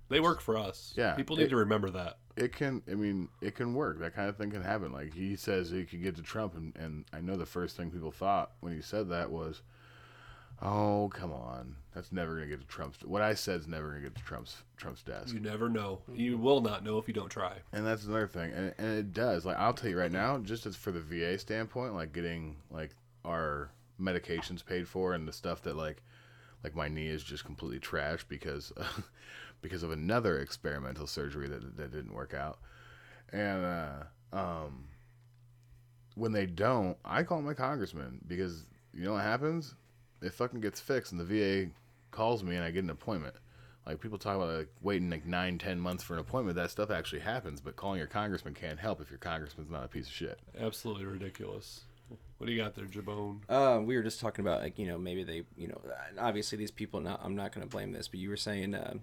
they 0.09 0.21
work 0.21 0.41
for 0.41 0.57
us. 0.57 0.93
Yeah, 0.97 1.15
people 1.15 1.37
need 1.37 1.45
it- 1.45 1.49
to 1.51 1.57
remember 1.57 1.91
that. 1.91 2.19
it 2.37 2.53
can 2.53 2.83
i 2.91 2.95
mean 2.95 3.29
it 3.41 3.55
can 3.55 3.75
work 3.75 3.99
that 4.01 4.15
kind 4.15 4.29
of 4.29 4.37
thing 4.37 4.51
can 4.51 4.63
happen 4.63 4.91
like 4.93 5.15
he 5.15 5.37
says 5.37 5.71
he 5.71 5.85
could 5.85 6.03
get 6.03 6.17
to 6.17 6.23
trump 6.23 6.57
and, 6.57 6.75
and 6.77 7.05
i 7.13 7.21
know 7.21 7.37
the 7.37 7.47
first 7.47 7.77
thing 7.77 7.91
people 7.93 8.11
thought 8.11 8.51
when 8.61 8.75
he 8.75 8.81
said 8.83 9.09
that 9.09 9.31
was 9.31 9.63
oh 10.63 11.11
come 11.15 11.33
on 11.33 11.77
that's 11.95 12.11
never 12.13 12.35
going 12.37 12.49
to 12.49 12.57
get 12.57 12.61
to 12.61 12.67
trump's 12.67 12.99
what 13.05 13.23
i 13.23 13.35
said 13.35 13.61
is 13.61 13.69
never 13.69 13.91
going 13.91 14.03
to 14.03 14.09
get 14.09 14.17
to 14.17 14.23
trump's 14.25 14.57
trump's 14.77 15.03
desk 15.03 15.33
You 15.35 15.41
never 15.41 15.69
know. 15.69 16.01
Mm-hmm. 16.11 16.21
You 16.21 16.37
will 16.39 16.61
not 16.61 16.83
know 16.85 16.99
if 16.99 17.07
you 17.09 17.15
don't 17.15 17.29
try. 17.31 17.55
and 17.73 17.87
that's 17.87 18.05
another 18.05 18.27
thing 18.29 18.53
and, 18.53 18.75
and 18.79 18.99
it 18.99 19.13
does 19.13 19.45
like 19.45 19.57
i'll 19.57 19.73
tell 19.75 19.91
you 19.91 19.99
right 19.99 20.13
now 20.13 20.39
just 20.39 20.67
as 20.67 20.75
for 20.77 20.91
the 20.91 21.01
va 21.01 21.39
standpoint 21.39 21.95
like 21.95 22.13
getting 22.13 22.57
like 22.71 22.91
our 23.25 23.71
medications 24.01 24.65
paid 24.65 24.89
for 24.89 25.15
and 25.15 25.27
the 25.29 25.33
stuff 25.33 25.63
that 25.63 25.77
like 25.77 26.03
like 26.65 26.75
my 26.75 26.89
knee 26.89 27.07
is 27.09 27.23
just 27.23 27.45
completely 27.45 27.79
trashed 27.79 28.25
because 28.29 28.73
because 29.65 29.83
of 29.83 29.91
another 29.91 30.39
experimental 30.39 31.07
surgery 31.07 31.49
that 31.49 31.77
that 31.79 31.91
didn't 31.91 32.15
work 32.15 32.35
out. 32.35 32.59
And 33.33 33.65
uh 33.65 33.93
um 34.33 34.85
when 36.17 36.33
they 36.33 36.47
don't 36.47 36.97
i 37.05 37.23
call 37.23 37.41
my 37.43 37.55
congressman 37.55 38.21
because 38.29 38.67
you 38.93 39.05
know 39.05 39.15
what 39.15 39.23
happens? 39.23 39.75
It 40.23 40.33
fucking 40.35 40.61
gets 40.61 40.81
fixed 40.81 41.13
and 41.13 41.21
the 41.21 41.25
va 41.25 41.71
calls 42.11 42.45
me 42.45 42.55
and 42.55 42.65
i 42.65 42.71
get 42.71 42.85
an 42.85 42.91
appointment. 42.91 43.35
Like 43.87 44.01
people 44.01 44.19
talk 44.19 44.37
about 44.37 44.55
like 44.55 44.69
waiting 44.83 45.09
like 45.11 45.27
nine 45.27 45.57
ten 45.59 45.81
months 45.81 46.05
for 46.05 46.13
an 46.13 46.21
appointment. 46.21 46.57
That 46.57 46.71
stuff 46.71 46.91
actually 46.91 47.21
happens 47.21 47.61
but 47.63 47.75
calling 47.75 47.99
your 47.99 48.07
congressman 48.07 48.53
can't 48.55 48.79
help 48.79 49.01
if 49.01 49.11
your 49.11 49.19
congressman's 49.19 49.71
not 49.71 49.85
a 49.85 49.89
piece 49.89 50.07
of 50.07 50.13
shit. 50.13 50.39
Absolutely 50.61 51.07
ridiculous. 51.07 51.85
What 52.39 52.47
do 52.47 52.53
you 52.53 52.63
got 52.63 52.75
there, 52.75 52.85
Jabone? 52.85 53.41
Uh, 53.49 53.81
we 53.81 53.97
were 53.97 54.03
just 54.03 54.21
talking 54.21 54.45
about 54.45 54.61
like 54.61 54.79
you 54.79 54.87
know 54.87 54.99
maybe 54.99 55.25
they 55.25 55.45
you 55.57 55.69
know 55.69 55.81
obviously 56.19 56.59
these 56.59 56.71
people 56.71 57.01
not 57.01 57.21
I'm 57.25 57.35
not 57.35 57.53
going 57.53 57.67
to 57.67 57.71
blame 57.71 57.93
this 57.93 58.09
but 58.09 58.21
you 58.21 58.29
were 58.29 58.37
saying 58.37 58.75
uh, 58.75 58.95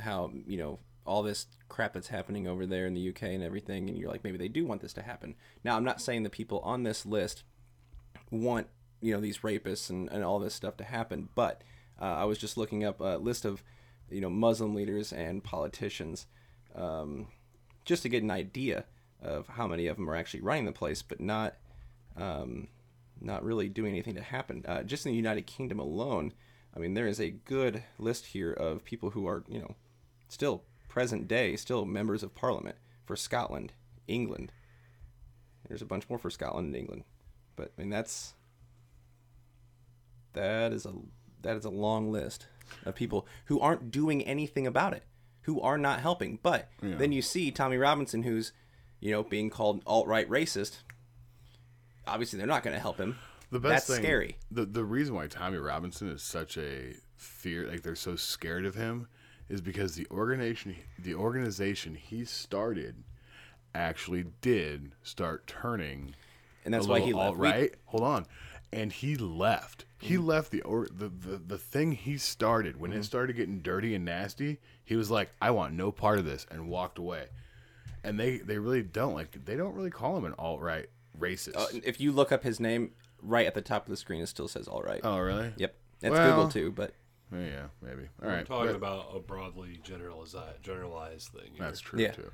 how 0.00 0.30
you 0.46 0.58
know 0.58 0.78
all 1.06 1.22
this 1.22 1.46
crap 1.68 1.94
that's 1.94 2.08
happening 2.08 2.46
over 2.46 2.66
there 2.66 2.86
in 2.86 2.94
the 2.94 3.08
UK 3.08 3.22
and 3.24 3.42
everything 3.42 3.88
and 3.88 3.98
you're 3.98 4.10
like 4.10 4.24
maybe 4.24 4.36
they 4.36 4.48
do 4.48 4.66
want 4.66 4.80
this 4.80 4.92
to 4.92 5.02
happen 5.02 5.34
now 5.64 5.76
I'm 5.76 5.84
not 5.84 6.00
saying 6.00 6.22
the 6.22 6.30
people 6.30 6.60
on 6.60 6.82
this 6.82 7.06
list 7.06 7.44
want 8.30 8.66
you 9.00 9.14
know 9.14 9.20
these 9.20 9.38
rapists 9.38 9.88
and, 9.90 10.08
and 10.10 10.22
all 10.22 10.38
this 10.38 10.54
stuff 10.54 10.76
to 10.78 10.84
happen 10.84 11.28
but 11.34 11.62
uh, 12.00 12.04
I 12.04 12.24
was 12.24 12.38
just 12.38 12.56
looking 12.56 12.84
up 12.84 13.00
a 13.00 13.18
list 13.18 13.44
of 13.44 13.62
you 14.10 14.20
know 14.20 14.30
Muslim 14.30 14.74
leaders 14.74 15.12
and 15.12 15.42
politicians 15.42 16.26
um, 16.74 17.28
just 17.84 18.02
to 18.02 18.08
get 18.08 18.22
an 18.22 18.30
idea 18.30 18.84
of 19.22 19.48
how 19.48 19.66
many 19.66 19.86
of 19.86 19.96
them 19.96 20.08
are 20.08 20.16
actually 20.16 20.40
running 20.40 20.66
the 20.66 20.72
place 20.72 21.02
but 21.02 21.20
not 21.20 21.56
um, 22.16 22.68
not 23.20 23.44
really 23.44 23.68
doing 23.68 23.92
anything 23.92 24.14
to 24.14 24.22
happen. 24.22 24.64
Uh, 24.66 24.82
just 24.82 25.06
in 25.06 25.12
the 25.12 25.16
United 25.16 25.46
Kingdom 25.46 25.78
alone, 25.78 26.32
I 26.74 26.78
mean, 26.78 26.94
there 26.94 27.06
is 27.06 27.20
a 27.20 27.30
good 27.30 27.82
list 27.98 28.26
here 28.26 28.52
of 28.52 28.84
people 28.84 29.10
who 29.10 29.26
are, 29.26 29.44
you 29.48 29.60
know, 29.60 29.74
still 30.28 30.64
present 30.88 31.28
day, 31.28 31.56
still 31.56 31.84
members 31.84 32.22
of 32.22 32.34
Parliament 32.34 32.76
for 33.04 33.16
Scotland, 33.16 33.72
England, 34.06 34.52
There's 35.68 35.82
a 35.82 35.86
bunch 35.86 36.08
more 36.08 36.18
for 36.18 36.30
Scotland 36.30 36.68
and 36.68 36.76
England, 36.76 37.04
but 37.56 37.72
I 37.76 37.82
mean 37.82 37.90
that's 37.90 38.34
that 40.32 40.72
is 40.72 40.86
a 40.86 40.92
that 41.42 41.56
is 41.56 41.64
a 41.64 41.70
long 41.70 42.10
list 42.10 42.46
of 42.84 42.94
people 42.94 43.26
who 43.46 43.60
aren't 43.60 43.90
doing 43.90 44.22
anything 44.22 44.66
about 44.66 44.92
it, 44.92 45.04
who 45.42 45.60
are 45.60 45.78
not 45.78 46.00
helping. 46.00 46.38
But 46.42 46.68
then 46.98 47.12
you 47.12 47.22
see 47.22 47.50
Tommy 47.50 47.76
Robinson, 47.76 48.22
who's 48.22 48.52
you 49.00 49.10
know 49.10 49.22
being 49.22 49.50
called 49.50 49.82
alt 49.86 50.06
right 50.06 50.28
racist. 50.28 50.78
Obviously, 52.06 52.38
they're 52.38 52.46
not 52.46 52.62
going 52.62 52.74
to 52.74 52.80
help 52.80 52.98
him. 52.98 53.18
The 53.50 53.60
best 53.60 53.86
That's 53.86 53.98
thing, 53.98 54.04
scary. 54.04 54.36
The 54.50 54.64
the 54.64 54.84
reason 54.84 55.14
why 55.14 55.26
Tommy 55.26 55.58
Robinson 55.58 56.08
is 56.08 56.22
such 56.22 56.56
a 56.58 56.94
fear, 57.16 57.66
like 57.66 57.82
they're 57.82 57.94
so 57.94 58.16
scared 58.16 58.64
of 58.64 58.74
him, 58.74 59.08
is 59.48 59.60
because 59.60 59.94
the 59.94 60.06
organization 60.10 60.76
the 60.98 61.14
organization 61.14 61.94
he 61.94 62.24
started 62.24 63.02
actually 63.74 64.24
did 64.40 64.92
start 65.02 65.46
turning. 65.46 66.14
And 66.64 66.74
that's 66.74 66.86
why 66.86 67.00
he 67.00 67.12
left. 67.12 67.36
We- 67.38 67.48
alt-right. 67.48 67.74
Hold 67.86 68.02
on, 68.02 68.26
and 68.72 68.92
he 68.92 69.16
left. 69.16 69.84
He 70.00 70.14
Mm-hmm. 70.14 70.26
left 70.26 70.50
the 70.50 70.62
or 70.62 70.86
the, 70.90 71.08
the 71.08 71.36
the 71.38 71.58
thing 71.58 71.92
he 71.92 72.18
started 72.18 72.78
when 72.80 72.90
Mm-hmm. 72.90 73.00
it 73.00 73.04
started 73.04 73.36
getting 73.36 73.60
dirty 73.60 73.94
and 73.94 74.04
nasty. 74.04 74.58
He 74.84 74.96
was 74.96 75.10
like, 75.10 75.30
I 75.40 75.50
want 75.50 75.74
no 75.74 75.90
part 75.92 76.18
of 76.18 76.24
this, 76.24 76.46
and 76.50 76.68
walked 76.68 76.98
away. 76.98 77.26
And 78.04 78.18
they 78.20 78.38
they 78.38 78.58
really 78.58 78.82
don't 78.82 79.14
like 79.14 79.44
they 79.44 79.56
don't 79.56 79.74
really 79.74 79.90
call 79.90 80.16
him 80.16 80.24
an 80.24 80.34
alt 80.38 80.60
right 80.60 80.88
racist. 81.18 81.56
Uh, 81.56 81.66
if 81.84 82.00
you 82.00 82.12
look 82.12 82.30
up 82.32 82.42
his 82.44 82.60
name, 82.60 82.92
right 83.22 83.46
at 83.46 83.54
the 83.54 83.62
top 83.62 83.86
of 83.86 83.90
the 83.90 83.96
screen, 83.96 84.20
it 84.20 84.28
still 84.28 84.48
says 84.48 84.68
all 84.68 84.82
right. 84.82 85.00
oh 85.02 85.18
really? 85.18 85.52
Yep, 85.56 85.74
it's 86.02 86.10
Well- 86.12 86.30
Google 86.36 86.48
too, 86.50 86.70
but 86.72 86.92
Yeah, 87.32 87.38
yeah, 87.44 87.66
maybe. 87.82 88.08
All 88.22 88.28
I'm 88.28 88.34
right, 88.36 88.46
talking 88.46 88.68
but- 88.72 88.76
about 88.76 89.06
a 89.14 89.20
broadly 89.20 89.80
generalized 89.82 90.36
generalized 90.62 91.28
thing. 91.28 91.50
here. 91.54 91.58
That's 91.64 91.80
true 91.80 92.00
Yeah. 92.00 92.12
too. 92.12 92.30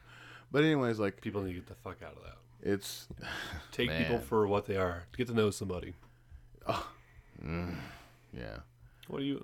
But 0.52 0.62
anyways, 0.64 0.98
like 1.00 1.20
People 1.20 1.42
need 1.42 1.54
to 1.54 1.60
get 1.60 1.66
the 1.66 1.74
fuck 1.74 2.02
out 2.02 2.16
of 2.16 2.22
that. 2.22 2.36
it's 2.62 3.08
Take 3.72 3.90
people 3.90 4.18
for 4.20 4.46
what 4.46 4.66
they 4.66 4.76
are. 4.76 5.04
Get 5.16 5.26
to 5.28 5.34
know 5.34 5.50
somebody. 5.50 5.94
yeah. 7.42 8.58
What 9.08 9.20
are 9.20 9.24
you 9.24 9.36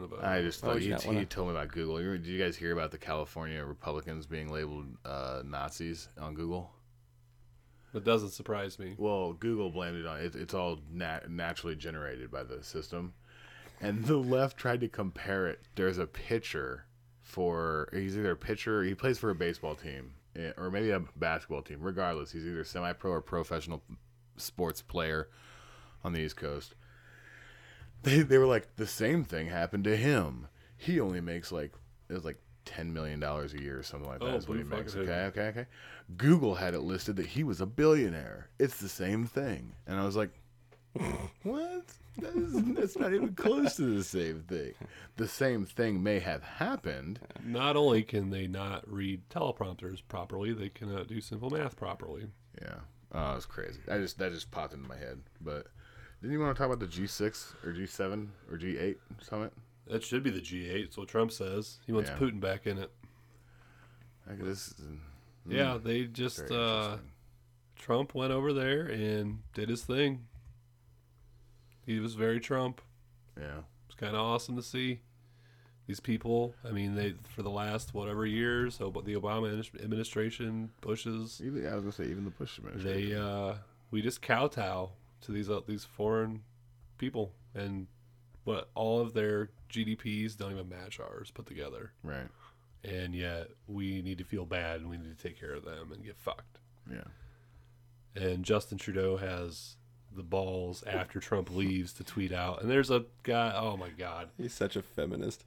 uh, 0.00 0.04
about? 0.04 0.24
I 0.24 0.42
just 0.42 0.64
Oh, 0.64 0.68
thought 0.68 0.76
you 0.76 0.86
he, 0.86 0.90
got 0.90 1.02
he 1.02 1.14
one. 1.14 1.26
told 1.26 1.48
me 1.48 1.54
about 1.54 1.68
Google. 1.68 2.00
You- 2.00 2.18
Did 2.18 2.26
you 2.26 2.38
guys 2.38 2.56
hear 2.56 2.72
about 2.72 2.90
the 2.90 2.98
California 2.98 3.64
Republicans 3.64 4.26
being 4.26 4.50
labeled 4.50 4.86
uh, 5.04 5.42
Nazis 5.44 6.08
on 6.20 6.34
Google? 6.34 6.70
It 7.94 8.02
doesn't 8.02 8.30
surprise 8.30 8.78
me. 8.80 8.96
Well, 8.98 9.34
Google 9.34 9.70
blamed 9.70 9.98
it 9.98 10.06
on 10.06 10.18
it, 10.20 10.34
it's 10.34 10.52
all 10.54 10.80
nat- 10.90 11.30
naturally 11.30 11.76
generated 11.76 12.28
by 12.28 12.42
the 12.42 12.60
system, 12.64 13.14
and 13.84 14.04
the 14.04 14.16
left 14.16 14.56
tried 14.56 14.80
to 14.80 14.88
compare 14.88 15.46
it. 15.46 15.60
There's 15.74 15.98
a 15.98 16.06
pitcher 16.06 16.86
for 17.20 17.88
he's 17.92 18.16
either 18.16 18.32
a 18.32 18.36
pitcher, 18.36 18.82
he 18.82 18.94
plays 18.94 19.18
for 19.18 19.30
a 19.30 19.34
baseball 19.34 19.74
team, 19.74 20.12
eh, 20.36 20.52
or 20.56 20.70
maybe 20.70 20.90
a 20.90 21.00
basketball 21.16 21.62
team. 21.62 21.78
Regardless, 21.80 22.32
he's 22.32 22.46
either 22.46 22.64
semi-pro 22.64 23.10
or 23.10 23.20
professional 23.20 23.82
sports 24.36 24.82
player 24.82 25.28
on 26.02 26.12
the 26.12 26.20
East 26.20 26.36
Coast. 26.36 26.74
They 28.02 28.20
they 28.20 28.38
were 28.38 28.46
like 28.46 28.76
the 28.76 28.86
same 28.86 29.24
thing 29.24 29.48
happened 29.48 29.84
to 29.84 29.96
him. 29.96 30.48
He 30.76 31.00
only 31.00 31.20
makes 31.20 31.50
like 31.50 31.72
it 32.08 32.12
was 32.12 32.24
like 32.24 32.38
ten 32.64 32.92
million 32.92 33.20
dollars 33.20 33.54
a 33.54 33.60
year 33.60 33.78
or 33.78 33.82
something 33.82 34.08
like 34.08 34.20
that. 34.20 34.26
Oh, 34.26 34.36
is 34.36 34.48
what 34.48 34.58
he 34.58 34.64
makes. 34.64 34.94
Okay, 34.94 35.24
okay, 35.26 35.46
okay. 35.48 35.66
Google 36.16 36.54
had 36.54 36.74
it 36.74 36.80
listed 36.80 37.16
that 37.16 37.26
he 37.26 37.44
was 37.44 37.60
a 37.60 37.66
billionaire. 37.66 38.50
It's 38.58 38.78
the 38.78 38.88
same 38.88 39.26
thing, 39.26 39.72
and 39.86 39.98
I 39.98 40.04
was 40.04 40.16
like, 40.16 40.30
what? 41.42 41.84
That 42.18 42.36
is, 42.36 42.52
that's 42.74 42.96
not 42.96 43.12
even 43.12 43.34
close 43.34 43.74
to 43.76 43.96
the 43.96 44.04
same 44.04 44.44
thing. 44.48 44.74
The 45.16 45.26
same 45.26 45.64
thing 45.66 46.02
may 46.02 46.20
have 46.20 46.42
happened. 46.44 47.18
Not 47.44 47.76
only 47.76 48.02
can 48.04 48.30
they 48.30 48.46
not 48.46 48.84
read 48.90 49.22
teleprompters 49.30 50.00
properly, 50.08 50.52
they 50.52 50.68
cannot 50.68 51.08
do 51.08 51.20
simple 51.20 51.50
math 51.50 51.76
properly. 51.76 52.28
Yeah. 52.62 52.76
Oh, 53.12 53.34
it's 53.36 53.46
crazy. 53.46 53.80
I 53.90 53.98
just 53.98 54.18
that 54.18 54.32
just 54.32 54.50
popped 54.50 54.74
into 54.74 54.88
my 54.88 54.96
head. 54.96 55.20
But 55.40 55.66
didn't 56.22 56.32
you 56.32 56.40
want 56.40 56.56
to 56.56 56.58
talk 56.62 56.72
about 56.72 56.78
the 56.80 56.86
G6 56.86 57.54
or 57.66 57.72
G7 57.72 58.28
or 58.50 58.56
G8 58.58 58.96
summit? 59.20 59.52
That 59.88 60.02
should 60.04 60.22
be 60.22 60.30
the 60.30 60.40
G8. 60.40 60.84
It's 60.84 60.96
what 60.96 61.08
Trump 61.08 61.32
says. 61.32 61.78
He 61.86 61.92
wants 61.92 62.10
Yeah. 62.10 62.16
Putin 62.16 62.40
back 62.40 62.66
in 62.66 62.78
it. 62.78 62.90
I 64.30 64.34
guess. 64.34 64.74
Yeah, 65.48 65.78
they 65.82 66.04
just 66.04 66.50
uh. 66.50 66.98
Trump 67.76 68.14
went 68.14 68.32
over 68.32 68.52
there 68.52 68.86
and 68.86 69.40
did 69.52 69.68
his 69.68 69.82
thing. 69.82 70.26
He 71.86 72.00
was 72.00 72.14
very 72.14 72.40
Trump. 72.40 72.80
Yeah. 73.38 73.60
It's 73.86 73.94
kind 73.94 74.14
of 74.14 74.22
awesome 74.22 74.56
to 74.56 74.62
see 74.62 75.00
these 75.86 76.00
people. 76.00 76.54
I 76.64 76.70
mean, 76.70 76.94
they 76.94 77.14
for 77.28 77.42
the 77.42 77.50
last 77.50 77.94
whatever 77.94 78.26
years, 78.26 78.76
so 78.76 78.90
but 78.90 79.04
the 79.04 79.14
Obama 79.14 79.48
administration, 79.82 80.70
Bush's, 80.80 81.40
Even 81.44 81.66
I 81.66 81.74
was 81.74 81.82
gonna 81.82 81.92
say 81.92 82.04
even 82.04 82.24
the 82.24 82.30
Bush 82.30 82.58
administration. 82.58 83.10
they 83.10 83.14
uh, 83.14 83.54
we 83.90 84.02
just 84.02 84.22
kowtow 84.22 84.90
to 85.22 85.32
these 85.32 85.50
uh, 85.50 85.60
these 85.66 85.84
foreign 85.84 86.42
people, 86.98 87.32
and 87.54 87.86
what 88.44 88.70
all 88.74 89.00
of 89.00 89.14
their 89.14 89.50
GDPs 89.70 90.36
don't 90.36 90.52
even 90.52 90.68
match 90.68 91.00
ours 91.00 91.30
put 91.30 91.46
together, 91.46 91.92
right. 92.02 92.28
and 92.84 93.14
yet 93.14 93.48
we 93.66 94.02
need 94.02 94.18
to 94.18 94.24
feel 94.24 94.44
bad 94.44 94.80
and 94.80 94.88
we 94.88 94.96
need 94.96 95.16
to 95.16 95.22
take 95.22 95.38
care 95.38 95.54
of 95.54 95.64
them 95.64 95.92
and 95.92 96.04
get 96.04 96.18
fucked. 96.18 96.58
Yeah. 96.90 97.04
And 98.14 98.44
Justin 98.44 98.78
Trudeau 98.78 99.16
has 99.16 99.76
the 100.16 100.22
balls 100.22 100.82
after 100.86 101.20
Trump 101.20 101.54
leaves 101.54 101.92
to 101.94 102.04
tweet 102.04 102.32
out, 102.32 102.62
and 102.62 102.70
there's 102.70 102.90
a 102.90 103.04
guy. 103.22 103.52
Oh 103.56 103.76
my 103.76 103.88
god. 103.90 104.28
he's 104.38 104.54
such 104.54 104.76
a 104.76 104.82
feminist. 104.82 105.44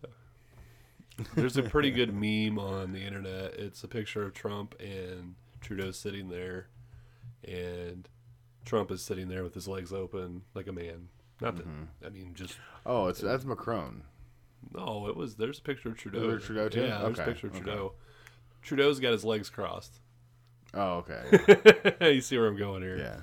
There's 1.36 1.58
a 1.58 1.64
pretty 1.64 1.92
good 1.92 2.14
meme 2.14 2.60
on 2.60 2.94
the 2.94 3.02
internet. 3.02 3.56
It's 3.56 3.84
a 3.84 3.88
picture 3.88 4.24
of 4.24 4.34
Trump 4.34 4.76
and 4.80 5.36
Trudeau 5.62 5.92
sitting 5.92 6.30
there, 6.30 6.68
and 7.44 8.08
Trump 8.66 8.92
is 8.92 9.02
sitting 9.02 9.28
there 9.28 9.44
with 9.44 9.54
his 9.54 9.68
legs 9.68 9.92
open 9.92 10.44
like 10.54 10.68
a 10.68 10.74
man. 10.74 11.10
Not 11.42 11.56
that 11.58 11.68
mm-hmm. 11.68 12.06
I 12.06 12.10
mean, 12.10 12.34
just 12.34 12.58
Oh, 12.86 13.08
it's 13.08 13.20
that's 13.20 13.46
Macron. 13.46 14.04
no. 14.74 15.08
It 15.08 15.16
was 15.16 15.36
there's 15.36 15.60
a 15.60 15.62
picture 15.62 15.90
of 15.90 15.98
Trudeau. 15.98 16.28
There 16.28 16.40
Trudeau 16.40 16.70
too? 16.70 16.82
Yeah, 16.82 17.00
there's 17.00 17.20
a 17.20 17.24
picture 17.24 17.48
of 17.48 17.56
okay. 17.56 17.64
Trudeau. 17.64 17.94
Trudeau's 18.62 19.00
got 19.00 19.12
his 19.12 19.24
legs 19.24 19.50
crossed. 19.50 20.00
Oh, 20.74 21.04
okay. 21.08 21.96
you 22.14 22.22
see 22.22 22.38
where 22.38 22.48
I'm 22.48 22.58
going 22.58 22.82
here? 22.82 22.98
yeah. 22.98 23.20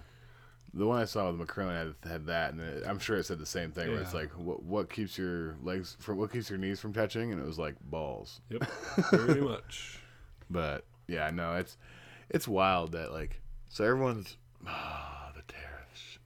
The 0.77 0.87
one 0.87 1.01
I 1.01 1.05
saw 1.05 1.31
with 1.31 1.39
Macron 1.39 1.69
had, 2.03 2.11
had 2.11 2.27
that, 2.27 2.53
and 2.53 2.61
it, 2.61 2.83
I'm 2.87 2.99
sure 2.99 3.17
it 3.17 3.27
said 3.27 3.39
the 3.39 3.47
same 3.47 3.71
thing. 3.71 3.93
Where 3.93 4.01
it's 4.01 4.13
like, 4.13 4.31
what 4.33 4.65
what 4.65 4.91
keeps 4.91 5.17
your 5.17 5.57
legs 5.63 5.97
from 6.01 6.19
what 6.19 6.33
keeps 6.33 6.51
your 6.51 6.59
knees 6.59 6.81
from 6.81 6.93
touching, 6.93 7.33
and 7.33 7.41
it 7.41 7.47
was 7.47 7.59
like 7.59 7.77
balls. 7.81 8.41
Yep. 8.51 8.65
Very 9.13 9.41
much. 9.41 10.01
But 10.51 10.85
yeah, 11.07 11.31
no, 11.31 11.55
it's 11.55 11.77
it's 12.29 12.49
wild 12.49 12.93
that 12.93 13.13
like 13.13 13.41
so 13.69 13.85
everyone's 13.85 14.37
ah 14.67 15.33
the 15.35 15.43
tariffs. 15.43 16.19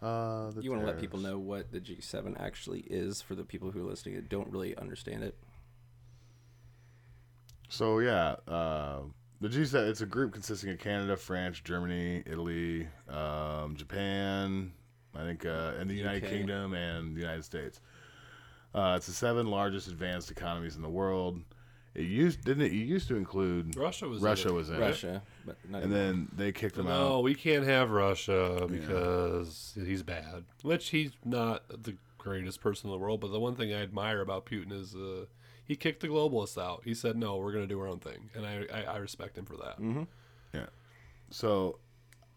Uh, 0.00 0.50
the 0.52 0.62
You 0.62 0.70
want 0.70 0.82
to 0.82 0.86
let 0.86 1.00
people 1.00 1.20
know 1.20 1.38
what 1.38 1.70
the 1.70 1.80
G7 1.80 2.40
actually 2.40 2.80
is 2.80 3.22
for 3.22 3.34
the 3.34 3.44
people 3.44 3.70
who 3.70 3.80
are 3.80 3.90
listening 3.90 4.14
that 4.16 4.28
don't 4.28 4.48
really 4.48 4.76
understand 4.76 5.22
it. 5.22 5.36
So 7.68 8.00
yeah, 8.00 8.36
uh, 8.46 9.00
the 9.42 9.48
G7 9.48 9.88
it's 9.88 10.00
a 10.00 10.06
group 10.06 10.32
consisting 10.32 10.70
of 10.70 10.78
Canada, 10.78 11.16
France, 11.16 11.60
Germany, 11.60 12.22
Italy, 12.26 12.88
um, 13.08 13.74
Japan, 13.76 14.72
I 15.14 15.18
think, 15.24 15.44
uh, 15.44 15.72
and 15.78 15.90
the 15.90 15.94
United 15.94 16.24
UK. 16.24 16.30
Kingdom 16.30 16.74
and 16.74 17.14
the 17.14 17.20
United 17.20 17.44
States. 17.44 17.80
Uh, 18.74 18.94
it's 18.96 19.06
the 19.06 19.12
seven 19.12 19.46
largest 19.48 19.88
advanced 19.88 20.30
economies 20.30 20.76
in 20.76 20.82
the 20.82 20.88
world. 20.88 21.40
It 21.94 22.04
used 22.04 22.42
didn't 22.44 22.62
it? 22.62 22.72
It 22.72 22.76
used 22.76 23.06
to 23.08 23.16
include 23.16 23.76
Russia 23.76 24.08
was 24.08 24.20
in 24.20 24.24
Russia 24.24 24.48
it. 24.48 24.52
was 24.54 24.70
in 24.70 24.76
it, 24.76 24.80
Russia, 24.80 25.22
but 25.44 25.56
not 25.68 25.82
and 25.82 25.92
anymore. 25.92 26.12
then 26.12 26.28
they 26.34 26.50
kicked 26.52 26.76
them 26.76 26.86
No, 26.86 26.92
out. 26.92 27.08
No, 27.10 27.20
we 27.20 27.34
can't 27.34 27.64
have 27.66 27.90
Russia 27.90 28.66
because 28.70 29.74
he's 29.74 30.02
bad. 30.02 30.44
Which 30.62 30.88
he's 30.88 31.10
not 31.24 31.64
the 31.68 31.96
greatest 32.16 32.60
person 32.62 32.88
in 32.88 32.92
the 32.92 32.98
world, 32.98 33.20
but 33.20 33.30
the 33.30 33.40
one 33.40 33.56
thing 33.56 33.74
I 33.74 33.82
admire 33.82 34.20
about 34.22 34.46
Putin 34.46 34.72
is 34.72 34.94
uh, 34.94 35.26
he 35.64 35.76
kicked 35.76 36.00
the 36.00 36.08
globalists 36.08 36.60
out. 36.60 36.82
He 36.84 36.94
said, 36.94 37.16
"No, 37.16 37.36
we're 37.36 37.52
going 37.52 37.64
to 37.64 37.72
do 37.72 37.80
our 37.80 37.88
own 37.88 37.98
thing," 38.00 38.30
and 38.34 38.46
I, 38.46 38.66
I, 38.72 38.82
I 38.82 38.96
respect 38.98 39.36
him 39.38 39.44
for 39.44 39.56
that. 39.56 39.78
Yeah. 40.52 40.66
So 41.30 41.78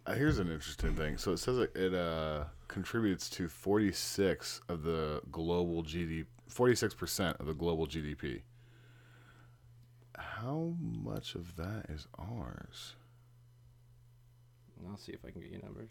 uh, 0.05 0.13
here's 0.13 0.39
an 0.39 0.51
interesting 0.51 0.95
thing. 0.95 1.17
So 1.17 1.31
it 1.31 1.37
says 1.37 1.57
it, 1.57 1.75
it 1.75 1.93
uh, 1.93 2.45
contributes 2.67 3.29
to 3.31 3.47
46 3.47 4.61
of 4.69 4.83
the 4.83 5.21
global 5.31 5.83
GDP, 5.83 6.25
46 6.47 6.93
percent 6.93 7.37
of 7.39 7.47
the 7.47 7.53
global 7.53 7.87
GDP. 7.87 8.41
How 10.17 10.75
much 10.79 11.35
of 11.35 11.55
that 11.57 11.87
is 11.89 12.07
ours? 12.17 12.95
I'll 14.89 14.97
see 14.97 15.11
if 15.13 15.25
I 15.25 15.31
can 15.31 15.41
get 15.41 15.51
you 15.51 15.59
numbers. 15.63 15.89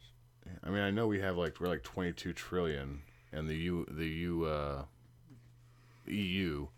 I 0.63 0.71
mean, 0.71 0.81
I 0.81 0.91
know 0.91 1.07
we 1.07 1.21
have 1.21 1.37
like 1.37 1.59
we're 1.59 1.69
like 1.69 1.83
22 1.83 2.33
trillion, 2.33 3.03
and 3.33 3.49
the 3.49 3.57
U 3.57 3.87
the 3.91 4.07
U 4.07 4.45
uh, 4.45 4.85
EU 6.07 6.69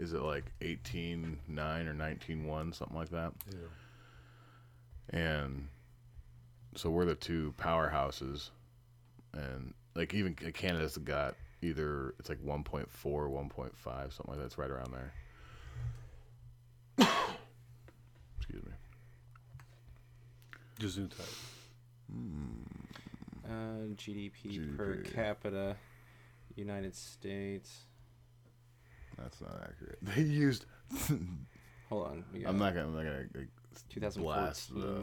is 0.00 0.12
it 0.14 0.22
like 0.22 0.50
18.9 0.60 1.36
or 1.86 1.94
19.1 1.94 2.74
something 2.74 2.96
like 2.96 3.10
that. 3.10 3.32
Yeah. 5.12 5.18
and 5.20 5.68
so 6.74 6.88
we're 6.90 7.04
the 7.04 7.14
two 7.14 7.54
powerhouses 7.58 8.50
and 9.34 9.74
like 9.94 10.14
even 10.14 10.34
canada's 10.34 10.96
got 10.98 11.34
either 11.62 12.14
it's 12.18 12.28
like 12.28 12.42
1.4 12.44 12.86
1.5 12.94 13.72
something 13.84 14.24
like 14.28 14.38
that 14.38 14.46
it's 14.46 14.58
right 14.58 14.70
around 14.70 14.92
there 14.92 15.12
excuse 18.38 18.64
me 18.64 18.72
Gesundheit. 20.80 21.28
Uh, 23.44 23.92
GDP, 23.96 24.76
per 24.76 24.96
capita, 25.02 25.76
United 26.56 26.96
States. 26.96 27.84
That's 29.20 29.40
not 29.40 29.54
accurate. 29.62 29.98
They 30.16 30.22
used. 30.22 30.64
Hold 31.88 32.06
on. 32.06 32.24
we 32.32 32.44
I'm 32.44 32.58
not 32.58 32.74
gonna. 32.74 32.86
I'm 32.86 32.94
not 32.94 33.04
gonna 33.04 33.26
like, 33.34 33.48
2014. 33.90 34.22
blast 34.22 34.74
the 34.74 35.02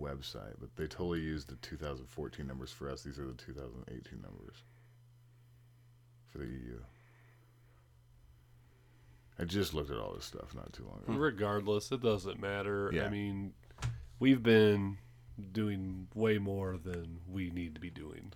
website, 0.00 0.54
but 0.60 0.74
they 0.76 0.86
totally 0.86 1.20
used 1.20 1.48
the 1.48 1.56
2014 1.56 2.46
numbers 2.46 2.70
for 2.72 2.90
us. 2.90 3.02
These 3.02 3.18
are 3.18 3.26
the 3.26 3.34
2018 3.34 4.20
numbers 4.20 4.56
for 6.30 6.38
the 6.38 6.46
EU. 6.46 6.78
I 9.38 9.44
just 9.44 9.74
looked 9.74 9.90
at 9.90 9.98
all 9.98 10.12
this 10.14 10.24
stuff 10.26 10.54
not 10.54 10.72
too 10.72 10.84
long 10.84 11.00
ago. 11.04 11.14
Regardless, 11.18 11.90
it 11.90 12.02
doesn't 12.02 12.40
matter. 12.40 12.90
Yeah. 12.92 13.04
I 13.06 13.08
mean, 13.10 13.54
we've 14.18 14.42
been 14.42 14.98
doing 15.52 16.06
way 16.14 16.38
more 16.38 16.76
than 16.82 17.18
we 17.28 17.50
need 17.50 17.74
to 17.74 17.80
be 17.80 17.90
doing 17.90 18.32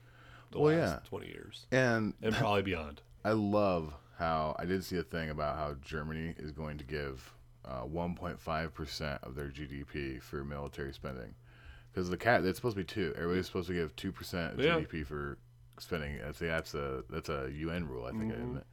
the 0.50 0.58
Well, 0.58 0.74
last 0.76 1.02
yeah. 1.04 1.08
20 1.08 1.26
years 1.26 1.66
And 1.70 2.14
and 2.22 2.34
probably 2.36 2.62
beyond. 2.62 3.02
I 3.24 3.32
love 3.32 3.94
how 4.16 4.56
I 4.58 4.64
did 4.64 4.82
see 4.84 4.96
a 4.98 5.02
thing 5.02 5.30
about 5.30 5.56
how 5.56 5.74
Germany 5.82 6.34
is 6.38 6.50
going 6.52 6.78
to 6.78 6.84
give 6.84 7.32
uh, 7.64 7.82
1.5% 7.82 9.22
of 9.22 9.34
their 9.34 9.48
GDP 9.48 10.22
for 10.22 10.44
military 10.44 10.92
spending. 10.92 11.34
Because 11.92 12.08
the 12.10 12.16
cat, 12.16 12.44
it's 12.44 12.58
supposed 12.58 12.76
to 12.76 12.80
be 12.82 12.84
two. 12.84 13.12
Everybody's 13.16 13.46
supposed 13.46 13.68
to 13.68 13.74
give 13.74 13.94
2% 13.96 14.52
of 14.54 14.60
Yeah. 14.60 14.78
GDP 14.80 15.04
for 15.06 15.38
spending. 15.78 16.16
I 16.22 16.32
think 16.32 16.50
that's 16.50 16.74
a 16.74 17.04
that's 17.10 17.28
a 17.28 17.50
UN 17.54 17.86
rule, 17.88 18.04
I 18.06 18.10
think, 18.10 18.32
Mhm. 18.32 18.36
isn't 18.36 18.56
it? 18.58 18.66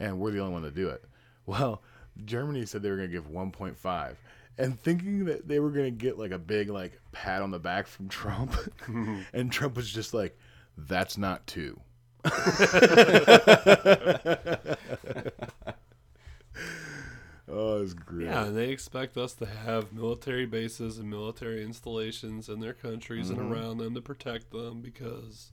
And 0.00 0.18
we're 0.18 0.30
the 0.30 0.40
only 0.40 0.52
one 0.52 0.62
to 0.62 0.70
do 0.70 0.88
it. 0.88 1.04
Well, 1.46 1.82
Germany 2.24 2.64
said 2.64 2.82
they 2.82 2.88
were 2.90 2.96
going 2.96 3.10
to 3.10 3.12
give 3.14 3.28
1.5. 3.28 4.16
And 4.56 4.80
thinking 4.80 5.26
that 5.26 5.46
they 5.46 5.60
were 5.60 5.70
going 5.70 5.84
to 5.86 5.90
get 5.90 6.16
like 6.18 6.30
a 6.30 6.38
big 6.38 6.70
like 6.70 6.98
pat 7.12 7.42
on 7.42 7.50
the 7.50 7.58
back 7.58 7.86
from 7.86 8.08
Trump, 8.20 8.54
and 9.34 9.52
Trump 9.52 9.76
was 9.76 9.90
just 9.92 10.14
like, 10.14 10.38
"That's 10.78 11.18
not 11.18 11.46
two. 11.46 11.78
oh, 17.48 17.82
it's 17.82 17.92
great. 17.94 18.26
Yeah, 18.26 18.46
and 18.46 18.56
they 18.56 18.70
expect 18.70 19.16
us 19.16 19.34
to 19.34 19.46
have 19.46 19.92
military 19.92 20.46
bases 20.46 20.98
and 20.98 21.08
military 21.10 21.62
installations 21.62 22.48
in 22.48 22.60
their 22.60 22.72
countries 22.74 23.30
Mm-hmm. 23.30 23.40
and 23.40 23.52
around 23.52 23.78
them 23.78 23.94
to 23.94 24.00
protect 24.00 24.50
them 24.50 24.80
because 24.80 25.52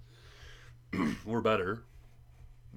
we're 1.26 1.42
better. 1.42 1.84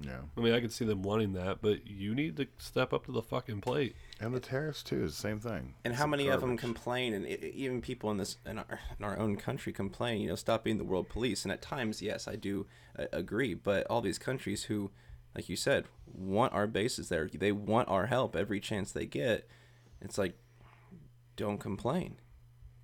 Yeah. 0.01 0.19
I 0.37 0.41
mean, 0.41 0.53
I 0.53 0.59
could 0.59 0.73
see 0.73 0.83
them 0.83 1.03
wanting 1.03 1.33
that, 1.33 1.61
but 1.61 1.87
you 1.87 2.13
need 2.13 2.35
to 2.37 2.47
step 2.57 2.91
up 2.91 3.05
to 3.05 3.13
the 3.13 3.21
fucking 3.21 3.61
plate. 3.61 3.95
And 4.19 4.33
the 4.33 4.39
tariffs 4.41 4.83
too 4.83 5.03
is 5.05 5.11
the 5.15 5.21
same 5.21 5.39
thing. 5.39 5.75
And 5.85 5.93
It's 5.93 5.97
how 5.97 6.03
some 6.03 6.09
many 6.11 6.27
of 6.27 6.41
them 6.41 6.57
complain, 6.57 7.13
and 7.13 7.25
i 7.25 7.29
i- 7.29 7.51
even 7.55 7.81
people 7.81 8.11
in 8.11 8.17
this 8.17 8.37
in 8.45 8.57
our, 8.59 8.79
in 8.99 9.05
our 9.05 9.17
own 9.17 9.37
country 9.37 9.71
complain, 9.71 10.21
you 10.21 10.27
know, 10.27 10.35
stop 10.35 10.63
being 10.65 10.77
the 10.77 10.83
world 10.83 11.07
police. 11.07 11.43
And 11.45 11.51
at 11.51 11.61
times, 11.61 12.01
yes, 12.01 12.27
I 12.27 12.35
do 12.35 12.65
uh, 12.99 13.05
agree. 13.13 13.53
But 13.53 13.87
all 13.87 14.01
these 14.01 14.19
countries 14.19 14.63
who, 14.65 14.91
like 15.33 15.47
you 15.47 15.55
said, 15.55 15.85
want 16.05 16.51
our 16.53 16.67
bases 16.67 17.07
there, 17.09 17.29
they 17.33 17.53
want 17.53 17.87
our 17.87 18.07
help 18.07 18.35
every 18.35 18.59
chance 18.59 18.91
they 18.91 19.05
get. 19.05 19.47
It's 20.01 20.17
like, 20.17 20.37
don't 21.37 21.57
complain. 21.57 22.17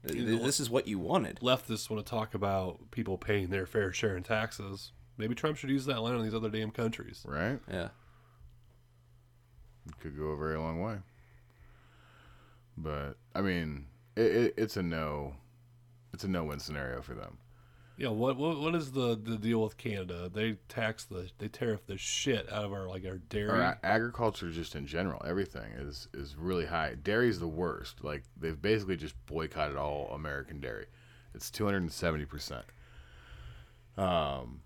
Th- 0.07 0.17
You 0.17 0.37
know 0.37 0.45
This 0.45 0.59
is 0.61 0.69
what 0.69 0.87
you 0.87 0.97
wanted. 0.97 1.39
Leftists 1.41 1.89
want 1.89 2.05
to 2.05 2.09
talk 2.09 2.33
about 2.33 2.89
people 2.91 3.17
paying 3.17 3.49
their 3.49 3.65
fair 3.65 3.91
share 3.93 4.15
in 4.17 4.23
taxes. 4.23 4.91
Maybe 5.21 5.35
Trump 5.35 5.55
should 5.57 5.69
use 5.69 5.85
that 5.85 6.01
line 6.01 6.15
on 6.15 6.23
these 6.23 6.33
other 6.35 6.49
damn 6.49 6.71
countries. 6.71 7.23
right? 7.25 7.59
Yeah. 7.71 7.89
It 9.87 9.99
could 9.99 10.17
go 10.17 10.25
a 10.29 10.37
very 10.37 10.57
long 10.57 10.81
way. 10.81 10.97
But 12.77 13.17
I 13.33 13.41
mean, 13.41 13.85
it, 14.15 14.21
it, 14.35 14.53
it's 14.57 14.77
a 14.77 14.83
no. 14.83 15.35
It's 16.13 16.23
a 16.23 16.27
no-win 16.27 16.59
scenario 16.59 17.01
for 17.01 17.13
them. 17.13 17.37
Yeah, 17.97 18.09
what 18.09 18.35
what 18.35 18.59
what 18.59 18.73
is 18.73 18.91
the, 18.93 19.15
the 19.21 19.37
deal 19.37 19.61
with 19.61 19.77
Canada? 19.77 20.29
They 20.33 20.57
tax 20.67 21.03
the 21.05 21.29
they 21.37 21.47
tariff 21.47 21.85
the 21.85 21.97
shit 21.97 22.51
out 22.51 22.65
of 22.65 22.73
our 22.73 22.87
like 22.87 23.05
our 23.05 23.17
dairy. 23.17 23.49
Or 23.49 23.61
a- 23.61 23.79
agriculture, 23.83 24.49
just 24.49 24.75
in 24.75 24.87
general, 24.87 25.21
everything 25.25 25.71
is 25.77 26.07
is 26.13 26.35
really 26.35 26.65
high. 26.65 26.95
Dairy's 27.01 27.39
the 27.39 27.47
worst. 27.47 28.03
Like 28.03 28.23
they've 28.35 28.59
basically 28.59 28.97
just 28.97 29.15
boycotted 29.27 29.77
all 29.77 30.09
American 30.13 30.59
dairy. 30.59 30.87
It's 31.35 31.51
two 31.51 31.65
hundred 31.65 31.83
and 31.83 31.91
seventy 31.91 32.25
percent. 32.25 32.65
Um. 33.97 34.61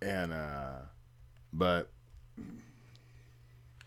And 0.00 0.32
uh, 0.32 0.76
but 1.52 1.90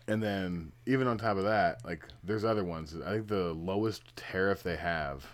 and 0.08 0.22
then 0.22 0.72
even 0.86 1.06
on 1.06 1.16
top 1.18 1.36
of 1.36 1.44
that, 1.44 1.84
like 1.84 2.04
there's 2.22 2.44
other 2.44 2.64
ones. 2.64 2.94
I 3.04 3.12
think 3.12 3.28
the 3.28 3.52
lowest 3.54 4.14
tariff 4.16 4.62
they 4.62 4.76
have, 4.76 5.24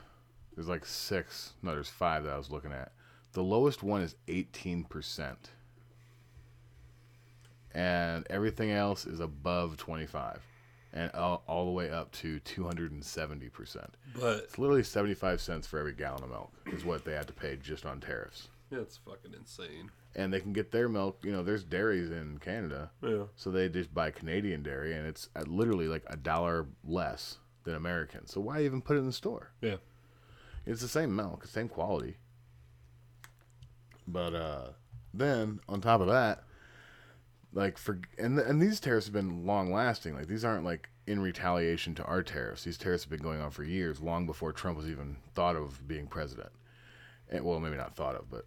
there's 0.54 0.68
like 0.68 0.84
six. 0.86 1.54
No, 1.62 1.72
there's 1.72 1.88
five 1.88 2.24
that 2.24 2.32
I 2.32 2.38
was 2.38 2.50
looking 2.50 2.72
at. 2.72 2.92
The 3.32 3.42
lowest 3.42 3.82
one 3.82 4.02
is 4.02 4.14
eighteen 4.28 4.84
percent, 4.84 5.50
and 7.74 8.26
everything 8.30 8.70
else 8.70 9.06
is 9.06 9.20
above 9.20 9.76
twenty 9.76 10.06
five, 10.06 10.40
and 10.92 11.10
all, 11.12 11.42
all 11.46 11.64
the 11.66 11.72
way 11.72 11.90
up 11.90 12.10
to 12.12 12.38
two 12.40 12.64
hundred 12.64 12.92
and 12.92 13.04
seventy 13.04 13.48
percent. 13.48 13.94
but 14.18 14.38
It's 14.44 14.58
literally 14.58 14.82
seventy 14.84 15.14
five 15.14 15.40
cents 15.40 15.66
for 15.66 15.78
every 15.78 15.92
gallon 15.94 16.22
of 16.24 16.30
milk 16.30 16.52
is 16.66 16.84
what 16.84 17.04
they 17.04 17.12
had 17.14 17.26
to 17.26 17.32
pay 17.32 17.56
just 17.56 17.84
on 17.86 18.00
tariffs. 18.00 18.48
it's 18.70 18.96
fucking 18.98 19.34
insane. 19.38 19.90
And 20.18 20.32
they 20.32 20.40
can 20.40 20.52
get 20.52 20.72
their 20.72 20.88
milk. 20.88 21.20
You 21.22 21.30
know, 21.30 21.42
there's 21.44 21.62
dairies 21.62 22.10
in 22.10 22.38
Canada, 22.38 22.90
Yeah. 23.02 23.24
so 23.36 23.50
they 23.52 23.68
just 23.68 23.94
buy 23.94 24.10
Canadian 24.10 24.62
dairy, 24.64 24.92
and 24.94 25.06
it's 25.06 25.28
at 25.36 25.46
literally 25.46 25.86
like 25.86 26.02
a 26.08 26.16
dollar 26.16 26.66
less 26.84 27.38
than 27.62 27.74
American. 27.76 28.26
So 28.26 28.40
why 28.40 28.62
even 28.62 28.82
put 28.82 28.96
it 28.96 29.00
in 29.00 29.06
the 29.06 29.12
store? 29.12 29.52
Yeah. 29.60 29.76
It's 30.66 30.80
the 30.82 30.88
same 30.88 31.14
milk, 31.14 31.46
same 31.46 31.68
quality. 31.68 32.16
But 34.06 34.34
uh, 34.34 34.68
then 35.14 35.60
on 35.68 35.80
top 35.80 36.00
of 36.00 36.08
that, 36.08 36.44
like 37.52 37.78
for 37.78 38.00
and 38.18 38.38
and 38.38 38.60
these 38.60 38.80
tariffs 38.80 39.06
have 39.06 39.12
been 39.14 39.46
long 39.46 39.72
lasting. 39.72 40.14
Like 40.14 40.26
these 40.28 40.44
aren't 40.44 40.64
like 40.64 40.88
in 41.06 41.20
retaliation 41.20 41.94
to 41.96 42.04
our 42.04 42.22
tariffs. 42.22 42.64
These 42.64 42.78
tariffs 42.78 43.04
have 43.04 43.10
been 43.10 43.22
going 43.22 43.40
on 43.40 43.50
for 43.50 43.64
years, 43.64 44.00
long 44.00 44.26
before 44.26 44.52
Trump 44.52 44.76
was 44.76 44.88
even 44.88 45.16
thought 45.34 45.56
of 45.56 45.86
being 45.86 46.06
president. 46.06 46.50
And, 47.30 47.44
well, 47.44 47.60
maybe 47.60 47.76
not 47.76 47.94
thought 47.94 48.14
of, 48.14 48.30
but 48.30 48.46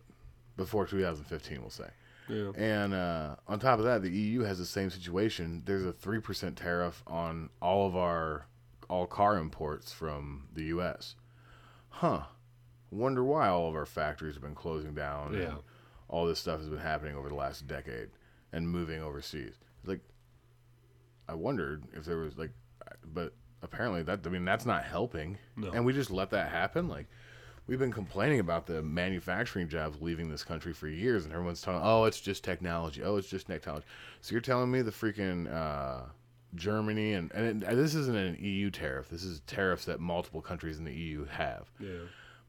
before 0.64 0.86
2015, 0.86 1.62
we'll 1.62 1.70
say. 1.70 1.90
Yeah. 2.30 2.52
And 2.56 2.94
uh, 2.94 3.36
on 3.48 3.60
top 3.60 3.80
of 3.80 3.86
that, 3.86 4.02
the 4.02 4.10
EU 4.10 4.42
has 4.42 4.58
the 4.58 4.66
same 4.66 4.90
situation. 4.90 5.64
There's 5.66 5.86
a 5.86 5.92
three 5.92 6.20
percent 6.20 6.58
tariff 6.58 7.04
on 7.08 7.50
all 7.62 7.88
of 7.88 7.96
our 7.96 8.46
all 8.90 9.08
car 9.08 9.38
imports 9.38 9.92
from 9.92 10.48
the 10.54 10.64
U.S. 10.66 11.16
Huh? 11.90 12.24
Wonder 12.90 13.24
why 13.24 13.48
all 13.48 13.70
of 13.70 13.76
our 13.76 13.86
factories 13.86 14.36
have 14.36 14.44
been 14.44 14.56
closing 14.56 14.94
down. 14.94 15.34
Yeah. 15.34 15.40
And 15.40 15.58
all 16.08 16.26
this 16.26 16.40
stuff 16.40 16.60
has 16.60 16.70
been 16.70 16.80
happening 16.80 17.16
over 17.16 17.30
the 17.30 17.36
last 17.36 17.68
decade 17.68 18.10
and 18.52 18.70
moving 18.70 19.02
overseas. 19.02 19.56
Like, 19.86 20.02
I 21.28 21.36
wondered 21.36 21.86
if 21.94 22.06
there 22.06 22.18
was 22.18 22.38
like, 22.38 22.52
but 23.14 23.34
apparently 23.64 24.04
that 24.04 24.26
I 24.26 24.30
mean 24.30 24.46
that's 24.46 24.66
not 24.66 24.84
helping. 24.84 25.38
No. 25.56 25.72
And 25.72 25.86
we 25.86 25.94
just 25.94 26.12
let 26.12 26.32
that 26.32 26.52
happen. 26.52 26.88
Like 26.88 27.08
we've 27.72 27.80
been 27.80 27.94
complaining 27.94 28.42
about 28.42 28.66
the 28.66 28.82
manufacturing 28.82 29.70
jobs 29.70 30.02
leaving 30.02 30.30
this 30.30 30.44
country 30.44 30.74
for 30.74 30.90
years, 30.90 31.24
and 31.24 31.34
everyone's 31.34 31.62
talking, 31.62 31.80
oh, 31.82 32.04
it's 32.04 32.20
just 32.20 32.44
technology. 32.44 33.02
Oh, 33.02 33.16
it's 33.16 33.30
just 33.30 33.48
technology. 33.48 33.86
So 34.20 34.34
you're 34.34 34.42
telling 34.42 34.70
me 34.70 34.82
the 34.82 34.92
freaking 34.92 35.50
uh, 35.50 36.02
Germany 36.54 37.14
and 37.14 37.32
and 37.32 37.64
it, 37.64 37.76
this 37.78 37.96
isn't 37.96 38.18
an 38.18 38.36
EU 38.42 38.72
tariff. 38.72 39.08
This 39.08 39.24
is 39.24 39.40
tariffs 39.48 39.86
that 39.86 40.02
multiple 40.02 40.42
countries 40.42 40.80
in 40.80 40.84
the 40.84 40.92
EU 40.92 41.24
have. 41.28 41.72
Yeah. 41.80 42.00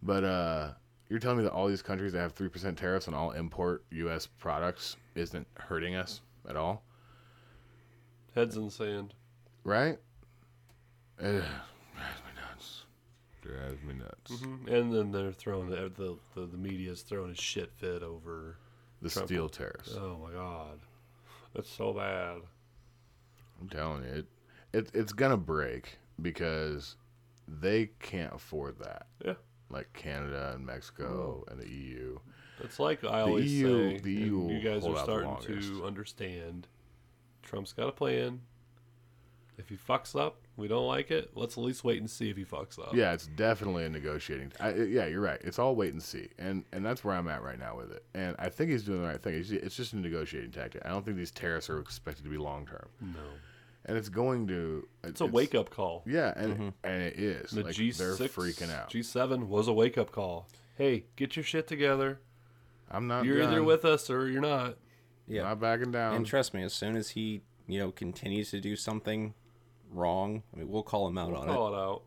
But 0.03 0.25
uh, 0.25 0.71
you're 1.09 1.21
telling 1.21 1.39
me 1.39 1.45
that 1.45 1.53
all 1.53 1.69
these 1.69 1.83
countries 1.83 2.13
that 2.15 2.19
have 2.19 2.33
three 2.33 2.49
percent 2.49 2.77
tariffs 2.77 3.07
on 3.07 3.15
all 3.15 3.31
import 3.31 3.85
U.S. 3.93 4.27
products 4.27 4.97
isn't 5.15 5.47
hurting 5.55 5.95
us 5.95 6.21
at 6.49 6.57
all, 6.57 6.83
Heads 8.35 8.57
in 8.57 8.65
the 8.65 8.71
sand. 8.73 9.15
right? 9.63 9.99
Ugh, 11.23 11.45
drives 11.45 11.45
me 11.45 11.45
nuts. 11.45 11.72
Drives 13.43 13.83
me 13.83 13.95
nuts. 13.95 14.41
hmm 14.43 14.69
And 14.69 14.95
then 14.95 15.11
they're 15.11 15.33
throwing 15.33 15.69
the 15.69 15.93
the, 15.97 16.17
the, 16.35 16.47
the 16.47 16.57
media's 16.57 17.03
throwing 17.03 17.33
a 17.33 17.35
shit 17.35 17.73
fit 17.73 18.03
over. 18.03 18.57
The 19.01 19.11
Trump. 19.11 19.27
steel 19.29 19.49
tariffs. 19.49 19.95
Oh 19.97 20.17
my 20.23 20.33
god, 20.33 20.79
that's 21.55 21.69
so 21.69 21.93
bad. 21.93 22.39
I'm 23.61 23.69
telling 23.69 24.05
you, 24.05 24.11
it, 24.11 24.27
it 24.73 24.91
it's 24.95 25.13
gonna 25.13 25.37
break 25.37 25.99
because 26.21 26.97
they 27.49 27.91
can't 28.01 28.33
afford 28.33 28.79
that. 28.79 29.07
Yeah. 29.25 29.35
Like 29.71 29.93
Canada 29.93 30.53
and 30.55 30.65
Mexico 30.65 31.45
and 31.51 31.61
the 31.61 31.69
EU. 31.69 32.19
It's 32.61 32.79
like 32.79 33.03
I 33.03 33.23
always 33.23 33.53
EU 33.53 33.91
say, 33.91 33.99
the 33.99 34.13
EU 34.13 34.49
you 34.51 34.61
guys 34.61 34.87
are 34.87 34.97
starting 34.99 35.37
to 35.43 35.85
understand. 35.85 36.69
Trump's 37.43 37.73
got 37.73 37.89
a 37.89 37.93
plan. 37.93 38.41
If 39.59 39.69
he 39.69 39.77
fucks 39.77 40.19
up, 40.19 40.37
we 40.57 40.69
don't 40.69 40.87
like 40.87 41.11
it. 41.11 41.31
Let's 41.35 41.57
at 41.57 41.65
least 41.65 41.83
wait 41.83 41.99
and 42.01 42.11
see 42.11 42.29
if 42.29 42.37
he 42.37 42.45
fucks 42.45 42.79
up. 42.79 42.95
Yeah, 42.95 43.13
it's 43.13 43.27
definitely 43.27 43.85
a 43.85 43.89
negotiating. 43.89 44.53
I, 44.61 44.75
yeah, 44.75 45.07
you're 45.07 45.21
right. 45.21 45.41
It's 45.43 45.59
all 45.59 45.75
wait 45.75 45.93
and 45.93 46.03
see, 46.03 46.29
and 46.39 46.65
and 46.73 46.85
that's 46.85 47.03
where 47.05 47.15
I'm 47.15 47.29
at 47.29 47.43
right 47.43 47.59
now 47.59 47.77
with 47.77 47.91
it. 47.93 48.05
And 48.15 48.37
I 48.39 48.49
think 48.49 48.71
he's 48.71 48.83
doing 48.83 49.01
the 49.03 49.09
right 49.09 49.23
thing. 49.23 49.35
It's, 49.35 49.51
it's 49.51 49.77
just 49.77 49.93
a 49.95 49.97
negotiating 49.97 50.51
tactic. 50.51 50.83
I 50.85 50.91
don't 50.91 51.05
think 51.05 51.17
these 51.17 51.31
tariffs 51.31 51.71
are 51.71 51.79
expected 51.81 52.25
to 52.25 52.31
be 52.31 52.37
long 52.37 52.67
term. 52.67 52.89
No. 53.01 53.21
and 53.87 53.97
it's 53.97 54.11
going 54.11 54.47
to. 54.49 54.87
It's 55.05 55.23
a 55.23 55.27
wake 55.27 55.55
up 55.55 55.71
call. 55.71 56.03
Yeah, 56.07 56.35
and 56.37 56.55
mm-hmm. 56.55 56.69
and 56.85 57.03
it 57.03 57.19
is. 57.19 57.51
The 57.53 57.65
like, 57.65 57.75
G6, 57.75 58.19
they're 58.19 58.29
freaking 58.29 58.73
out. 58.73 58.91
G7 58.91 59.47
was 59.47 59.69
a 59.69 59.73
wake 59.73 59.97
up 59.97 60.13
call. 60.13 60.49
Hey, 60.77 61.05
get 61.17 61.35
your 61.35 61.45
shit 61.45 61.67
together. 61.67 62.21
I'm 62.91 63.07
not. 63.07 63.25
You're 63.25 63.43
either 63.43 63.63
with 63.63 63.87
us 63.87 64.11
or 64.11 64.29
you're 64.29 64.43
not. 64.43 64.77
Yeah. 65.27 65.45
Not 65.45 65.61
backing 65.61 65.93
down. 65.93 66.15
And 66.17 66.27
trust 66.27 66.53
me, 66.53 66.63
as 66.63 66.75
soon 66.75 66.97
as 66.97 67.11
he, 67.11 67.41
you 67.67 67.79
know, 67.79 67.91
continues 67.91 68.51
to 68.51 68.61
do 68.61 68.77
something 68.77 69.35
wrong, 69.93 70.43
I 70.55 70.59
mean, 70.59 70.69
we'll 70.69 70.83
call 70.83 71.07
him 71.09 71.19
out 71.19 71.35
on 71.35 71.49
it, 71.49 71.53
Call 71.53 71.75
it 71.75 71.79
out. 71.79 72.03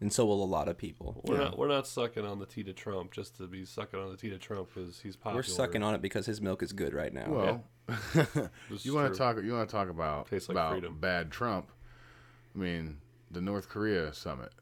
and 0.00 0.12
so 0.12 0.24
will 0.26 0.42
a 0.42 0.46
lot 0.46 0.68
of 0.68 0.76
people. 0.78 1.20
We're 1.24 1.38
not 1.38 1.58
we're 1.58 1.68
not 1.68 1.86
sucking 1.86 2.24
on 2.24 2.38
the 2.38 2.46
T 2.46 2.62
to 2.64 2.72
Trump 2.72 3.12
just 3.12 3.36
to 3.38 3.46
be 3.46 3.64
sucking 3.64 3.98
on 3.98 4.10
the 4.10 4.16
T 4.16 4.30
to 4.30 4.38
Trump 4.38 4.68
because 4.74 5.00
he's 5.00 5.16
popular. 5.16 5.38
We're 5.38 5.42
sucking 5.42 5.82
on 5.82 5.94
it 5.94 6.02
because 6.02 6.26
his 6.26 6.40
milk 6.40 6.62
is 6.62 6.72
good 6.72 6.94
right 6.94 7.12
now. 7.12 7.26
well, 7.28 7.64
This 8.14 8.80
is 8.80 8.86
you 8.86 8.94
want 8.94 9.12
to 9.12 9.18
talk? 9.18 9.36
You 9.42 9.52
want 9.52 9.68
to 9.68 9.72
talk 9.74 9.88
about 9.88 10.30
like 10.32 10.48
about 10.48 10.72
freedom. 10.72 10.98
bad 11.00 11.30
Trump? 11.30 11.70
I 12.54 12.58
mean, 12.58 12.98
the 13.30 13.40
North 13.40 13.68
Korea 13.68 14.12
summit. 14.14 14.52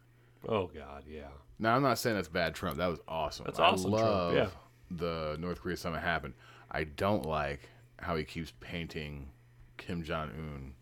Oh 0.49 0.67
God, 0.67 1.05
yeah. 1.09 1.29
Now, 1.59 1.77
I'm 1.77 1.83
not 1.83 1.99
saying 1.99 2.17
that's 2.17 2.29
bad 2.29 2.55
Trump. 2.55 2.79
That 2.79 2.89
was 2.89 2.99
awesome. 3.07 3.45
That's 3.47 3.61
I 3.61 3.65
awesome, 3.67 3.91
Trump, 3.93 4.05
love 4.05 4.35
yeah. 4.35 4.49
the 4.91 5.37
North 5.39 5.61
Korea 5.61 5.77
summit 5.77 6.01
happened. 6.03 6.35
I 6.71 6.85
don't 6.85 7.25
like 7.25 7.69
how 8.01 8.17
he 8.17 8.25
keeps 8.25 8.53
painting 8.59 9.29
Kim 9.77 10.03
Jong 10.03 10.31
Un 10.31 10.73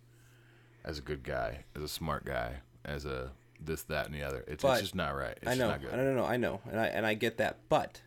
as 0.84 0.98
a 0.98 1.02
good 1.02 1.22
guy, 1.22 1.64
as 1.76 1.82
a 1.82 1.88
smart 1.88 2.24
guy, 2.24 2.56
as 2.84 3.04
a 3.04 3.30
this, 3.60 3.82
that, 3.84 4.06
and 4.06 4.14
the 4.14 4.22
other. 4.22 4.44
It's, 4.48 4.64
it's 4.64 4.80
just 4.80 4.94
not 4.94 5.14
right. 5.14 5.36
It's 5.42 5.46
I 5.46 5.54
know, 5.54 5.68
Just 5.70 5.82
not 5.82 5.92
I 5.92 5.96
good. 5.96 6.04
don't 6.04 6.16
know, 6.16 6.24
I 6.24 6.36
know, 6.36 6.60
and 6.70 6.80
I 6.80 6.86
and 6.86 7.06
I 7.06 7.14
get 7.14 7.38
that, 7.38 7.58
but 7.68 8.00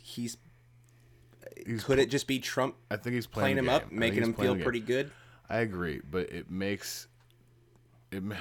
he's, 0.00 0.36
He's 1.64 1.84
could 1.84 1.98
it 1.98 2.10
just 2.10 2.26
be 2.26 2.38
Trump 2.38 2.76
I 2.90 2.96
think 2.96 3.14
he's 3.14 3.26
playing 3.26 3.56
playing, 3.56 3.58
him 3.58 3.68
up. 3.68 3.84
I 3.90 3.94
making 3.94 4.22
him 4.22 4.34
feel 4.34 4.56
pretty 4.56 4.80
good? 4.80 5.10
I 5.48 5.58
agree, 5.58 6.00
but 6.10 6.30
it 6.30 6.50
makes 6.50 7.08
it. 8.10 8.22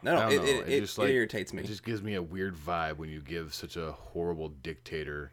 No, 0.00 0.16
no, 0.16 0.28
it, 0.28 0.44
it, 0.44 0.68
it, 0.68 0.80
just, 0.82 0.96
it 0.96 1.00
like, 1.00 1.10
irritates 1.10 1.52
me. 1.52 1.64
It 1.64 1.66
just 1.66 1.84
gives 1.84 2.02
me 2.02 2.14
a 2.14 2.22
weird 2.22 2.54
vibe 2.54 2.98
when 2.98 3.08
you 3.08 3.20
give 3.20 3.52
such 3.52 3.76
a 3.76 3.90
horrible 3.90 4.48
dictator. 4.48 5.32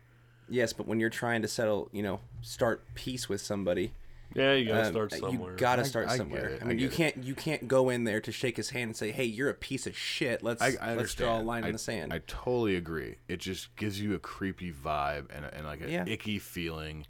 Yes, 0.49 0.73
but 0.73 0.87
when 0.87 0.99
you're 0.99 1.11
trying 1.11 1.43
to 1.43 1.47
settle, 1.47 1.87
you 1.91 2.01
know, 2.01 2.19
start 2.41 2.83
peace 2.95 3.29
with 3.29 3.41
somebody, 3.41 3.93
Yeah, 4.35 4.51
you 4.53 4.67
gotta 4.67 4.87
um, 4.87 4.91
start 4.91 5.13
somewhere. 5.13 5.51
you 5.53 5.57
gotta 5.57 5.81
I- 5.83 5.85
start 5.85 6.07
I 6.09 6.17
somewhere. 6.17 6.49
it, 6.49 6.61
I 6.61 6.65
I 6.65 6.67
mean, 6.67 6.79
you 6.79 6.89
can't 6.89 7.23
you 7.23 7.33
can't 7.35 7.69
go 7.69 7.89
in 7.89 8.03
there 8.03 8.19
to 8.19 8.31
shake 8.33 8.57
his 8.57 8.69
hand 8.71 8.89
and 8.89 8.95
say, 8.95 9.11
"Hey, 9.11 9.23
you're 9.23 9.49
a 9.49 9.53
piece 9.53 9.87
of 9.87 9.97
shit. 9.97 10.43
Let's 10.43 10.61
I, 10.61 10.73
I 10.81 10.95
let's 10.95 11.15
draw 11.15 11.39
a 11.39 11.41
line 11.41 11.63
I, 11.63 11.67
in 11.67 11.73
the 11.73 11.79
sand." 11.79 12.11
I 12.11 12.19
totally 12.27 12.75
agree. 12.75 13.15
It 13.29 13.37
just 13.39 13.73
gives 13.77 13.99
you 14.01 14.13
a 14.13 14.19
creepy 14.19 14.73
vibe 14.73 15.27
and, 15.33 15.45
and 15.45 15.65
like 15.65 15.79
an 15.81 15.89
Yeah. 15.89 16.03
icky 16.05 16.37
feeling. 16.37 17.05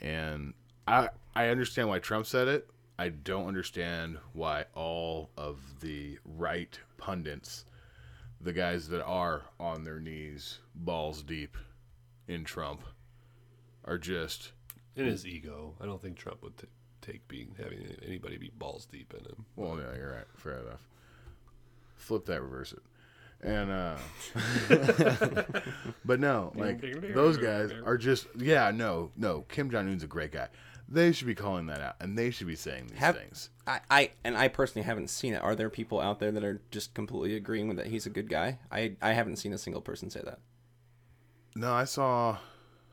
And 0.00 0.54
I 0.88 1.10
I 1.34 1.48
understand 1.48 1.88
why 1.88 1.98
Trump 1.98 2.24
said 2.26 2.48
it. 2.48 2.70
I 2.98 3.10
don't 3.10 3.46
understand 3.46 4.16
why 4.32 4.64
all 4.74 5.28
of 5.36 5.58
the 5.80 6.18
right 6.24 6.78
pundits, 6.96 7.66
the 8.40 8.54
guys 8.54 8.88
that 8.88 9.04
are 9.04 9.42
on 9.60 9.84
their 9.84 10.00
knees, 10.00 10.60
balls 10.74 11.22
deep 11.22 11.58
in 12.26 12.44
Trump, 12.44 12.80
are 13.84 13.98
just 13.98 14.52
in 14.96 15.06
his 15.06 15.26
ego, 15.26 15.74
I 15.80 15.86
don't 15.86 16.00
think 16.00 16.16
Trump 16.16 16.42
would 16.42 16.56
t- 16.56 16.66
take 17.02 17.26
being 17.28 17.54
having 17.58 17.78
anybody 18.04 18.36
be 18.38 18.50
balls 18.56 18.86
deep 18.86 19.14
in 19.16 19.24
him. 19.24 19.44
Well, 19.54 19.78
yeah, 19.78 19.96
you're 19.96 20.12
right. 20.12 20.24
Fair 20.36 20.60
enough. 20.60 20.88
Flip 21.96 22.24
that, 22.26 22.42
reverse 22.42 22.72
it. 22.72 22.82
And 23.42 23.70
uh 23.70 23.96
but 26.06 26.18
no, 26.20 26.52
like 26.54 26.80
those 27.14 27.36
guys 27.36 27.70
are 27.84 27.98
just 27.98 28.26
yeah, 28.36 28.70
no, 28.70 29.10
no. 29.16 29.42
Kim 29.48 29.70
Jong 29.70 29.88
Un's 29.88 30.02
a 30.02 30.06
great 30.06 30.32
guy. 30.32 30.48
They 30.88 31.12
should 31.12 31.26
be 31.26 31.34
calling 31.34 31.66
that 31.66 31.80
out, 31.80 31.96
and 32.00 32.16
they 32.16 32.30
should 32.30 32.46
be 32.46 32.56
saying 32.56 32.86
these 32.86 32.98
Have- 32.98 33.18
things. 33.18 33.50
I, 33.66 33.80
I 33.90 34.10
and 34.24 34.36
I 34.36 34.48
personally 34.48 34.86
haven't 34.86 35.10
seen 35.10 35.34
it. 35.34 35.42
Are 35.42 35.54
there 35.54 35.68
people 35.68 36.00
out 36.00 36.18
there 36.18 36.30
that 36.32 36.44
are 36.44 36.62
just 36.70 36.94
completely 36.94 37.36
agreeing 37.36 37.68
with 37.68 37.76
that 37.76 37.88
he's 37.88 38.06
a 38.06 38.10
good 38.10 38.30
guy? 38.30 38.58
I 38.70 38.96
I 39.02 39.12
haven't 39.12 39.36
seen 39.36 39.52
a 39.52 39.58
single 39.58 39.82
person 39.82 40.08
say 40.08 40.22
that. 40.24 40.38
No, 41.54 41.72
I 41.72 41.84
saw. 41.84 42.38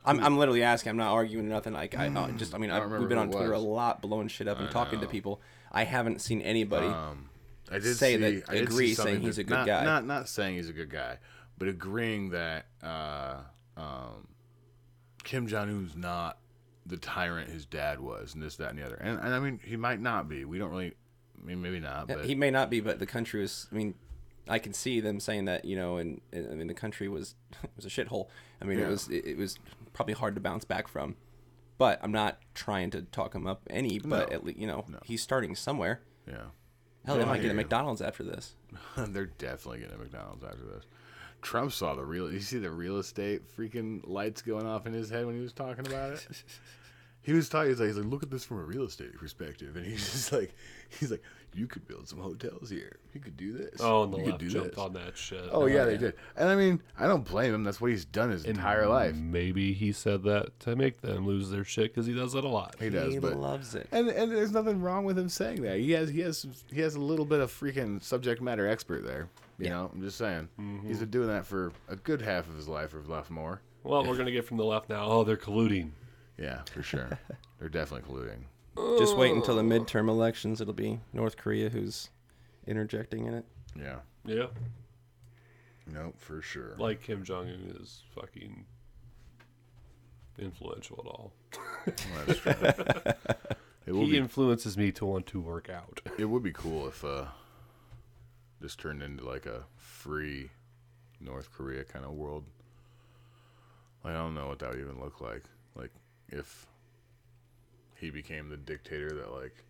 I'm, 0.04 0.20
I'm 0.20 0.36
literally 0.36 0.62
asking. 0.62 0.90
I'm 0.90 0.96
not 0.96 1.12
arguing 1.12 1.46
or 1.46 1.50
nothing. 1.50 1.72
Like 1.72 1.96
I 1.96 2.08
uh, 2.08 2.30
just 2.32 2.54
I 2.54 2.58
mean 2.58 2.70
I 2.70 2.78
don't 2.78 2.90
we've 2.90 3.08
been 3.08 3.18
on 3.18 3.28
remember 3.28 3.38
who 3.38 3.44
it 3.44 3.46
Twitter 3.46 3.52
a 3.54 3.58
was. 3.58 3.64
lot, 3.64 4.02
blowing 4.02 4.28
shit 4.28 4.48
up 4.48 4.60
and 4.60 4.70
talking 4.70 5.00
to 5.00 5.06
people. 5.06 5.40
I 5.72 5.84
haven't 5.84 6.20
seen 6.20 6.40
anybody. 6.42 6.86
Um, 6.86 7.30
I 7.70 7.78
did 7.78 7.96
say 7.96 8.14
see, 8.14 8.16
that- 8.16 8.50
I 8.50 8.54
did 8.54 8.58
see 8.58 8.58
agree 8.58 8.94
saying 8.94 8.96
something 8.96 9.22
he's 9.22 9.38
a 9.38 9.44
good 9.44 9.54
not, 9.54 9.66
guy. 9.66 9.84
Not 9.84 10.06
not 10.06 10.28
saying 10.28 10.56
he's 10.56 10.68
a 10.68 10.74
good 10.74 10.90
guy, 10.90 11.18
but 11.58 11.68
agreeing 11.68 12.30
that 12.30 12.66
uh, 12.82 13.36
um, 13.76 14.28
Kim 15.24 15.46
Jong 15.46 15.70
Un's 15.70 15.96
not 15.96 16.38
the 16.86 16.96
tyrant 16.96 17.50
his 17.50 17.64
dad 17.64 18.00
was, 18.00 18.34
and 18.34 18.42
this, 18.42 18.56
that, 18.56 18.70
and 18.70 18.78
the 18.78 18.84
other. 18.84 18.96
And, 18.96 19.18
and 19.18 19.34
I 19.34 19.40
mean, 19.40 19.60
he 19.64 19.76
might 19.76 20.00
not 20.00 20.28
be. 20.28 20.44
We 20.44 20.58
don't 20.58 20.70
really. 20.70 20.92
I 21.42 21.46
mean, 21.46 21.62
maybe 21.62 21.80
not. 21.80 22.08
But 22.08 22.24
he 22.24 22.34
may 22.34 22.50
not 22.50 22.70
be, 22.70 22.80
but 22.80 22.98
the 22.98 23.06
country 23.06 23.40
was. 23.40 23.66
I 23.72 23.74
mean, 23.74 23.94
I 24.48 24.58
can 24.58 24.72
see 24.72 25.00
them 25.00 25.20
saying 25.20 25.46
that 25.46 25.64
you 25.64 25.76
know, 25.76 25.96
and, 25.96 26.20
and 26.32 26.50
I 26.50 26.54
mean 26.54 26.66
the 26.66 26.74
country 26.74 27.08
was 27.08 27.34
was 27.76 27.84
a 27.84 27.88
shithole. 27.88 28.28
I 28.60 28.64
mean, 28.66 28.78
it 28.78 28.88
was 28.88 29.08
it, 29.08 29.24
it 29.24 29.38
was 29.38 29.58
probably 29.94 30.12
hard 30.14 30.34
to 30.34 30.40
bounce 30.42 30.64
back 30.66 30.86
from. 30.88 31.16
But 31.78 31.98
I'm 32.02 32.12
not 32.12 32.38
trying 32.54 32.90
to 32.90 33.02
talk 33.02 33.34
him 33.34 33.46
up 33.46 33.62
any. 33.70 33.98
But 33.98 34.28
No. 34.30 34.34
at 34.36 34.44
least 34.44 34.58
you 34.58 34.66
know 34.66 34.84
he's 35.04 35.22
starting 35.22 35.56
somewhere. 35.56 36.02
yeah, 36.28 36.34
Hell, 37.06 37.16
they 37.16 37.22
No, 37.22 37.26
might 37.26 37.40
get 37.42 37.50
a. 37.50 37.54
McDonald's 37.54 38.02
after 38.02 38.22
this. 38.22 38.54
they're 38.96 39.26
definitely 39.26 39.80
getting 39.80 39.94
a 39.96 39.98
McDonald's 39.98 40.44
after 40.44 40.64
this. 40.64 40.84
Trump 41.42 41.72
saw 41.72 41.94
the 41.94 42.04
real. 42.04 42.32
You 42.32 42.40
see 42.40 42.58
the 42.58 42.70
real 42.70 42.98
estate 42.98 43.42
freaking 43.56 44.00
lights 44.06 44.40
going 44.42 44.66
off 44.66 44.86
in 44.86 44.92
his 44.92 45.10
head 45.10 45.26
when 45.26 45.34
he 45.34 45.40
was 45.40 45.52
talking 45.52 45.86
about 45.86 46.12
it. 46.12 46.26
He 47.26 47.32
was 47.32 47.48
talking. 47.48 47.70
He's 47.70 47.80
like, 47.80 47.86
he's 47.88 47.96
like, 47.96 48.04
look 48.04 48.22
at 48.22 48.30
this 48.30 48.44
from 48.44 48.58
a 48.58 48.62
real 48.64 48.82
estate 48.82 49.14
perspective, 49.18 49.76
and 49.76 49.86
he's 49.86 50.04
just 50.12 50.30
like, 50.30 50.54
he's 51.00 51.10
like, 51.10 51.22
you 51.54 51.66
could 51.66 51.86
build 51.86 52.08
some 52.08 52.18
hotels 52.18 52.68
here. 52.70 52.98
You 53.12 53.20
could 53.20 53.36
do 53.36 53.52
this. 53.52 53.80
Oh, 53.80 54.04
and 54.04 54.12
the 54.12 54.18
you 54.18 54.24
left 54.24 54.38
could 54.38 54.48
do 54.48 54.52
jumped 54.52 54.70
this. 54.70 54.78
on 54.78 54.92
that 54.94 55.16
shit. 55.16 55.48
Oh 55.52 55.66
yeah, 55.66 55.84
they 55.84 55.96
did. 55.96 56.14
And 56.36 56.48
I 56.48 56.56
mean, 56.56 56.82
I 56.98 57.06
don't 57.06 57.24
blame 57.24 57.54
him. 57.54 57.64
That's 57.64 57.80
what 57.80 57.90
he's 57.90 58.04
done 58.04 58.30
his 58.30 58.44
entire 58.44 58.86
life. 58.86 59.14
Maybe 59.14 59.72
he 59.72 59.92
said 59.92 60.22
that 60.24 60.58
to 60.60 60.76
make 60.76 61.00
them 61.00 61.26
lose 61.26 61.50
their 61.50 61.64
shit 61.64 61.94
because 61.94 62.06
he 62.06 62.12
does 62.14 62.32
that 62.32 62.44
a 62.44 62.48
lot. 62.48 62.76
He 62.80 62.90
does, 62.90 63.12
he 63.14 63.18
but 63.18 63.36
loves 63.36 63.74
it. 63.74 63.88
and 63.92 64.08
and 64.08 64.32
there's 64.32 64.52
nothing 64.52 64.80
wrong 64.80 65.04
with 65.04 65.18
him 65.18 65.28
saying 65.28 65.62
that. 65.62 65.78
He 65.78 65.92
has 65.92 66.08
he 66.08 66.20
has 66.20 66.46
he 66.72 66.80
has 66.80 66.94
a 66.96 67.00
little 67.00 67.24
bit 67.26 67.40
of 67.40 67.52
freaking 67.52 68.02
subject 68.02 68.42
matter 68.42 68.68
expert 68.68 69.04
there. 69.04 69.28
You 69.58 69.70
know, 69.70 69.90
I'm 69.94 70.02
just 70.02 70.18
saying. 70.18 70.48
Mm-hmm. 70.60 70.88
He's 70.88 70.98
been 70.98 71.10
doing 71.10 71.28
that 71.28 71.46
for 71.46 71.72
a 71.88 71.94
good 71.96 72.20
half 72.20 72.48
of 72.48 72.56
his 72.56 72.66
life, 72.66 72.92
or 72.92 73.02
left 73.02 73.30
more. 73.30 73.60
Well, 73.84 74.04
we're 74.04 74.16
gonna 74.16 74.32
get 74.32 74.44
from 74.44 74.56
the 74.56 74.64
left 74.64 74.88
now. 74.88 75.04
Oh, 75.06 75.24
they're 75.24 75.36
colluding. 75.36 75.90
Yeah, 76.38 76.62
for 76.72 76.82
sure. 76.82 77.18
They're 77.60 77.68
definitely 77.68 78.12
colluding. 78.12 78.44
Just 78.76 79.16
wait 79.16 79.32
until 79.32 79.56
the 79.56 79.62
midterm 79.62 80.08
elections. 80.08 80.60
It'll 80.60 80.72
be 80.74 81.00
North 81.12 81.36
Korea 81.36 81.68
who's 81.68 82.10
interjecting 82.66 83.26
in 83.26 83.34
it. 83.34 83.44
Yeah. 83.78 83.96
Yeah, 84.26 84.46
Nope, 85.86 86.14
for 86.18 86.40
sure. 86.40 86.74
like 86.78 87.02
Kim 87.02 87.22
Jong 87.24 87.46
Un 87.48 87.76
is 87.80 88.02
fucking 88.14 88.64
influential 90.38 90.98
at 91.04 91.06
all. 91.06 91.32
Well, 91.86 92.24
that's 92.26 92.38
true. 92.40 92.52
it 93.86 93.92
will 93.92 94.06
He 94.06 94.12
be. 94.12 94.16
influences 94.18 94.76
me 94.78 94.92
to 94.92 95.04
want 95.04 95.26
to 95.26 95.40
work 95.40 95.68
out. 95.68 96.00
It 96.18 96.24
would 96.26 96.42
be 96.42 96.52
cool 96.52 96.86
if 96.88 97.04
uh, 97.04 97.26
this 98.60 98.74
turned 98.76 99.02
into 99.02 99.24
like 99.26 99.46
a 99.46 99.64
free 99.76 100.50
North 101.20 101.52
Korea 101.52 101.84
kind 101.84 102.04
of 102.04 102.12
world. 102.12 102.44
Like, 104.04 104.14
I 104.14 104.18
don't 104.18 104.34
know 104.34 104.48
what 104.48 104.58
that 104.60 104.70
would 104.70 104.80
even 104.80 105.00
look 105.00 105.20
like. 105.20 105.42
Like 105.74 105.90
if 106.28 106.66
he 108.04 108.10
became 108.10 108.48
the 108.50 108.56
dictator 108.56 109.08
that 109.14 109.32
like 109.32 109.64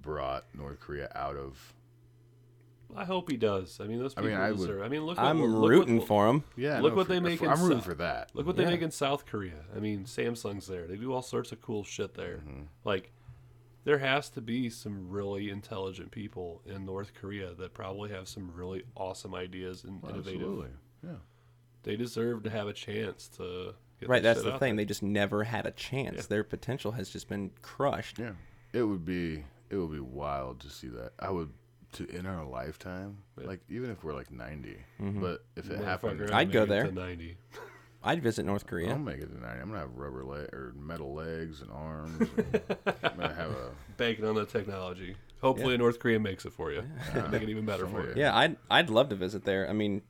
brought 0.00 0.44
North 0.54 0.80
Korea 0.80 1.10
out 1.14 1.36
of. 1.36 1.74
I 2.94 3.04
hope 3.04 3.30
he 3.30 3.36
does. 3.38 3.80
I 3.80 3.84
mean, 3.86 3.98
those 3.98 4.12
I 4.16 4.20
people 4.20 4.30
mean, 4.30 4.40
I 4.40 4.50
would- 4.50 4.58
deserve. 4.58 4.82
I 4.82 4.88
mean, 4.88 5.04
look. 5.04 5.16
What, 5.16 5.26
I'm 5.26 5.42
look 5.42 5.70
rooting 5.70 5.98
what, 5.98 6.08
for 6.08 6.28
him. 6.28 6.44
Yeah, 6.56 6.80
Look 6.80 6.92
no, 6.92 6.96
what 6.98 7.06
for- 7.06 7.12
they 7.14 7.20
make 7.20 7.38
for- 7.38 7.46
in 7.46 7.50
I'm 7.50 7.60
rooting 7.62 7.78
South- 7.78 7.86
for 7.86 7.94
that. 7.94 8.30
Look 8.34 8.46
what 8.46 8.56
they 8.56 8.64
Yeah. 8.64 8.70
make 8.70 8.82
in 8.82 8.90
South 8.90 9.24
Korea. 9.26 9.64
I 9.74 9.80
mean, 9.80 10.04
Samsung's 10.04 10.66
there. 10.66 10.86
They 10.86 10.96
do 10.96 11.12
all 11.12 11.22
sorts 11.22 11.52
of 11.52 11.60
cool 11.62 11.84
shit 11.84 12.14
there. 12.14 12.38
Mm-hmm. 12.46 12.62
Like, 12.84 13.12
there 13.84 13.98
has 13.98 14.28
to 14.30 14.40
be 14.40 14.68
some 14.70 15.08
really 15.08 15.48
intelligent 15.50 16.10
people 16.10 16.62
in 16.66 16.84
North 16.84 17.14
Korea 17.14 17.54
that 17.54 17.72
probably 17.74 18.10
have 18.10 18.28
some 18.28 18.52
really 18.54 18.84
awesome 18.94 19.34
ideas 19.34 19.84
and 19.84 20.02
innovative. 20.04 20.34
Absolutely. 20.42 20.68
Yeah. 21.02 21.16
They 21.84 21.96
deserve 21.96 22.42
to 22.44 22.50
have 22.50 22.68
a 22.68 22.72
chance 22.74 23.26
to. 23.38 23.74
Get 24.02 24.08
Right, 24.10 24.22
that's 24.22 24.42
the 24.42 24.58
thing. 24.58 24.76
there. 24.76 24.84
They 24.84 24.88
just 24.88 25.02
never 25.02 25.44
had 25.44 25.64
a 25.66 25.70
chance. 25.70 26.16
Yeah. 26.16 26.22
Their 26.28 26.44
potential 26.44 26.92
has 26.92 27.08
just 27.10 27.28
been 27.28 27.50
crushed. 27.62 28.18
Yeah. 28.18 28.32
It 28.72 28.82
would 28.82 29.04
be 29.04 29.44
it 29.70 29.76
would 29.76 29.92
be 29.92 30.00
wild 30.00 30.60
to 30.60 30.70
see 30.70 30.88
that. 30.88 31.12
I 31.18 31.30
would 31.30 31.50
to 31.92 32.06
in 32.08 32.26
our 32.26 32.44
lifetime, 32.44 33.18
like 33.36 33.60
even 33.68 33.90
if 33.90 34.02
we're 34.04 34.14
like 34.14 34.30
90, 34.30 34.76
Mm-hmm. 35.00 35.20
but 35.20 35.44
if 35.56 35.70
it 35.70 35.78
happened, 35.84 36.30
I'd 36.30 36.50
go 36.52 36.64
there. 36.66 36.84
To 36.84 36.92
Ninety. 36.92 37.36
I'd 38.04 38.20
visit 38.22 38.44
North 38.44 38.66
Korea. 38.66 38.90
I'll 38.90 38.98
make 38.98 39.18
it 39.20 39.26
to 39.32 39.40
90. 39.40 39.60
I'm 39.60 39.68
gonna 39.68 39.78
have 39.80 39.94
rubber 39.94 40.24
leg 40.24 40.52
or 40.52 40.72
metal 40.76 41.14
legs 41.14 41.60
and 41.62 41.70
arms. 41.70 42.18
And 42.36 42.60
I'm 43.04 43.16
gonna 43.16 43.34
have 43.34 43.50
a 43.50 43.70
Banking 43.96 44.24
on 44.24 44.34
the 44.34 44.44
technology. 44.46 45.14
Hopefully, 45.40 45.76
North 45.76 45.98
Korea 46.00 46.18
makes 46.18 46.44
it 46.44 46.52
for 46.52 46.72
you. 46.72 46.82
Make 47.30 47.42
it 47.42 47.48
even 47.48 47.64
better 47.66 47.86
for 47.86 48.04
you. 48.08 48.14
Yeah, 48.16 48.34
I'd 48.36 48.56
I'd 48.70 48.90
love 48.90 49.08
to 49.10 49.14
visit 49.16 49.44
there. 49.44 49.68
I 49.68 49.72
mean, 49.72 50.02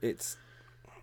it's 0.00 0.36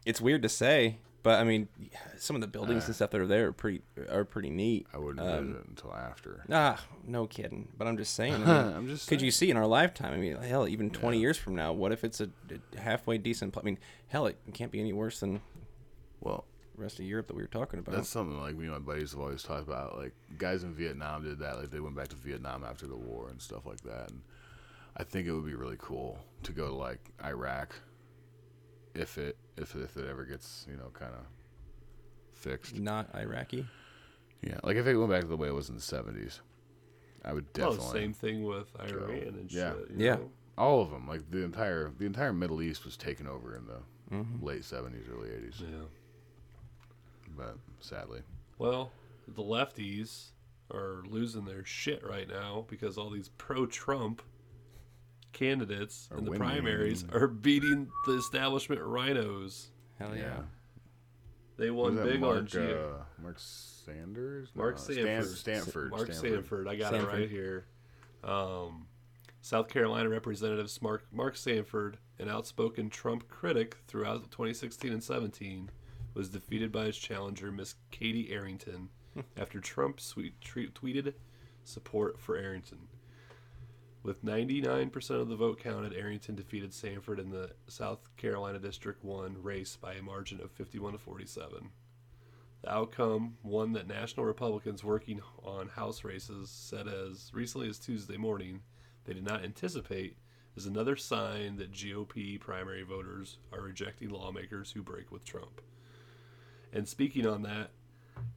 it's 0.05 0.21
weird 0.21 0.41
to 0.43 0.49
say, 0.49 0.97
But 1.23 1.39
I 1.39 1.45
mean, 1.45 1.69
some 2.17 2.35
of 2.35 2.41
the 2.41 2.47
buildings 2.47 2.85
and 2.87 2.93
stuff 2.95 3.11
that 3.11 3.21
are 3.21 3.25
there 3.27 3.47
are 3.47 3.53
pretty 3.53 3.81
are 4.11 4.25
pretty 4.25 4.49
neat. 4.49 4.87
I 4.93 4.97
wouldn't 4.97 5.25
Um, 5.25 5.47
visit 5.53 5.65
until 5.69 5.93
after. 5.93 6.43
Ah, 6.51 6.83
no 7.07 7.27
kidding. 7.27 7.69
But 7.77 7.87
I'm 7.87 7.95
just 7.97 8.13
saying. 8.13 8.33
I 8.33 8.37
mean, 8.39 8.47
I'm 8.75 8.87
just 8.87 9.07
could 9.07 9.21
you 9.21 9.31
see 9.31 9.49
in 9.49 9.55
our 9.55 9.65
lifetime? 9.65 10.13
I 10.13 10.17
mean, 10.17 10.35
hell, 10.35 10.67
even 10.67 10.89
20 10.89 11.17
years 11.19 11.37
from 11.37 11.55
now, 11.55 11.71
what 11.71 11.91
if 11.93 12.03
it's 12.03 12.19
a, 12.19 12.29
a 12.75 12.79
halfway 12.79 13.17
decent? 13.17 13.53
pl- 13.53 13.61
I 13.61 13.65
mean, 13.65 13.79
hell, 14.07 14.27
it 14.27 14.37
can't 14.53 14.71
be 14.71 14.81
any 14.81 14.91
worse 14.91 15.21
than 15.21 15.39
Well, 16.19 16.43
the 16.75 16.81
rest 16.81 16.99
of 16.99 17.05
Europe 17.05 17.27
that 17.27 17.35
we 17.35 17.41
were 17.41 17.47
talking 17.47 17.79
about. 17.79 17.95
that's 17.95 18.09
something 18.09 18.39
like 18.41 18.55
me 18.55 18.65
and 18.65 18.73
my 18.73 18.79
buddies 18.79 19.11
have 19.11 19.21
always 19.21 19.43
talked 19.43 19.65
about. 19.67 19.97
Like 19.97 20.11
guys 20.37 20.63
in 20.63 20.73
Vietnam 20.73 21.23
did 21.23 21.39
that. 21.39 21.57
Like 21.57 21.71
they 21.71 21.79
went 21.79 21.95
back 21.95 22.09
to 22.09 22.15
Vietnam 22.17 22.65
after 22.65 22.85
the 22.85 22.97
war 22.97 23.29
and 23.29 23.41
stuff 23.41 23.65
like 23.65 23.81
that. 23.83 24.09
And 24.11 24.21
I 24.97 25.03
think 25.05 25.25
it 25.27 25.31
would 25.31 25.45
be 25.45 25.55
really 25.55 25.77
cool 25.79 26.19
to 26.43 26.51
go 26.51 26.67
to 26.67 26.75
like 26.75 26.99
Iraq, 27.23 27.75
if 28.95 29.17
it 29.17 29.37
if 29.57 29.75
if 29.75 29.97
it 29.97 30.07
ever 30.09 30.23
gets 30.25 30.65
you 30.69 30.75
know 30.77 30.89
kind 30.93 31.13
of 31.13 31.25
fixed. 32.33 32.77
not 32.79 33.13
Iraqi. 33.15 33.65
Yeah, 34.41 34.59
like 34.63 34.75
if 34.77 34.85
it 34.87 34.97
went 34.97 35.09
back 35.11 35.21
to 35.21 35.27
the 35.27 35.37
way 35.37 35.47
it 35.47 35.53
was 35.53 35.69
in 35.69 35.75
the 35.75 35.81
seventies, 35.81 36.41
I 37.23 37.31
would 37.33 37.45
Well, 37.57 37.71
definitely. 37.71 37.99
same 38.01 38.13
thing 38.13 38.43
with 38.43 38.67
Iran 38.79 39.11
and 39.39 39.51
Yeah. 39.51 39.73
shit. 39.73 39.91
you 39.91 40.05
Yeah. 40.05 40.15
know? 40.15 40.31
All 40.57 40.81
of 40.81 40.91
them, 40.91 41.07
like 41.07 41.29
the 41.31 41.43
entire 41.43 41.89
the 41.97 42.05
entire 42.05 42.33
Middle 42.33 42.61
East 42.61 42.83
was 42.85 42.97
taken 42.97 43.27
over 43.27 43.55
in 43.55 43.65
the 43.67 43.81
Mm-hmm. 44.11 44.45
late 44.45 44.63
seventies, 44.65 45.05
early 45.09 45.31
eighties. 45.31 45.59
Yeah. 45.59 45.85
But 47.35 47.57
sadly, 47.79 48.21
Well, 48.59 48.91
the 49.27 49.41
lefties 49.41 50.31
are 50.71 51.01
losing 51.05 51.45
their 51.45 51.65
shit 51.65 52.03
right 52.05 52.27
now 52.27 52.65
because 52.69 52.97
all 52.97 53.09
these 53.09 53.29
pro-Trump 53.29 54.21
candidates 55.33 56.07
Are 56.11 56.17
in 56.19 56.25
the 56.25 56.31
winning. 56.31 56.47
primaries 56.47 57.05
are 57.11 57.27
beating 57.27 57.89
the 58.05 58.13
establishment 58.13 58.81
rhinos. 58.81 59.71
Hell 59.99 60.15
yeah. 60.15 60.41
They 61.57 61.69
won 61.69 61.95
that 61.95 62.05
big 62.05 62.19
Mark, 62.21 62.37
on 62.37 62.47
G- 62.47 62.59
uh, 62.59 63.03
Mark 63.21 63.37
Sanders, 63.39 64.49
Mark 64.55 64.75
No, 64.75 64.81
Sanford. 64.81 65.25
Stan- 65.37 65.61
Stanford, 65.61 65.91
Mark 65.91 66.11
Stanford. 66.13 66.31
Sanford. 66.33 66.67
I 66.67 66.75
got 66.75 66.93
it 66.95 67.05
right 67.05 67.29
here. 67.29 67.65
Um, 68.23 68.87
South 69.41 69.67
Carolina 69.67 70.09
Representative 70.09 70.71
Mark 70.81 71.05
Mark 71.11 71.35
Sanford, 71.35 71.97
an 72.17 72.29
outspoken 72.29 72.89
Trump 72.89 73.27
critic 73.27 73.77
throughout 73.87 74.23
2016 74.31 74.91
and 74.93 75.03
17, 75.03 75.69
was 76.13 76.29
defeated 76.29 76.71
by 76.71 76.85
his 76.85 76.97
challenger 76.97 77.51
Miss 77.51 77.75
Katie 77.91 78.31
Arrington 78.31 78.89
after 79.37 79.59
Trump 79.59 79.99
sweet, 79.99 80.39
tre- 80.41 80.69
tweeted 80.69 81.13
support 81.63 82.19
for 82.19 82.35
Arrington. 82.37 82.79
With 84.03 84.25
99% 84.25 85.21
of 85.21 85.29
the 85.29 85.37
vote 85.37 85.59
counted, 85.59 85.93
Arrington 85.93 86.35
defeated 86.35 86.73
Sanford 86.73 87.19
in 87.19 87.29
the 87.29 87.51
South 87.67 87.99
Carolina 88.17 88.59
District 88.59 89.01
1 89.01 89.41
race 89.41 89.77
by 89.77 89.93
a 89.93 90.01
margin 90.01 90.41
of 90.41 90.51
51 90.51 90.91
to 90.91 90.97
47. 90.97 91.69
The 92.63 92.73
outcome, 92.73 93.37
one 93.43 93.71
that 93.73 93.87
national 93.87 94.25
Republicans 94.25 94.83
working 94.83 95.21
on 95.41 95.69
House 95.69 96.03
races 96.03 96.49
said 96.49 96.89
as 96.89 97.31
recently 97.33 97.69
as 97.69 97.79
Tuesday 97.79 98.17
morning 98.17 98.61
they 99.05 99.13
did 99.13 99.23
not 99.23 99.45
anticipate, 99.45 100.17
is 100.57 100.65
another 100.65 100.97
sign 100.97 101.55
that 101.55 101.71
GOP 101.71 102.37
primary 102.41 102.83
voters 102.83 103.37
are 103.53 103.61
rejecting 103.61 104.09
lawmakers 104.09 104.71
who 104.71 104.83
break 104.83 105.13
with 105.13 105.23
Trump. 105.23 105.61
And 106.73 106.89
speaking 106.89 107.25
on 107.25 107.43
that, 107.43 107.71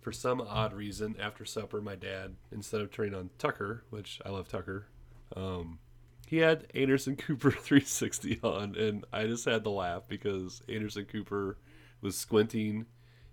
for 0.01 0.13
some 0.13 0.41
odd 0.41 0.73
reason, 0.73 1.17
after 1.21 1.45
supper, 1.45 1.81
my 1.81 1.97
dad, 1.97 2.37
instead 2.53 2.81
of 2.81 2.93
turning 2.93 3.15
on 3.15 3.31
Tucker, 3.37 3.83
which 3.91 4.21
I 4.25 4.31
love 4.31 4.47
Tucker, 4.49 4.87
um, 5.35 5.79
he 6.27 6.39
had 6.39 6.67
Anderson 6.75 7.17
Cooper 7.17 7.51
360 7.53 8.41
on, 8.43 8.75
and 8.77 9.05
I 9.13 9.27
just 9.27 9.45
had 9.45 9.65
to 9.65 9.71
laugh 9.71 10.03
because 10.09 10.63
Anderson 10.69 11.07
Cooper 11.07 11.57
was 12.01 12.17
squinting 12.17 12.87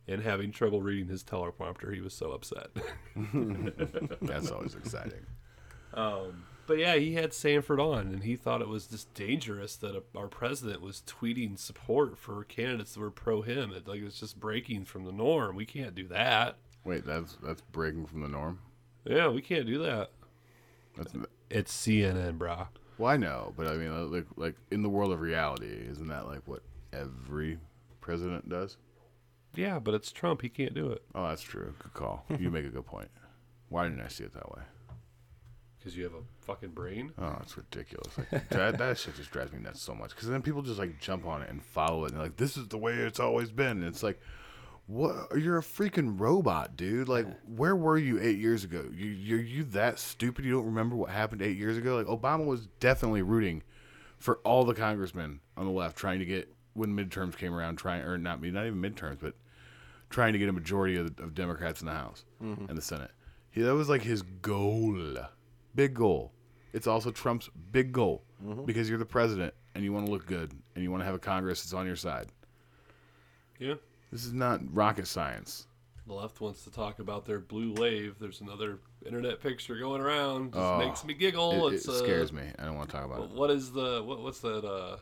and 0.08 0.22
having 0.22 0.52
trouble 0.52 0.82
reading 0.82 1.08
his 1.08 1.24
teleprompter. 1.24 1.94
He 1.94 2.02
was 2.02 2.14
so 2.14 2.32
upset. 2.32 2.68
That's 4.22 4.52
always 4.52 4.76
exciting. 4.76 5.26
Um, 5.94 6.44
but 6.66 6.78
yeah, 6.78 6.96
he 6.96 7.14
had 7.14 7.34
Sanford 7.34 7.80
on, 7.80 8.08
and 8.08 8.24
he 8.24 8.36
thought 8.36 8.62
it 8.62 8.68
was 8.68 8.88
just 8.88 9.14
dangerous 9.14 9.76
that 9.78 9.96
a, 9.96 10.04
our 10.18 10.28
president 10.28 10.82
was 10.82 11.04
tweeting 11.06 11.58
support 11.58 12.18
for 12.18 12.44
candidates 12.46 12.94
that 12.94 13.00
were 13.00 13.12
pro 13.12 13.41
him. 13.41 13.72
It, 13.72 13.88
like 13.88 14.02
it's 14.02 14.20
just 14.20 14.39
breaking 14.39 14.86
from 14.86 15.06
the 15.06 15.12
norm. 15.12 15.56
We 15.56 15.66
can't 15.66 15.96
do 15.96 16.08
that. 16.10 16.58
Wait, 16.84 17.06
that's 17.06 17.38
that's 17.44 17.62
breaking 17.62 18.06
from 18.08 18.22
the 18.22 18.28
norm. 18.28 18.60
Yeah, 19.06 19.30
we 19.30 19.41
can't 19.41 19.66
do 19.66 19.80
that. 19.80 20.12
That's 20.98 21.14
It's 21.54 21.72
CNN, 21.72 22.38
brah. 22.39 22.68
well, 22.97 23.12
I 23.12 23.18
know, 23.18 23.54
but 23.56 23.68
I 23.68 23.76
mean, 23.76 24.12
like 24.12 24.26
like 24.36 24.56
in 24.72 24.82
the 24.82 24.89
world 24.89 25.12
of 25.12 25.22
reality, 25.22 25.68
isn't 25.68 26.08
that 26.08 26.26
like 26.26 26.41
what 26.45 26.64
every 26.91 27.60
president 28.01 28.49
does? 28.49 28.78
Yeah, 29.56 29.78
but 29.78 29.93
it's 29.93 30.12
Trump. 30.12 30.41
He 30.41 30.49
can't 30.49 30.74
do 30.74 30.89
it 30.89 31.04
Oh, 31.14 31.28
that's 31.28 31.43
true. 31.43 31.76
Good 31.78 31.93
call. 31.93 32.26
You 32.39 32.49
make 32.49 32.66
a 32.66 32.70
good 32.70 32.88
point. 32.88 33.10
Why 33.70 33.84
didn't 33.84 34.01
I 34.01 34.08
see 34.08 34.24
it 34.24 34.34
that 34.34 34.51
way? 34.51 34.64
because 35.84 35.97
you 35.97 36.04
have 36.06 36.14
a 36.14 36.45
fucking 36.45 36.70
brain. 36.70 37.12
Oh, 37.18 37.38
it's 37.41 37.58
ridiculous. 37.58 38.18
Like, 38.32 38.47
that, 38.49 38.78
that 38.80 38.97
shit 38.97 39.16
just 39.16 39.32
drives 39.32 39.51
me 39.51 39.60
nuts 39.60 39.82
so 39.82 39.93
much. 39.93 40.12
Because 40.12 40.30
then 40.30 40.41
people 40.41 40.62
just 40.62 40.80
like 40.80 40.97
jump 40.99 41.26
on 41.26 41.41
it 41.41 41.49
and 41.49 41.62
follow 41.62 42.06
it, 42.06 42.12
and 42.12 42.18
they're 42.18 42.28
like, 42.28 42.38
"This 42.38 42.56
is 42.56 42.70
the 42.70 42.78
way 42.78 42.93
it's 42.93 43.20
always 43.20 43.51
been." 43.51 43.78
And 43.80 43.86
it's 43.86 44.01
like, 44.01 44.20
what? 44.88 45.38
You're 45.38 45.58
a 45.58 45.64
freaking 45.64 46.20
robot, 46.20 46.76
dude. 46.76 47.08
Like, 47.08 47.28
where 47.48 47.76
were 47.76 47.98
you 47.98 48.20
eight 48.22 48.38
years 48.38 48.64
ago? 48.64 48.86
You, 48.94 49.08
you're 49.08 49.42
you 49.42 49.64
that 49.66 50.00
stupid? 50.00 50.46
You 50.46 50.52
don't 50.52 50.66
remember 50.66 50.96
what 50.96 51.10
happened 51.10 51.42
eight 51.42 51.58
years 51.58 51.78
ago? 51.78 51.96
Like, 51.96 52.08
Obama 52.08 52.46
was 52.46 52.68
definitely 52.80 53.22
rooting 53.22 53.64
for 54.18 54.40
all 54.44 54.64
the 54.64 54.74
congressmen 54.74 55.40
on 55.58 55.66
the 55.66 55.72
left 55.72 55.98
trying 55.98 56.20
to 56.20 56.26
get 56.26 56.54
when 56.74 56.96
midterms 56.96 57.38
came 57.38 57.54
around, 57.54 57.78
trying 57.78 58.04
or 58.04 58.18
not 58.18 58.42
me 58.42 58.52
not 58.52 58.66
even 58.66 58.82
midterms, 58.82 59.20
but 59.20 59.36
trying 60.10 60.34
to 60.34 60.40
get 60.40 60.50
a 60.50 60.54
majority 60.54 60.96
of, 60.96 61.08
of 61.20 61.34
Democrats 61.34 61.82
in 61.82 61.88
the 61.88 61.94
House 61.94 62.26
mm-hmm. 62.42 62.66
and 62.68 62.78
the 62.78 62.82
Senate. 62.82 63.12
He, 63.52 63.62
that 63.62 63.74
was 63.74 63.90
like 63.90 64.02
his 64.02 64.22
goal, 64.22 65.18
big 65.76 65.94
goal. 65.94 66.32
It's 66.72 66.88
also 66.88 67.12
Trump's 67.12 67.50
big 67.72 67.92
goal 67.92 68.24
mm-hmm. 68.44 68.66
because 68.66 68.90
you're 68.90 68.98
the 68.98 69.06
president 69.06 69.54
and 69.76 69.84
you 69.84 69.94
want 69.94 70.06
to 70.06 70.12
look 70.12 70.26
good 70.26 70.52
and 70.76 70.84
you 70.84 70.92
want 70.92 71.02
to 71.02 71.06
have 71.06 71.16
a 71.16 71.20
Congress 71.20 71.64
that's 71.64 71.74
on 71.74 71.86
your 71.86 71.96
side. 71.96 72.28
Yeah. 73.60 73.76
This 74.14 74.26
is 74.26 74.34
not 74.34 74.61
rocket 74.74 75.07
science. 75.07 75.66
The 76.05 76.14
left 76.14 76.39
wants 76.39 76.64
to 76.66 76.72
talk 76.72 76.99
about 76.99 77.26
their 77.26 77.39
blue 77.39 77.74
wave. 77.74 78.18
There's 78.20 78.41
another 78.41 78.78
internet 79.05 79.41
picture 79.41 79.76
going 79.76 80.01
around. 80.01 80.53
Just 80.53 80.64
Oh, 80.64 80.78
makes 80.78 81.03
me 81.03 81.16
giggle. 81.16 81.68
It, 81.68 81.74
it 81.74 81.76
it's 81.78 81.89
uh, 81.89 81.93
scares 81.97 82.32
me. 82.32 82.43
I 82.59 82.66
don't 82.66 82.76
want 82.76 82.89
to 82.89 82.95
talk 82.95 83.05
about 83.05 83.24
it. 83.24 83.30
What 83.32 83.49
is 83.49 83.72
the 83.72 84.03
what, 84.05 84.22
what's 84.22 84.39
that 84.41 84.64
uh 84.64 84.97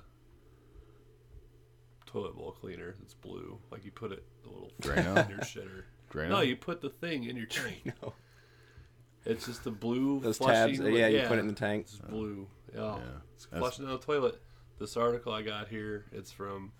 toilet 2.05 2.35
bowl 2.35 2.51
cleaner? 2.51 2.95
It's 3.01 3.13
blue. 3.13 3.59
Like 3.71 3.83
you 3.83 3.91
put 3.91 4.11
it 4.11 4.23
the 4.43 4.49
little 4.49 4.71
Drano? 4.81 5.25
in 5.25 5.29
your 5.31 5.39
shitter. 5.39 5.83
Drano? 6.11 6.29
No, 6.29 6.39
you 6.41 6.55
put 6.55 6.79
the 6.81 6.89
thing 6.89 7.25
in 7.25 7.35
your 7.35 7.45
tank. 7.47 7.91
It's 9.25 9.45
just 9.45 9.63
the 9.63 9.71
blue 9.71 10.19
Those 10.19 10.37
flushing. 10.37 10.75
tabs, 10.75 10.79
li- 10.79 10.99
yeah, 10.99 11.07
you 11.07 11.27
put 11.27 11.37
it 11.37 11.41
in 11.41 11.47
the 11.47 11.53
tank. 11.53 11.83
It's 11.89 11.97
blue. 11.97 12.47
Yeah, 12.73 12.97
it's 13.35 13.45
that's- 13.45 13.59
flushing 13.59 13.85
down 13.85 13.95
the 13.99 14.05
toilet. 14.05 14.41
This 14.79 14.95
article 14.97 15.31
I 15.33 15.41
got 15.41 15.67
here, 15.67 16.05
it's 16.11 16.31
from. 16.31 16.71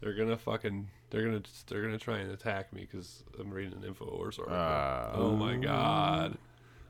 They're 0.00 0.14
gonna 0.14 0.36
fucking. 0.36 0.88
They're 1.10 1.24
gonna. 1.24 1.42
They're 1.68 1.82
gonna 1.82 1.98
try 1.98 2.18
and 2.18 2.32
attack 2.32 2.72
me 2.72 2.86
because 2.90 3.22
I'm 3.38 3.50
reading 3.50 3.72
an 3.74 3.82
Infowars 3.82 4.38
article. 4.38 4.46
Ah. 4.50 5.10
oh 5.14 5.36
my 5.36 5.56
god. 5.56 6.36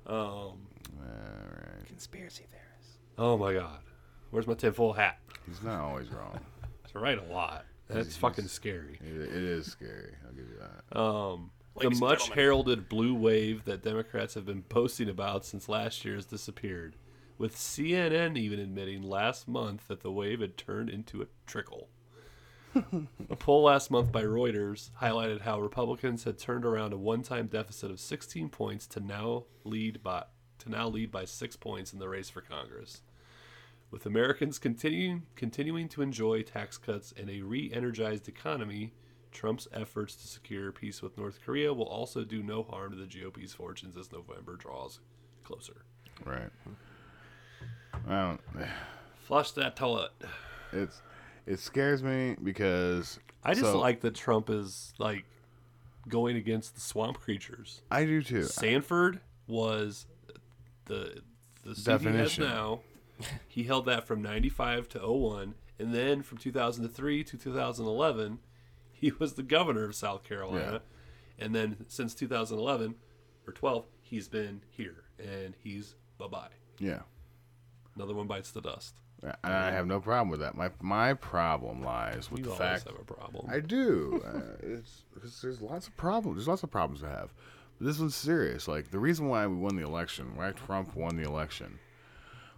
Um. 0.07 0.17
All 0.17 0.57
right. 1.01 1.87
Conspiracy 1.87 2.45
theorists. 2.51 2.99
Oh 3.19 3.37
my 3.37 3.53
god. 3.53 3.81
Where's 4.31 4.47
my 4.47 4.55
tinfoil 4.55 4.93
hat? 4.93 5.19
He's 5.47 5.63
not 5.63 5.81
always 5.81 6.09
wrong. 6.11 6.39
It's 6.85 6.95
right 6.95 7.19
a 7.19 7.33
lot. 7.33 7.65
That's 7.89 8.17
fucking 8.17 8.47
scary. 8.47 8.99
It, 9.05 9.21
it 9.21 9.43
is 9.43 9.67
scary. 9.67 10.15
I'll 10.25 10.33
give 10.33 10.47
you 10.49 10.59
that. 10.61 10.99
Um, 10.99 11.51
the 11.81 11.91
much 11.91 12.21
gentlemen. 12.21 12.39
heralded 12.39 12.89
blue 12.89 13.15
wave 13.15 13.65
that 13.65 13.83
Democrats 13.83 14.35
have 14.35 14.47
been 14.47 14.63
posting 14.63 15.09
about 15.09 15.45
since 15.45 15.69
last 15.69 16.05
year 16.05 16.15
has 16.15 16.27
disappeared, 16.27 16.95
with 17.39 17.57
CNN 17.57 18.39
even 18.39 18.61
admitting 18.61 19.03
last 19.03 19.49
month 19.49 19.89
that 19.89 20.03
the 20.03 20.13
wave 20.13 20.41
had 20.41 20.57
turned 20.57 20.89
into 20.89 21.23
a 21.23 21.27
trickle. 21.47 21.89
a 23.31 23.37
poll 23.37 23.65
last 23.65 23.91
month 23.91 24.13
by 24.13 24.23
Reuters 24.23 24.91
highlighted 25.01 25.43
how 25.43 25.61
Republicans 25.61 26.25
had 26.25 26.39
turned 26.39 26.65
around 26.65 26.93
a 26.93 26.99
one-time 26.99 27.47
deficit 27.47 27.91
of 27.91 28.01
16 28.01 28.49
points 28.49 28.87
to 28.89 29.01
now 29.01 29.45
lead 29.65 30.03
by 30.03 30.25
to 30.59 30.71
now 30.71 30.89
lead 30.89 31.11
by 31.11 31.25
6 31.25 31.57
points 31.57 31.93
in 31.93 31.99
the 31.99 32.09
race 32.09 32.31
for 32.31 32.41
Congress. 32.41 33.03
With 33.91 34.05
Americans 34.05 34.59
continuing 34.59 35.23
continuing 35.37 35.89
to 35.91 36.03
enjoy 36.03 36.43
tax 36.43 36.77
cuts 36.77 37.15
and 37.17 37.31
a 37.31 37.43
re-energized 37.43 38.29
economy, 38.29 38.93
Trump's 39.33 39.69
efforts 39.73 40.15
to 40.17 40.27
secure 40.27 40.73
peace 40.73 41.03
with 41.03 41.17
North 41.17 41.41
Korea 41.45 41.73
will 41.73 41.87
also 41.87 42.25
do 42.25 42.43
no 42.43 42.63
harm 42.63 42.93
to 42.93 42.97
the 42.97 43.07
GOP's 43.07 43.53
fortunes 43.55 43.97
as 43.97 44.13
November 44.13 44.57
draws 44.57 45.01
closer. 45.45 45.85
Right. 46.25 46.51
Don't. 48.09 48.41
Flush 49.23 49.53
that 49.53 49.77
toilet. 49.77 50.13
It's 50.73 51.01
it 51.47 51.59
scares 51.61 52.03
me 52.03 52.37
because 52.43 53.19
I 53.45 53.55
just 53.55 53.67
so- 53.73 53.79
like 53.81 54.01
that 54.01 54.15
Trump 54.15 54.51
is 54.51 54.93
like 54.99 55.25
going 56.09 56.37
against 56.37 56.75
the 56.75 56.81
swamp 56.81 57.19
creatures. 57.21 57.83
I 57.91 58.05
do 58.05 58.23
too. 58.23 58.45
Sanford 58.45 59.21
was 59.47 60.07
the 60.87 61.23
the 61.65 61.75
Definition. 61.75 62.45
now. 62.45 62.81
He 63.49 63.65
held 63.65 63.87
that 63.87 64.07
from 64.07 64.21
95 64.21 64.89
to 64.91 64.99
01 65.01 65.55
and 65.79 65.95
then 65.95 66.23
from 66.23 66.39
2003 66.39 67.25
to 67.25 67.37
2011 67.39 68.39
he 68.93 69.13
was 69.19 69.35
the 69.35 69.43
governor 69.43 69.85
of 69.85 69.95
South 69.95 70.23
Carolina, 70.25 70.81
and 71.39 71.55
then 71.55 71.85
since 71.87 72.15
2011 72.15 72.95
or 73.47 73.53
12, 73.53 73.85
he's 74.01 74.27
been 74.27 74.63
here, 74.71 75.05
and 75.19 75.55
he's 75.63 75.95
bye 76.17 76.27
bye. 76.27 76.49
Yeah. 76.79 77.01
Another 77.95 78.15
one 78.15 78.27
bites 78.27 78.51
the 78.53 78.63
dust. 78.63 78.95
And 79.43 79.53
I 79.53 79.71
have 79.73 79.87
no 79.87 80.01
problem 80.01 80.29
with 80.29 80.41
that. 80.41 80.55
My 80.57 80.71
my 80.81 81.15
problem 81.15 81.83
lies 81.83 82.31
with 82.31 82.41
You 82.41 82.47
the 82.47 82.55
fact 82.57 82.85
have 82.87 82.95
a 82.99 83.05
problem. 83.05 83.47
I 83.51 83.61
do. 83.61 84.23
uh, 84.25 84.41
it's 84.63 85.03
because 85.15 85.41
there's 85.43 85.61
lots 85.61 85.89
of 85.89 85.97
problems. 85.97 86.37
There's 86.37 86.49
lots 86.49 86.63
of 86.63 86.71
problems 86.71 87.01
to 87.01 87.09
have. 87.09 87.33
But 87.79 87.87
this 87.87 87.99
one's 87.99 88.15
serious. 88.15 88.69
Like 88.69 88.91
the 88.91 88.99
reason 88.99 89.29
why 89.29 89.47
we 89.47 89.57
won 89.57 89.77
the 89.77 89.85
election, 89.85 90.37
why 90.37 90.53
Trump 90.53 90.95
won 90.95 91.17
the 91.17 91.25
election, 91.25 91.79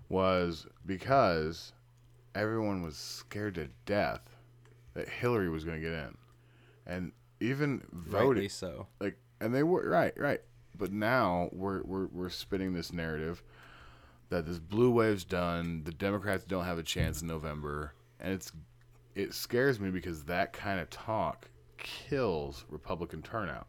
was 0.09 0.67
because 0.87 1.73
everyone 2.35 2.83
was 2.83 2.97
scared 2.97 3.55
to 3.57 3.69
death 3.87 4.21
that 4.95 5.09
Hillary 5.09 5.49
was 5.49 5.65
going 5.65 5.81
to 5.81 5.83
get 5.83 5.93
in, 5.97 6.17
and 6.87 7.13
even 7.41 7.83
Rightly 7.93 8.11
voted 8.11 8.51
so. 8.53 8.87
like, 9.01 9.17
and 9.41 9.55
they 9.55 9.63
were 9.63 9.89
right, 9.89 10.13
right. 10.19 10.41
But 10.77 10.93
now 10.93 11.49
we're 11.53 11.83
we're 11.83 12.07
we're 12.09 12.31
spinning 12.31 12.73
this 12.75 12.93
narrative 12.93 13.43
that 14.31 14.47
this 14.47 14.59
blue 14.59 14.91
wave's 14.91 15.25
done. 15.25 15.83
The 15.85 15.93
Democrats 15.93 16.45
don't 16.45 16.65
have 16.65 16.79
a 16.79 16.83
chance 16.83 17.23
in 17.23 17.29
November, 17.29 17.95
and 18.21 18.33
it's 18.33 18.53
it 19.15 19.35
scares 19.35 19.81
me 19.81 19.91
because 19.91 20.25
that 20.25 20.53
kind 20.53 20.81
of 20.81 20.91
talk 20.91 21.49
kills 21.79 22.65
Republican 22.69 23.23
turnout, 23.23 23.67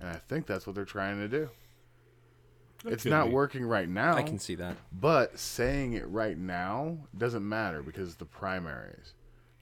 and 0.00 0.08
I 0.08 0.16
think 0.16 0.46
that's 0.46 0.66
what 0.66 0.74
they're 0.76 0.84
trying 0.84 1.18
to 1.18 1.28
do. 1.28 1.50
That 2.84 2.92
it's 2.92 3.04
not 3.04 3.26
be. 3.26 3.32
working 3.32 3.64
right 3.64 3.88
now. 3.88 4.14
I 4.14 4.22
can 4.22 4.38
see 4.38 4.54
that. 4.56 4.76
But 4.92 5.38
saying 5.38 5.94
it 5.94 6.06
right 6.08 6.38
now 6.38 6.98
doesn't 7.16 7.46
matter 7.46 7.82
because 7.82 8.14
the 8.16 8.24
primaries. 8.24 9.14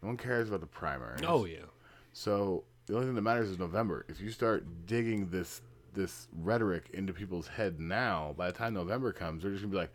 No 0.02 0.08
one 0.08 0.16
cares 0.18 0.48
about 0.48 0.60
the 0.60 0.66
primaries. 0.66 1.22
Oh 1.26 1.46
yeah. 1.46 1.64
So 2.12 2.64
the 2.86 2.94
only 2.94 3.06
thing 3.06 3.14
that 3.14 3.22
matters 3.22 3.48
is 3.48 3.58
November. 3.58 4.04
If 4.08 4.20
you 4.20 4.30
start 4.30 4.66
digging 4.86 5.30
this 5.30 5.62
this 5.94 6.28
rhetoric 6.42 6.90
into 6.92 7.12
people's 7.14 7.48
head 7.48 7.80
now, 7.80 8.34
by 8.36 8.48
the 8.48 8.52
time 8.52 8.74
November 8.74 9.12
comes, 9.12 9.42
they're 9.42 9.50
just 9.50 9.62
gonna 9.62 9.72
be 9.72 9.78
like, 9.78 9.92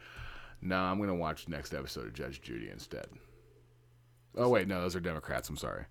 "Nah, 0.62 0.92
I'm 0.92 1.00
gonna 1.00 1.16
watch 1.16 1.48
next 1.48 1.74
episode 1.74 2.08
of 2.08 2.14
Judge 2.14 2.42
Judy 2.42 2.70
instead." 2.70 3.08
Oh 4.36 4.50
wait, 4.50 4.68
no, 4.68 4.82
those 4.82 4.96
are 4.96 5.00
Democrats. 5.00 5.50
I'm 5.50 5.58
sorry. 5.58 5.86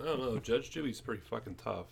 I 0.00 0.04
don't 0.04 0.20
know. 0.20 0.38
Judge 0.38 0.70
Judy's 0.70 1.00
pretty 1.00 1.22
fucking 1.22 1.56
tough. 1.56 1.86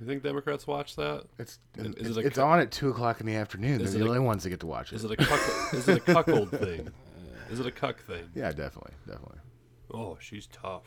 You 0.00 0.06
think 0.06 0.22
Democrats 0.22 0.66
watch 0.66 0.94
that? 0.96 1.24
It's 1.38 1.58
Is 1.76 1.86
it's, 1.86 2.10
it 2.10 2.16
a 2.16 2.20
it's 2.26 2.38
on 2.38 2.60
at 2.60 2.70
two 2.70 2.90
o'clock 2.90 3.20
in 3.20 3.26
the 3.26 3.34
afternoon. 3.34 3.78
They're 3.78 3.88
it 3.88 3.90
the 3.92 4.04
a- 4.04 4.08
only 4.08 4.20
ones 4.20 4.44
that 4.44 4.50
get 4.50 4.60
to 4.60 4.66
watch 4.66 4.92
it. 4.92 4.96
Is 4.96 5.04
it 5.04 5.10
a 5.10 5.16
cuck? 5.16 5.74
is 5.74 5.88
it 5.88 5.96
a 5.96 6.00
cuckold 6.00 6.50
thing? 6.50 6.88
Is 7.50 7.60
it 7.60 7.66
a 7.66 7.70
cuck 7.70 7.98
thing? 8.02 8.28
yeah, 8.34 8.52
definitely, 8.52 8.92
definitely. 9.06 9.38
Oh, 9.90 10.18
she's 10.20 10.46
tough. 10.48 10.82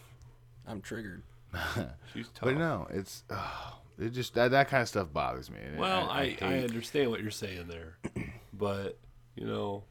I'm 0.67 0.79
triggered. 0.79 1.23
She's 2.13 2.27
tough. 2.29 2.43
But 2.43 2.57
no, 2.57 2.85
it's 2.91 3.23
oh, 3.31 3.79
it 3.99 4.09
just 4.11 4.35
that 4.35 4.51
that 4.51 4.69
kind 4.69 4.81
of 4.83 4.87
stuff 4.87 5.11
bothers 5.11 5.49
me. 5.49 5.57
Well, 5.75 6.07
I, 6.07 6.21
I, 6.21 6.25
hate- 6.29 6.63
understand 6.69 7.09
what 7.09 7.19
you're 7.21 7.31
saying 7.31 7.67
there, 7.67 7.97
but 8.53 8.99
you 9.35 9.45
know, 9.45 9.83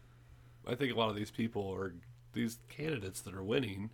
I 0.66 0.74
think 0.74 0.93
a 0.93 0.97
lot 0.99 1.11
of 1.11 1.16
these 1.16 1.30
people 1.30 1.62
or 1.62 1.95
these 2.32 2.59
candidates 2.68 3.20
that 3.22 3.34
are 3.34 3.43
winning. 3.45 3.91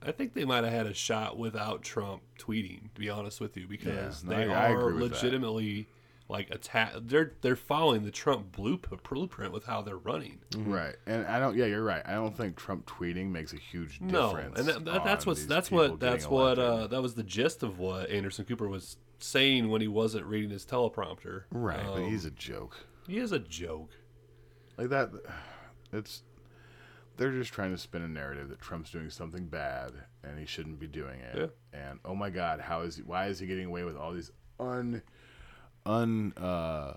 I 0.00 0.12
think 0.12 0.34
they 0.34 0.44
might 0.44 0.62
have 0.62 0.72
had 0.72 0.86
a 0.86 0.94
shot 0.94 1.36
without 1.38 1.82
Trump 1.82 2.22
tweeting. 2.38 2.94
To 2.94 3.00
be 3.00 3.10
honest 3.10 3.40
with 3.40 3.56
you, 3.56 3.66
because 3.66 4.22
no, 4.22 4.36
they 4.36 4.52
I- 4.52 4.68
I 4.68 4.72
are 4.72 4.92
that. 4.92 4.98
legitimately 5.00 5.88
like 6.28 6.50
attack. 6.50 6.92
They're 7.00 7.32
they're 7.40 7.56
following 7.56 8.04
the 8.04 8.12
Trump 8.12 8.52
blueprint 8.52 9.02
blueprint 9.02 9.52
with 9.52 9.64
how 9.64 9.82
they're 9.82 9.96
running. 9.96 10.38
Right, 10.56 10.94
and 11.06 11.26
I 11.26 11.40
don't. 11.40 11.56
Yeah, 11.56 11.64
you're 11.66 11.82
right. 11.82 12.02
I 12.06 12.12
don't 12.12 12.36
think 12.36 12.54
Trump 12.56 12.86
tweeting 12.86 13.30
makes 13.32 13.52
a 13.52 13.56
huge 13.56 13.98
difference. 13.98 14.12
No, 14.12 14.36
and 14.56 14.68
that, 14.68 14.84
that, 14.84 15.04
that's 15.04 15.26
what's 15.26 15.44
that's 15.46 15.70
what 15.70 15.98
that's 15.98 16.28
what 16.28 16.58
elected. 16.58 16.64
uh, 16.84 16.86
that 16.88 17.02
was 17.02 17.14
the 17.14 17.24
gist 17.24 17.64
of 17.64 17.80
what 17.80 18.08
Anderson 18.08 18.44
Cooper 18.44 18.68
was 18.68 18.98
saying 19.18 19.68
when 19.68 19.80
he 19.80 19.88
wasn't 19.88 20.24
reading 20.26 20.50
his 20.50 20.64
teleprompter. 20.64 21.42
right, 21.50 21.84
but 21.84 22.02
Um, 22.04 22.08
he's 22.10 22.24
a 22.24 22.30
joke. 22.30 22.76
he 23.08 23.18
is 23.18 23.32
a 23.32 23.40
joke. 23.40 23.90
Like 24.78 24.88
that. 24.90 25.10
It's 25.92 26.22
they're 27.16 27.32
just 27.32 27.52
trying 27.52 27.72
to 27.72 27.78
spin 27.78 28.02
a 28.02 28.08
narrative 28.08 28.48
that 28.50 28.60
Trump's 28.60 28.90
doing 28.90 29.10
something 29.10 29.46
bad 29.46 29.90
and 30.22 30.38
he 30.38 30.46
shouldn't 30.46 30.78
be 30.78 30.86
doing 30.86 31.20
it. 31.20 31.56
And 31.72 31.98
oh 32.04 32.14
my 32.14 32.30
God, 32.30 32.60
how 32.60 32.82
is 32.82 32.96
he? 32.96 33.02
Why 33.02 33.26
is 33.26 33.40
he 33.40 33.46
getting 33.46 33.66
away 33.66 33.82
with 33.84 33.96
all 33.96 34.12
these 34.12 34.30
un 34.60 35.02
un 35.84 36.32
uh, 36.36 36.94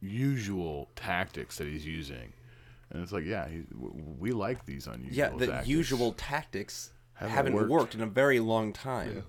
usual 0.00 0.90
tactics 0.94 1.56
that 1.58 1.66
he's 1.66 1.86
using? 1.86 2.34
And 2.90 3.02
it's 3.02 3.12
like, 3.12 3.24
yeah, 3.24 3.48
he, 3.48 3.62
we 3.74 4.32
like 4.32 4.66
these 4.66 4.86
unusual. 4.86 5.16
Yeah, 5.16 5.30
the 5.30 5.46
tactics. 5.46 5.68
usual 5.68 6.12
tactics 6.12 6.90
Haven't 7.14 7.34
haven't, 7.34 7.54
worked. 7.54 7.70
worked. 7.70 7.94
in 7.94 8.02
a 8.02 8.06
very 8.06 8.38
long 8.38 8.74
time. 8.74 9.24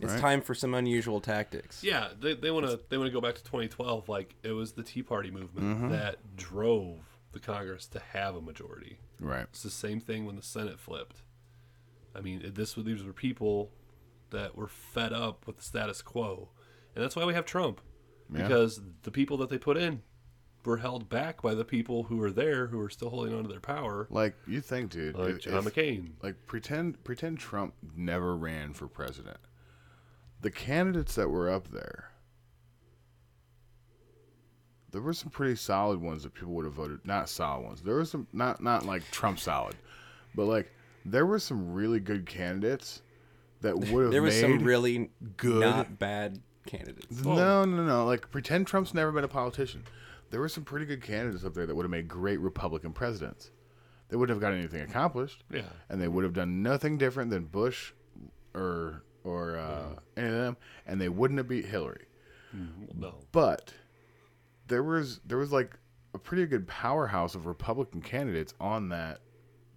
It's 0.00 0.12
Right. 0.12 0.20
time 0.20 0.40
for 0.42 0.54
some 0.54 0.74
unusual 0.74 1.20
tactics. 1.20 1.82
Yeah, 1.82 2.10
they 2.20 2.34
they 2.34 2.50
want 2.52 2.66
to 2.66 2.80
they 2.88 2.96
want 2.96 3.08
to 3.08 3.12
go 3.12 3.20
back 3.20 3.34
to 3.34 3.42
2012. 3.44 4.08
Like 4.08 4.36
it 4.42 4.52
was 4.52 4.72
the 4.72 4.82
Tea 4.84 5.02
Party 5.02 5.30
movement 5.30 5.66
Mm-hmm. 5.66 5.88
that 5.90 6.36
drove 6.36 7.00
the 7.32 7.40
Congress 7.40 7.86
to 7.88 7.98
have 8.12 8.34
a 8.36 8.40
majority. 8.40 8.98
right. 9.20 9.42
It's 9.50 9.62
the 9.62 9.70
same 9.70 10.00
thing 10.00 10.24
when 10.24 10.36
the 10.36 10.42
Senate 10.42 10.78
flipped. 10.78 11.22
I 12.14 12.20
mean, 12.20 12.42
this 12.54 12.74
these 12.74 13.02
were 13.04 13.12
people 13.12 13.72
that 14.30 14.56
were 14.56 14.68
fed 14.68 15.12
up 15.12 15.46
with 15.46 15.56
the 15.56 15.62
status 15.64 16.00
quo, 16.02 16.50
and 16.94 17.02
that's 17.04 17.16
why 17.16 17.24
we 17.24 17.34
have 17.34 17.44
Trump, 17.44 17.80
Yeah. 18.32 18.42
because 18.42 18.80
the 19.02 19.10
people 19.10 19.36
that 19.38 19.48
they 19.48 19.58
put 19.58 19.76
in 19.76 20.02
were 20.64 20.78
held 20.78 21.08
back 21.08 21.40
by 21.42 21.54
the 21.54 21.64
people 21.64 22.04
who 22.04 22.16
were 22.18 22.30
there 22.30 22.66
who 22.68 22.78
were 22.78 22.90
still 22.90 23.10
holding 23.10 23.32
on 23.34 23.42
to 23.44 23.48
their 23.48 23.60
power, 23.60 24.06
Like 24.10 24.34
you 24.46 24.60
think, 24.60 24.90
dude? 24.90 25.16
like 25.16 25.36
if- 25.36 25.40
John 25.42 25.64
McCain. 25.64 26.12
like 26.22 26.46
pretend 26.46 27.02
pretend 27.04 27.38
Trump 27.38 27.74
never 27.96 28.36
ran 28.36 28.74
for 28.74 28.86
president. 28.88 29.38
The 30.40 30.50
candidates 30.50 31.14
that 31.16 31.28
were 31.30 31.50
up 31.50 31.68
there, 31.68 32.10
there 34.90 35.02
were 35.02 35.12
some 35.12 35.30
pretty 35.30 35.56
solid 35.56 36.00
ones 36.00 36.22
that 36.22 36.34
people 36.34 36.52
would 36.54 36.64
have 36.64 36.74
voted. 36.74 37.00
Not 37.04 37.28
solid 37.28 37.64
ones. 37.64 37.82
There 37.82 37.94
were 37.94 38.04
some 38.04 38.26
not 38.32 38.62
not 38.62 38.86
like 38.86 39.08
Trump 39.10 39.38
solid, 39.38 39.74
but 40.34 40.44
like 40.46 40.72
there 41.04 41.26
were 41.26 41.38
some 41.38 41.72
really 41.74 42.00
good 42.00 42.26
candidates 42.26 43.02
that 43.60 43.76
would 43.78 44.02
have 44.04 44.12
There 44.12 44.22
was 44.22 44.34
made 44.34 44.40
some 44.40 44.58
really 44.64 45.10
good- 45.36 45.60
not 45.60 45.98
bad 45.98 46.40
candidates. 46.66 47.24
no, 47.24 47.64
no, 47.64 47.84
no. 47.84 48.04
Like 48.06 48.30
pretend 48.30 48.66
Trump's 48.66 48.94
never 48.94 49.12
been 49.12 49.24
a 49.24 49.28
politician. 49.28 49.84
There 50.30 50.40
were 50.40 50.48
some 50.48 50.64
pretty 50.64 50.84
good 50.86 51.02
candidates 51.02 51.44
up 51.44 51.54
there 51.54 51.66
that 51.66 51.74
would 51.74 51.84
have 51.84 51.90
made 51.90 52.06
great 52.06 52.38
Republican 52.40 52.92
presidents. 52.92 53.50
They 54.10 54.16
wouldn't 54.16 54.34
have 54.36 54.40
got 54.40 54.56
anything 54.56 54.80
accomplished 54.82 55.42
Yeah, 55.50 55.62
and 55.90 56.00
they 56.00 56.08
would 56.08 56.24
have 56.24 56.32
done 56.32 56.62
nothing 56.62 56.96
different 56.96 57.30
than 57.30 57.44
Bush 57.44 57.92
or 58.54 59.02
or 59.24 59.56
uh, 59.56 59.98
any 60.16 60.28
of 60.28 60.34
them, 60.34 60.56
and 60.86 61.00
they 61.00 61.08
wouldn't 61.08 61.38
have 61.38 61.48
beat 61.48 61.66
Hillary. 61.66 62.06
no, 62.52 63.14
But 63.32 63.72
there 64.66 64.82
was 64.82 65.20
there 65.26 65.38
was 65.38 65.52
like 65.52 65.76
a 66.14 66.18
pretty 66.18 66.46
good 66.46 66.66
powerhouse 66.66 67.34
of 67.34 67.46
Republican 67.46 68.00
candidates 68.00 68.54
on 68.60 68.88
that 68.90 69.20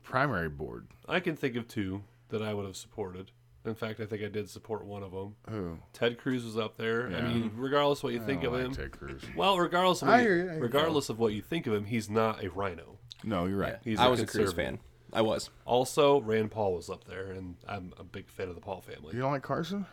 primary 0.04 0.50
board. 0.50 0.88
I 1.08 1.20
can 1.20 1.36
think 1.36 1.56
of 1.56 1.68
two 1.68 2.04
that 2.30 2.42
I 2.42 2.54
would 2.54 2.66
have 2.66 2.78
supported. 2.78 3.32
In 3.64 3.76
fact, 3.76 4.00
I 4.00 4.06
think 4.06 4.24
I 4.24 4.28
did 4.28 4.50
support 4.50 4.86
one 4.86 5.04
of 5.04 5.12
them. 5.12 5.36
Who? 5.50 5.78
Ted 5.94 6.18
Cruz 6.18 6.44
was 6.44 6.58
up 6.58 6.78
there. 6.78 7.08
I 7.08 7.12
Yeah. 7.12 7.28
mean, 7.28 7.52
regardless 7.56 8.02
what 8.02 8.12
you 8.14 8.20
think 8.20 8.42
I 8.44 8.48
of 8.48 8.54
don't 8.54 8.62
him, 8.62 8.68
like 8.70 8.78
Ted 8.78 8.92
Cruz. 8.92 9.22
well, 9.36 9.60
regardless 9.60 10.02
of 10.02 10.08
I 10.08 10.14
what 10.14 10.22
hear 10.22 10.36
you, 10.38 10.38
you, 10.38 10.42
I 10.42 10.46
hear 10.46 10.56
you. 10.56 10.62
regardless 10.64 11.10
of 11.10 11.20
what 11.20 11.34
you 11.34 11.42
think 11.44 11.68
of 11.68 11.74
him, 11.74 11.86
he's 11.86 12.10
not 12.10 12.44
a 12.44 12.50
rhino. 12.50 12.98
No, 13.24 13.46
you're 13.46 13.58
right. 13.60 13.74
Yeah, 13.74 13.78
He's 13.84 14.00
I 14.00 14.08
a 14.08 14.10
was 14.10 14.20
a 14.22 14.26
Cruz 14.26 14.52
fan. 14.54 14.80
I 15.14 15.22
was. 15.22 15.50
Also, 15.66 16.22
Rand 16.22 16.52
Paul 16.52 16.74
was 16.76 16.90
up 16.90 17.04
there, 17.06 17.32
and 17.32 17.56
I'm 17.68 17.94
a 18.00 18.04
big 18.04 18.30
fan 18.30 18.48
of 18.50 18.56
the 18.56 18.62
Paul 18.62 18.82
family. 18.82 19.14
You 19.14 19.20
don't 19.22 19.32
like 19.32 19.42
Carson? 19.44 19.86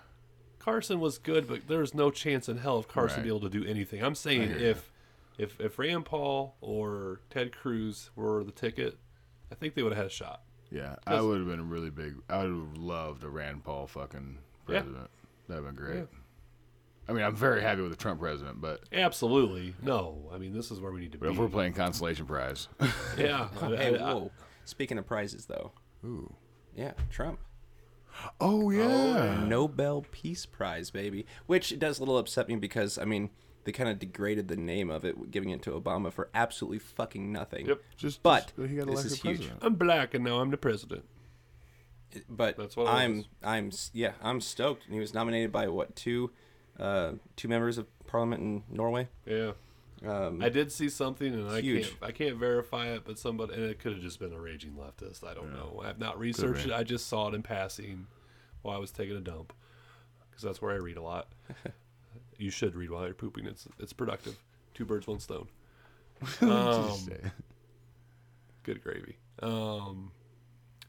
Carson 0.58 1.00
was 1.00 1.18
good, 1.18 1.48
but 1.48 1.66
there 1.66 1.78
was 1.80 1.94
no 1.94 2.10
chance 2.10 2.48
in 2.48 2.58
hell 2.58 2.76
of 2.76 2.88
Carson 2.88 3.18
Right. 3.18 3.22
be 3.24 3.28
able 3.28 3.40
to 3.40 3.48
do 3.48 3.64
anything. 3.64 4.02
I'm 4.02 4.14
saying 4.14 4.48
hear 4.48 4.58
ya. 4.58 4.66
if 4.70 4.92
if 5.38 5.60
if 5.60 5.78
Rand 5.78 6.04
Paul 6.04 6.56
or 6.60 7.20
Ted 7.30 7.52
Cruz 7.52 8.10
were 8.16 8.44
the 8.44 8.52
ticket, 8.52 8.98
I 9.50 9.54
think 9.54 9.74
they 9.74 9.82
would 9.82 9.92
have 9.92 9.98
had 9.98 10.06
a 10.06 10.10
shot. 10.14 10.42
Yeah, 10.70 10.96
I 11.06 11.20
would 11.20 11.38
have 11.38 11.46
been 11.48 11.60
a 11.60 11.64
really 11.64 11.90
big. 11.90 12.16
I 12.28 12.38
would 12.44 12.50
have 12.50 12.76
loved 12.76 13.24
a 13.24 13.28
Rand 13.28 13.64
Paul 13.64 13.86
fucking 13.86 14.38
Yeah. 14.68 14.80
president. 14.82 15.10
That'd 15.48 15.64
been 15.64 15.74
great. 15.74 16.06
I 17.08 17.12
mean, 17.14 17.24
I'm 17.24 17.34
very 17.34 17.62
happy 17.62 17.80
with 17.80 17.90
the 17.92 17.96
Trump 17.96 18.20
president, 18.20 18.60
but, 18.60 18.82
Absolutely, 18.92 19.74
no. 19.80 20.28
I 20.30 20.36
mean, 20.36 20.52
this 20.52 20.70
is 20.70 20.78
where 20.78 20.92
we 20.92 21.00
need 21.00 21.12
to 21.12 21.18
but 21.18 21.28
be. 21.28 21.32
if 21.32 21.38
we're 21.38 21.48
playing 21.48 21.72
consolation 21.72 22.26
prize, 22.26 22.68
yeah, 23.16 23.48
I- 23.62 23.66
Hey, 23.76 23.96
I- 23.98 24.10
I- 24.10 24.14
whoa. 24.14 24.30
Speaking 24.68 24.98
of 24.98 25.06
prizes, 25.06 25.46
though. 25.46 25.72
ooh, 26.04 26.34
Yeah, 26.76 26.92
Trump. 27.10 27.38
oh 28.40 28.70
yeah, 28.70 29.42
Nobel 29.46 30.04
Peace 30.12 30.44
Prize, 30.44 30.90
baby. 30.90 31.24
Which 31.46 31.78
does 31.78 31.98
a 31.98 32.02
little 32.02 32.18
upset 32.18 32.48
me 32.48 32.56
because, 32.56 32.98
I 32.98 33.04
mean, 33.06 33.30
they 33.64 33.72
kind 33.72 33.88
of 33.88 33.98
degraded 33.98 34.48
the 34.48 34.56
name 34.56 34.90
of 34.90 35.04
it, 35.06 35.30
giving 35.30 35.50
it 35.50 35.62
to 35.62 35.70
Obama 35.70 36.12
for 36.12 36.28
absolutely 36.34 36.80
fucking 36.80 37.32
nothing. 37.32 37.66
Yep. 37.66 37.80
just 37.96 38.22
But 38.22 38.52
just- 38.56 38.68
he 38.70 38.76
got 38.76 38.86
this 38.86 38.92
elected 38.94 39.12
is 39.12 39.22
huge. 39.22 39.36
president. 39.38 39.58
I'm 39.62 39.74
black, 39.76 40.12
and 40.14 40.24
now 40.24 40.40
I'm 40.40 40.50
the 40.50 40.56
president. 40.58 41.04
But 42.28 42.56
That's 42.56 42.76
what 42.76 42.88
I'm, 42.88 43.16
was. 43.18 43.26
I'm, 43.42 43.70
yeah, 43.92 44.12
I'm 44.22 44.40
stoked. 44.40 44.84
And 44.86 44.94
he 44.94 45.00
was 45.00 45.12
nominated 45.14 45.50
by 45.52 45.68
what 45.68 45.94
two, 45.96 46.30
uh, 46.78 47.12
two 47.36 47.48
members 47.48 47.76
of 47.78 47.86
Parliament 48.06 48.42
in 48.42 48.62
Norway. 48.74 49.08
Yeah. 49.26 49.52
Um, 50.06 50.40
I 50.42 50.48
did 50.48 50.70
see 50.70 50.88
something, 50.88 51.32
and 51.34 51.48
I 51.50 51.60
Huge. 51.60 51.88
can't 51.88 51.96
I 52.02 52.12
can't 52.12 52.36
verify 52.36 52.86
it, 52.88 53.02
but 53.04 53.18
somebody 53.18 53.54
and 53.54 53.64
it 53.64 53.78
could 53.80 53.92
have 53.94 54.00
just 54.02 54.20
been 54.20 54.32
a 54.32 54.40
raging 54.40 54.72
leftist. 54.72 55.24
I 55.26 55.34
don't 55.34 55.52
know. 55.52 55.80
I 55.82 55.88
have 55.88 55.98
not 55.98 56.18
researched 56.18 56.66
it. 56.66 56.72
I 56.72 56.84
just 56.84 57.08
saw 57.08 57.28
it 57.28 57.34
in 57.34 57.42
passing. 57.42 58.06
while 58.62 58.76
I 58.76 58.78
was 58.80 58.90
taking 58.92 59.16
a 59.16 59.20
dump 59.20 59.52
because 60.30 60.42
that's 60.42 60.60
where 60.62 60.72
I 60.72 60.76
read 60.76 60.96
a 60.98 61.02
lot. 61.02 61.28
you 62.38 62.50
should 62.50 62.74
read 62.76 62.90
while 62.90 63.04
you're 63.06 63.14
pooping. 63.14 63.46
It's 63.46 63.66
it's 63.80 63.92
productive. 63.92 64.36
Two 64.74 64.84
birds, 64.84 65.06
one 65.06 65.18
stone. 65.20 65.48
Um, 66.42 66.98
good 68.62 68.82
gravy. 68.82 69.16
Um, 69.42 70.12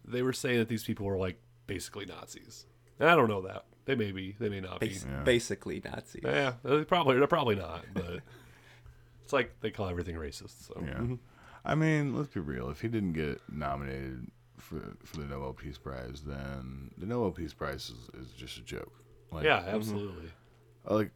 they 0.06 0.22
were 0.22 0.34
saying 0.34 0.58
that 0.60 0.68
these 0.68 0.84
people 0.84 1.06
were 1.06 1.18
like 1.18 1.40
basically 1.68 2.06
Nazis. 2.06 2.66
And 3.00 3.10
I 3.10 3.16
don't 3.16 3.30
know 3.30 3.42
that. 3.44 3.66
They 3.86 3.96
may 3.96 4.12
be. 4.12 4.36
They 4.40 4.50
may 4.50 4.60
not 4.60 4.80
be. 4.80 4.90
Bas- 4.90 5.06
Yeah. 5.10 5.24
Basically 5.24 5.82
Nazi. 5.84 6.22
Yeah, 6.24 6.54
they 6.64 6.84
probably 6.84 7.18
they're 7.18 7.28
probably 7.28 7.56
not. 7.56 7.86
But 7.94 8.20
it's 9.30 9.34
like 9.34 9.60
they 9.62 9.70
call 9.70 9.88
everything 9.88 10.16
racist. 10.16 10.66
So 10.66 10.84
Yeah. 10.84 11.18
I 11.64 11.76
mean, 11.76 12.16
let's 12.16 12.30
be 12.30 12.40
real. 12.40 12.72
If 12.72 12.82
he 12.82 12.88
didn't 12.88 13.14
get 13.14 13.40
nominated 13.48 14.26
for 14.58 14.82
for 15.04 15.18
the 15.18 15.26
Nobel 15.26 15.54
Peace 15.54 15.78
Prize, 15.78 16.24
then 16.26 16.90
the 16.98 17.06
Nobel 17.06 17.30
Peace 17.30 17.54
Prize 17.54 17.92
is, 17.92 18.22
is 18.28 18.34
just 18.34 18.58
a 18.58 18.62
joke. 18.62 18.92
Like, 19.32 19.44
yeah, 19.44 19.64
absolutely. 19.68 20.32
like 20.90 21.12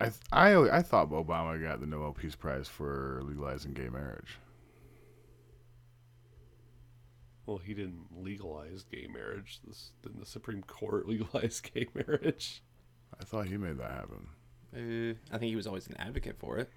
I 0.00 0.06
th- 0.06 0.16
I 0.32 0.54
I 0.78 0.82
thought 0.82 1.10
Obama 1.10 1.62
got 1.62 1.78
the 1.78 1.86
Nobel 1.86 2.12
Peace 2.12 2.34
Prize 2.34 2.66
for 2.66 3.20
legalizing 3.22 3.72
gay 3.72 3.88
marriage. 3.88 4.38
Well, 7.46 7.58
he 7.58 7.72
didn't 7.72 8.06
legalize 8.16 8.84
gay 8.90 9.06
marriage. 9.06 9.60
This, 9.64 9.92
didn't 10.02 10.18
the 10.18 10.26
Supreme 10.26 10.62
Court 10.64 11.06
legalize 11.08 11.60
gay 11.60 11.86
marriage? 11.94 12.64
I 13.20 13.22
thought 13.22 13.46
he 13.46 13.56
made 13.56 13.78
that 13.78 13.92
happen. 13.92 14.26
Uh, 14.74 15.14
I 15.32 15.38
think 15.38 15.50
he 15.50 15.56
was 15.56 15.66
always 15.68 15.86
an 15.86 15.96
advocate 15.98 16.38
for 16.38 16.58
it. 16.58 16.70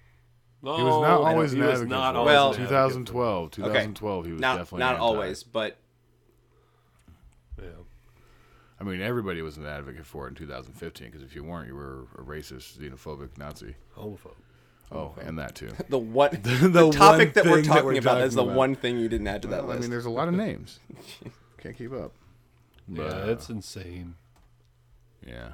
No, 0.62 0.76
He 0.76 0.82
was 0.82 1.00
not 1.02 1.20
always 1.20 1.52
don't- 1.52 1.60
an 1.60 1.66
was 1.66 1.74
advocate. 1.74 1.88
not 1.90 2.12
for 2.12 2.16
it. 2.16 2.18
always 2.18 2.32
Well- 2.32 2.46
an 2.46 2.52
advocate 2.54 2.68
for 2.68 2.74
it. 2.74 3.06
2012, 3.06 3.50
2012, 3.52 4.26
he 4.26 4.32
was 4.32 4.40
not 4.40 4.56
definitely 4.58 4.78
not 4.80 4.92
anti. 4.94 5.02
always, 5.02 5.42
but 5.44 5.76
Yeah. 7.62 7.68
I 8.80 8.84
mean, 8.84 9.00
everybody 9.00 9.40
was 9.42 9.56
an 9.56 9.66
advocate 9.66 10.04
for 10.06 10.26
it 10.26 10.30
in 10.30 10.34
2015 10.34 11.08
because 11.10 11.22
if 11.22 11.34
you 11.34 11.44
weren't, 11.44 11.68
you 11.68 11.74
were 11.74 12.02
a 12.16 12.22
racist, 12.22 12.78
xenophobic 12.78 13.38
Nazi. 13.38 13.76
Homophobe. 13.96 14.34
Oh, 14.92 15.14
and 15.20 15.38
that 15.38 15.54
too. 15.54 15.70
the 15.88 15.98
what 15.98 16.30
The 16.42 16.68
the, 16.68 16.84
one 16.86 16.92
topic 16.92 17.34
that 17.34 17.44
we're 17.44 17.56
thing 17.56 17.62
that 17.64 17.68
talking 17.68 17.84
we're 17.86 17.98
about 17.98 18.20
is 18.22 18.34
the 18.34 18.42
about. 18.44 18.54
one 18.54 18.74
thing 18.74 18.98
you 18.98 19.08
didn't 19.08 19.26
add 19.28 19.42
to 19.42 19.48
that 19.48 19.66
Well, 19.66 19.76
I 19.76 19.80
mean, 19.80 19.90
there's 19.90 20.04
a 20.06 20.10
lot 20.10 20.28
of 20.28 20.34
names. 20.34 20.78
Can't 21.58 21.76
keep 21.76 21.92
up. 21.92 22.12
But, 22.88 23.02
yeah, 23.04 23.24
it's 23.32 23.48
insane. 23.50 24.14
yeah. 25.26 25.52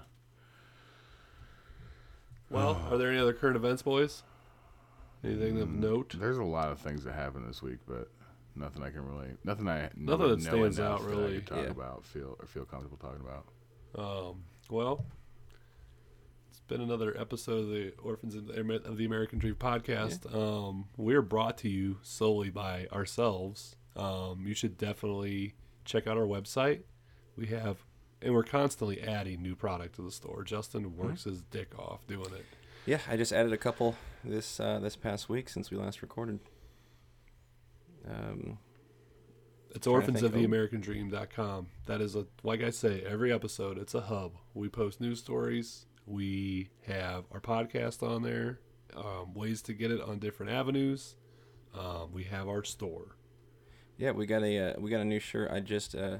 Well, 2.51 2.77
are 2.91 2.99
there 2.99 3.09
any 3.11 3.19
other 3.19 3.33
current 3.33 3.57
events, 3.57 3.81
boys? 3.83 4.23
Anything 5.25 5.57
Mm. 5.57 5.63
of 5.63 5.71
note? 5.71 6.15
There's 6.19 6.39
a 6.39 6.45
lot 6.45 6.71
of 6.71 6.81
things 6.81 7.05
that 7.05 7.13
happened 7.13 7.49
this 7.49 7.63
week, 7.63 7.79
but 7.87 8.11
nothing 8.57 8.83
I 8.83 8.91
can 8.91 9.07
really, 9.07 9.37
nothing 9.45 9.69
I 9.69 9.83
Nothing 9.95 10.05
know 10.05 10.17
that 10.35 10.43
stands 10.43 10.79
enough 10.79 11.01
out, 11.03 11.07
that 11.09 11.15
I 11.15 11.21
really. 11.21 11.35
could 11.37 11.47
talk 11.47 11.59
Yeah. 11.65 11.71
about, 11.71 12.05
feel 12.05 12.37
or 12.41 12.47
feel 12.47 12.65
comfortable 12.65 12.97
talking 12.99 13.21
about. 13.21 13.47
Um, 13.95 14.45
well, 14.71 15.05
it's 16.51 16.61
been 16.61 16.81
another 16.81 17.17
episode 17.19 17.61
of 17.61 17.69
the 17.69 17.93
Orphans 18.03 18.35
of 18.35 18.47
the, 18.49 18.59
Amer- 18.59 18.75
of 18.85 18.97
the 18.97 19.05
American 19.05 19.39
Dream 19.39 19.55
podcast. 19.55 20.33
Um, 20.35 20.89
we're 20.97 21.23
brought 21.23 21.57
to 21.59 21.69
you 21.69 21.99
solely 22.03 22.51
by 22.51 22.87
ourselves. 22.93 23.77
Um, 23.97 24.45
you 24.47 24.55
should 24.55 24.77
definitely 24.77 25.55
check 25.85 26.07
out 26.07 26.17
our 26.17 26.27
website. 26.27 26.83
We 27.37 27.47
have, 27.47 27.85
and 28.21 28.35
we're 28.35 28.43
constantly 28.45 29.01
adding 29.03 29.43
new 29.43 29.55
product 29.55 29.95
to 29.97 30.03
the 30.03 30.11
store. 30.11 30.43
Justin 30.45 30.97
works 30.97 31.25
his 31.25 31.43
dick 31.43 31.79
off 31.79 32.07
doing 32.07 32.33
it. 32.35 32.45
yeah, 32.87 33.01
I 33.09 33.17
just 33.17 33.33
added 33.33 33.53
a 33.53 33.59
couple 33.59 33.97
this 34.25 34.61
uh, 34.61 34.79
this 34.81 34.97
past 34.97 35.29
week 35.29 35.49
since 35.49 35.71
we 35.71 35.77
last 35.77 36.03
recorded. 36.03 36.41
Um, 38.09 38.59
It's 39.75 39.87
orphans 39.87 40.23
of 40.23 40.33
the 40.33 40.45
American 40.45 40.81
Dream.com. 40.81 41.69
That 41.87 42.01
is 42.01 42.15
a 42.15 42.27
like 42.43 42.63
I 42.63 42.71
say, 42.71 43.03
every 43.07 43.33
episode 43.33 43.79
it's 43.79 43.95
a 43.95 44.03
hub. 44.03 44.33
We 44.55 44.69
post 44.69 45.01
news 45.01 45.21
stories. 45.21 45.87
We 46.07 46.71
have 46.87 47.25
our 47.33 47.41
podcast 47.41 48.03
on 48.03 48.23
there. 48.23 48.61
Um, 48.97 49.33
ways 49.35 49.63
to 49.63 49.73
get 49.73 49.91
it 49.91 50.01
on 50.03 50.19
different 50.19 50.53
avenues. 50.53 51.15
Um, 51.75 52.13
we 52.13 52.25
have 52.25 52.49
our 52.49 52.63
store. 52.65 53.17
yeah, 53.97 54.11
we 54.11 54.27
got 54.27 54.43
a 54.43 54.59
uh, 54.75 54.81
we 54.81 54.91
got 54.91 55.01
a 55.01 55.05
new 55.05 55.21
shirt. 55.21 55.51
I 55.51 55.61
just 55.61 55.95
uh, 55.95 56.19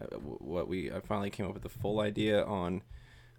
uh, 0.00 0.16
what 0.16 0.66
we 0.66 0.90
I 0.90 1.00
finally 1.00 1.30
came 1.30 1.46
up 1.46 1.54
with 1.54 1.62
the 1.62 1.68
full 1.68 2.00
idea 2.00 2.42
on 2.44 2.82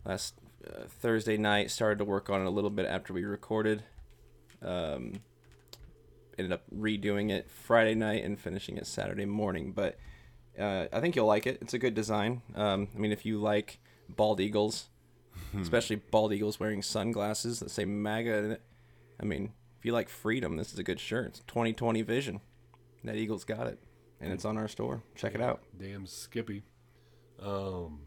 last 0.05 0.35
uh, 0.67 0.83
Thursday 0.87 1.37
night. 1.37 1.71
Started 1.71 1.99
to 1.99 2.05
work 2.05 2.29
on 2.29 2.41
it 2.41 2.45
a 2.45 2.49
little 2.49 2.69
bit 2.69 2.85
after 2.85 3.13
we 3.13 3.23
recorded. 3.23 3.83
Um, 4.61 5.21
ended 6.37 6.51
up 6.51 6.63
redoing 6.75 7.31
it 7.31 7.49
Friday 7.49 7.95
night 7.95 8.23
and 8.23 8.39
finishing 8.39 8.77
it 8.77 8.87
Saturday 8.87 9.25
morning. 9.25 9.71
But 9.71 9.97
uh, 10.59 10.85
I 10.91 10.99
think 10.99 11.15
you'll 11.15 11.27
like 11.27 11.47
it. 11.47 11.59
It's 11.61 11.73
a 11.73 11.79
good 11.79 11.93
design. 11.93 12.41
Um, 12.55 12.87
I 12.95 12.99
mean, 12.99 13.11
if 13.11 13.25
you 13.25 13.39
like 13.39 13.79
bald 14.09 14.39
eagles, 14.39 14.87
especially 15.59 15.97
bald 15.97 16.33
eagles 16.33 16.59
wearing 16.59 16.81
sunglasses 16.81 17.59
that 17.59 17.71
say 17.71 17.85
MAGA 17.85 18.37
in 18.37 18.51
it, 18.51 18.61
I 19.19 19.25
mean, 19.25 19.53
if 19.79 19.85
you 19.85 19.91
like 19.91 20.09
freedom, 20.09 20.57
this 20.57 20.73
is 20.73 20.79
a 20.79 20.83
good 20.83 20.99
shirt. 20.99 21.27
It's 21.27 21.39
2020 21.41 22.01
vision. 22.03 22.41
That 23.03 23.15
eagle's 23.15 23.43
got 23.43 23.67
it, 23.67 23.79
and 24.21 24.31
it's 24.31 24.45
on 24.45 24.57
our 24.57 24.69
store. 24.69 25.03
Check 25.15 25.35
it 25.35 25.41
out. 25.41 25.61
Damn 25.77 26.05
Skippy. 26.05 26.63
Um, 27.41 27.99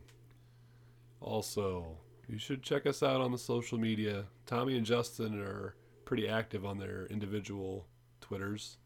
also, 1.20 1.98
you 2.28 2.38
should 2.38 2.62
check 2.62 2.86
us 2.86 3.02
out 3.02 3.20
on 3.20 3.32
the 3.32 3.38
social 3.38 3.78
media. 3.78 4.24
Tommy 4.46 4.76
and 4.76 4.84
Justin 4.86 5.40
are 5.40 5.74
pretty 6.04 6.28
active 6.28 6.64
on 6.64 6.78
their 6.78 7.06
individual 7.06 7.86
Twitters. 8.20 8.78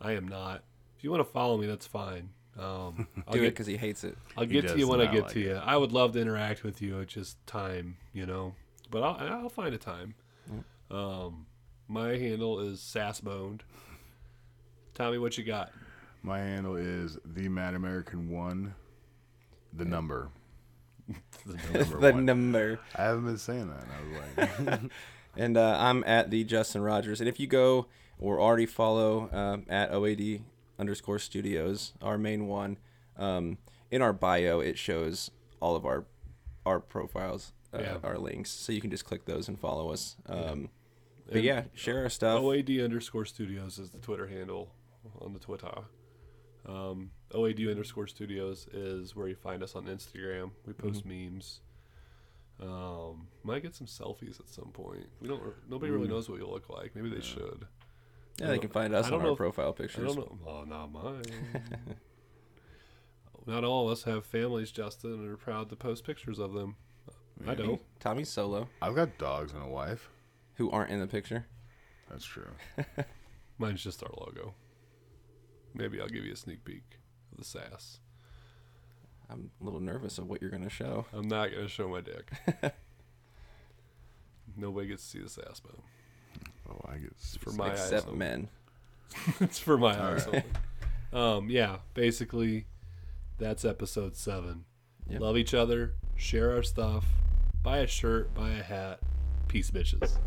I 0.00 0.12
am 0.12 0.26
not. 0.28 0.64
If 0.96 1.04
you 1.04 1.10
want 1.10 1.20
to 1.24 1.32
follow 1.32 1.56
me, 1.58 1.66
that's 1.66 1.86
fine. 1.86 2.30
Um, 2.58 3.06
I'll 3.28 3.34
Do 3.34 3.42
it 3.44 3.50
because 3.50 3.66
he 3.66 3.76
hates 3.76 4.02
it. 4.04 4.16
I'll 4.36 4.44
He 4.44 4.50
get 4.50 4.68
to 4.68 4.78
you 4.78 4.88
when 4.88 5.00
I 5.00 5.06
get 5.06 5.24
like 5.24 5.32
to 5.32 5.40
it. 5.40 5.44
you. 5.44 5.54
I 5.54 5.76
would 5.76 5.92
love 5.92 6.12
to 6.12 6.20
interact 6.20 6.64
with 6.64 6.82
you. 6.82 6.98
It's 7.00 7.12
just 7.14 7.44
time, 7.46 7.96
you 8.12 8.26
know. 8.26 8.54
But 8.90 9.02
I'll 9.02 9.42
I'll 9.42 9.48
find 9.48 9.74
a 9.74 9.78
time. 9.78 10.14
Um, 10.90 11.46
my 11.86 12.16
handle 12.16 12.58
is 12.60 12.80
sassboned. 12.80 13.60
Tommy, 14.94 15.18
what 15.18 15.36
you 15.38 15.44
got? 15.44 15.70
My 16.22 16.38
handle 16.38 16.76
is 16.76 17.18
the 17.24 17.48
Mad 17.48 17.74
American 17.74 18.30
One, 18.30 18.74
the 19.72 19.84
number. 19.84 20.30
The 21.46 21.78
Number 21.78 22.00
the 22.00 22.12
number. 22.12 22.80
I 22.96 23.02
haven't 23.04 23.24
been 23.24 23.38
saying 23.38 23.68
that. 23.70 23.82
And 23.82 23.92
I 23.92 24.60
was 24.60 24.68
like, 24.80 24.90
And 25.36 25.56
uh, 25.56 25.76
I'm 25.78 26.02
at 26.04 26.30
the 26.30 26.44
Justin 26.44 26.82
Rogers. 26.82 27.20
And 27.20 27.28
if 27.28 27.38
you 27.38 27.46
go 27.46 27.86
or 28.18 28.40
already 28.40 28.66
follow 28.66 29.28
um, 29.32 29.64
at 29.68 29.90
OAD 29.92 30.40
underscore 30.78 31.18
studios, 31.18 31.92
our 32.02 32.18
main 32.18 32.46
one, 32.48 32.78
um, 33.16 33.58
in 33.90 34.02
our 34.02 34.12
bio, 34.12 34.60
it 34.60 34.76
shows 34.78 35.30
all 35.60 35.74
of 35.76 35.84
our 35.86 36.04
our 36.66 36.80
profiles, 36.80 37.52
uh, 37.72 37.78
Yeah. 37.80 37.96
our 38.04 38.18
links. 38.18 38.50
So 38.50 38.72
you 38.72 38.80
can 38.80 38.90
just 38.90 39.04
click 39.06 39.24
those 39.24 39.48
and 39.48 39.58
follow 39.58 39.90
us. 39.90 40.16
Um, 40.26 40.68
but 41.26 41.36
And 41.36 41.44
yeah, 41.44 41.62
share 41.74 42.02
our 42.02 42.10
stuff. 42.10 42.40
OAD 42.42 42.82
underscore 42.84 43.24
studios 43.24 43.78
is 43.78 43.90
the 43.90 43.98
Twitter 43.98 44.26
handle 44.26 44.70
on 45.20 45.32
the 45.32 45.38
Twitter. 45.38 45.84
Um, 46.68 47.10
OAD 47.32 47.60
underscore 47.70 48.06
studios 48.06 48.66
is 48.72 49.16
where 49.16 49.26
you 49.28 49.34
find 49.34 49.62
us 49.62 49.74
on 49.74 49.86
Instagram. 49.86 50.50
We 50.66 50.72
post 50.74 51.04
memes. 51.06 51.60
Um, 52.60 53.28
might 53.42 53.62
get 53.62 53.74
some 53.74 53.86
selfies 53.86 54.38
at 54.40 54.48
some 54.48 54.70
point. 54.72 55.06
We 55.20 55.28
don't. 55.28 55.42
Nobody 55.70 55.90
really 55.92 56.08
knows 56.08 56.28
what 56.28 56.38
you 56.40 56.46
look 56.46 56.68
like. 56.68 56.94
Maybe 56.94 57.08
they 57.08 57.20
should. 57.22 57.66
yeah, 58.40 58.48
they 58.48 58.58
can 58.58 58.70
find 58.70 58.94
us 58.94 59.06
I 59.06 59.12
on 59.12 59.12
don't 59.20 59.26
our 59.26 59.32
if- 59.32 59.38
profile 59.38 59.74
I 59.76 59.80
pictures. 59.82 60.14
don't 60.14 60.18
know. 60.18 60.38
Well, 60.44 60.66
not 60.66 60.92
mine. 60.92 61.22
not 63.46 63.64
all 63.64 63.86
of 63.86 63.92
us 63.92 64.02
have 64.04 64.26
families, 64.26 64.70
Justin, 64.70 65.12
and 65.14 65.28
are 65.28 65.36
proud 65.36 65.70
to 65.70 65.76
post 65.76 66.04
pictures 66.04 66.38
of 66.38 66.52
them. 66.52 66.76
I 67.46 67.54
don't. 67.54 67.80
Tommy's 68.00 68.28
solo, 68.28 68.68
I've 68.82 68.96
got 68.96 69.16
dogs 69.18 69.52
and 69.52 69.62
a 69.62 69.68
wife. 69.68 70.10
who 70.54 70.70
aren't 70.70 70.90
in 70.90 70.98
the 71.00 71.06
picture. 71.06 71.46
That's 72.10 72.24
true. 72.24 72.48
Mine's 73.58 73.82
just 73.84 74.02
our 74.02 74.10
logo. 74.18 74.54
Maybe 75.74 76.00
I'll 76.00 76.08
give 76.08 76.24
you 76.24 76.32
a 76.32 76.36
sneak 76.36 76.64
peek 76.64 76.98
of 77.32 77.38
the 77.38 77.44
sass. 77.44 78.00
I'm 79.30 79.50
a 79.60 79.64
little 79.64 79.80
nervous 79.80 80.18
of 80.18 80.26
what 80.28 80.40
you're 80.40 80.50
going 80.50 80.64
to 80.64 80.70
show. 80.70 81.04
I'm 81.12 81.28
not 81.28 81.50
gonna 81.52 81.68
show 81.68 81.88
my 81.88 82.00
dick. 82.00 82.30
Nobody 84.56 84.88
gets 84.88 85.02
to 85.04 85.08
see 85.08 85.18
the 85.22 85.28
sass 85.28 85.60
bone. 85.60 85.82
Oh, 86.70 86.80
I 86.88 86.96
get 86.98 87.10
It's 87.12 87.36
for 87.36 87.52
my 87.52 87.70
eyes. 87.70 87.80
Except 87.80 88.06
only. 88.06 88.18
men. 88.18 88.48
it's 89.40 89.58
for 89.58 89.78
my 89.78 89.98
eyes. 90.12 90.26
only. 90.26 90.42
Um, 91.12 91.48
yeah, 91.50 91.76
basically, 91.94 92.66
that's 93.38 93.64
episode 93.64 94.16
seven. 94.16 94.64
Yep. 95.08 95.20
Love 95.20 95.36
each 95.38 95.54
other, 95.54 95.94
share 96.16 96.52
our 96.52 96.62
stuff, 96.62 97.06
buy 97.62 97.78
a 97.78 97.86
shirt, 97.86 98.34
buy 98.34 98.50
a 98.50 98.62
hat. 98.62 99.00
Peace, 99.48 99.70
bitches. 99.70 100.18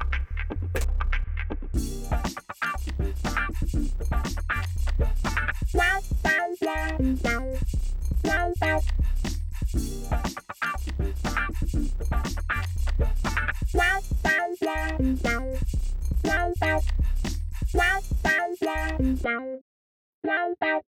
Wow. 20.64 20.91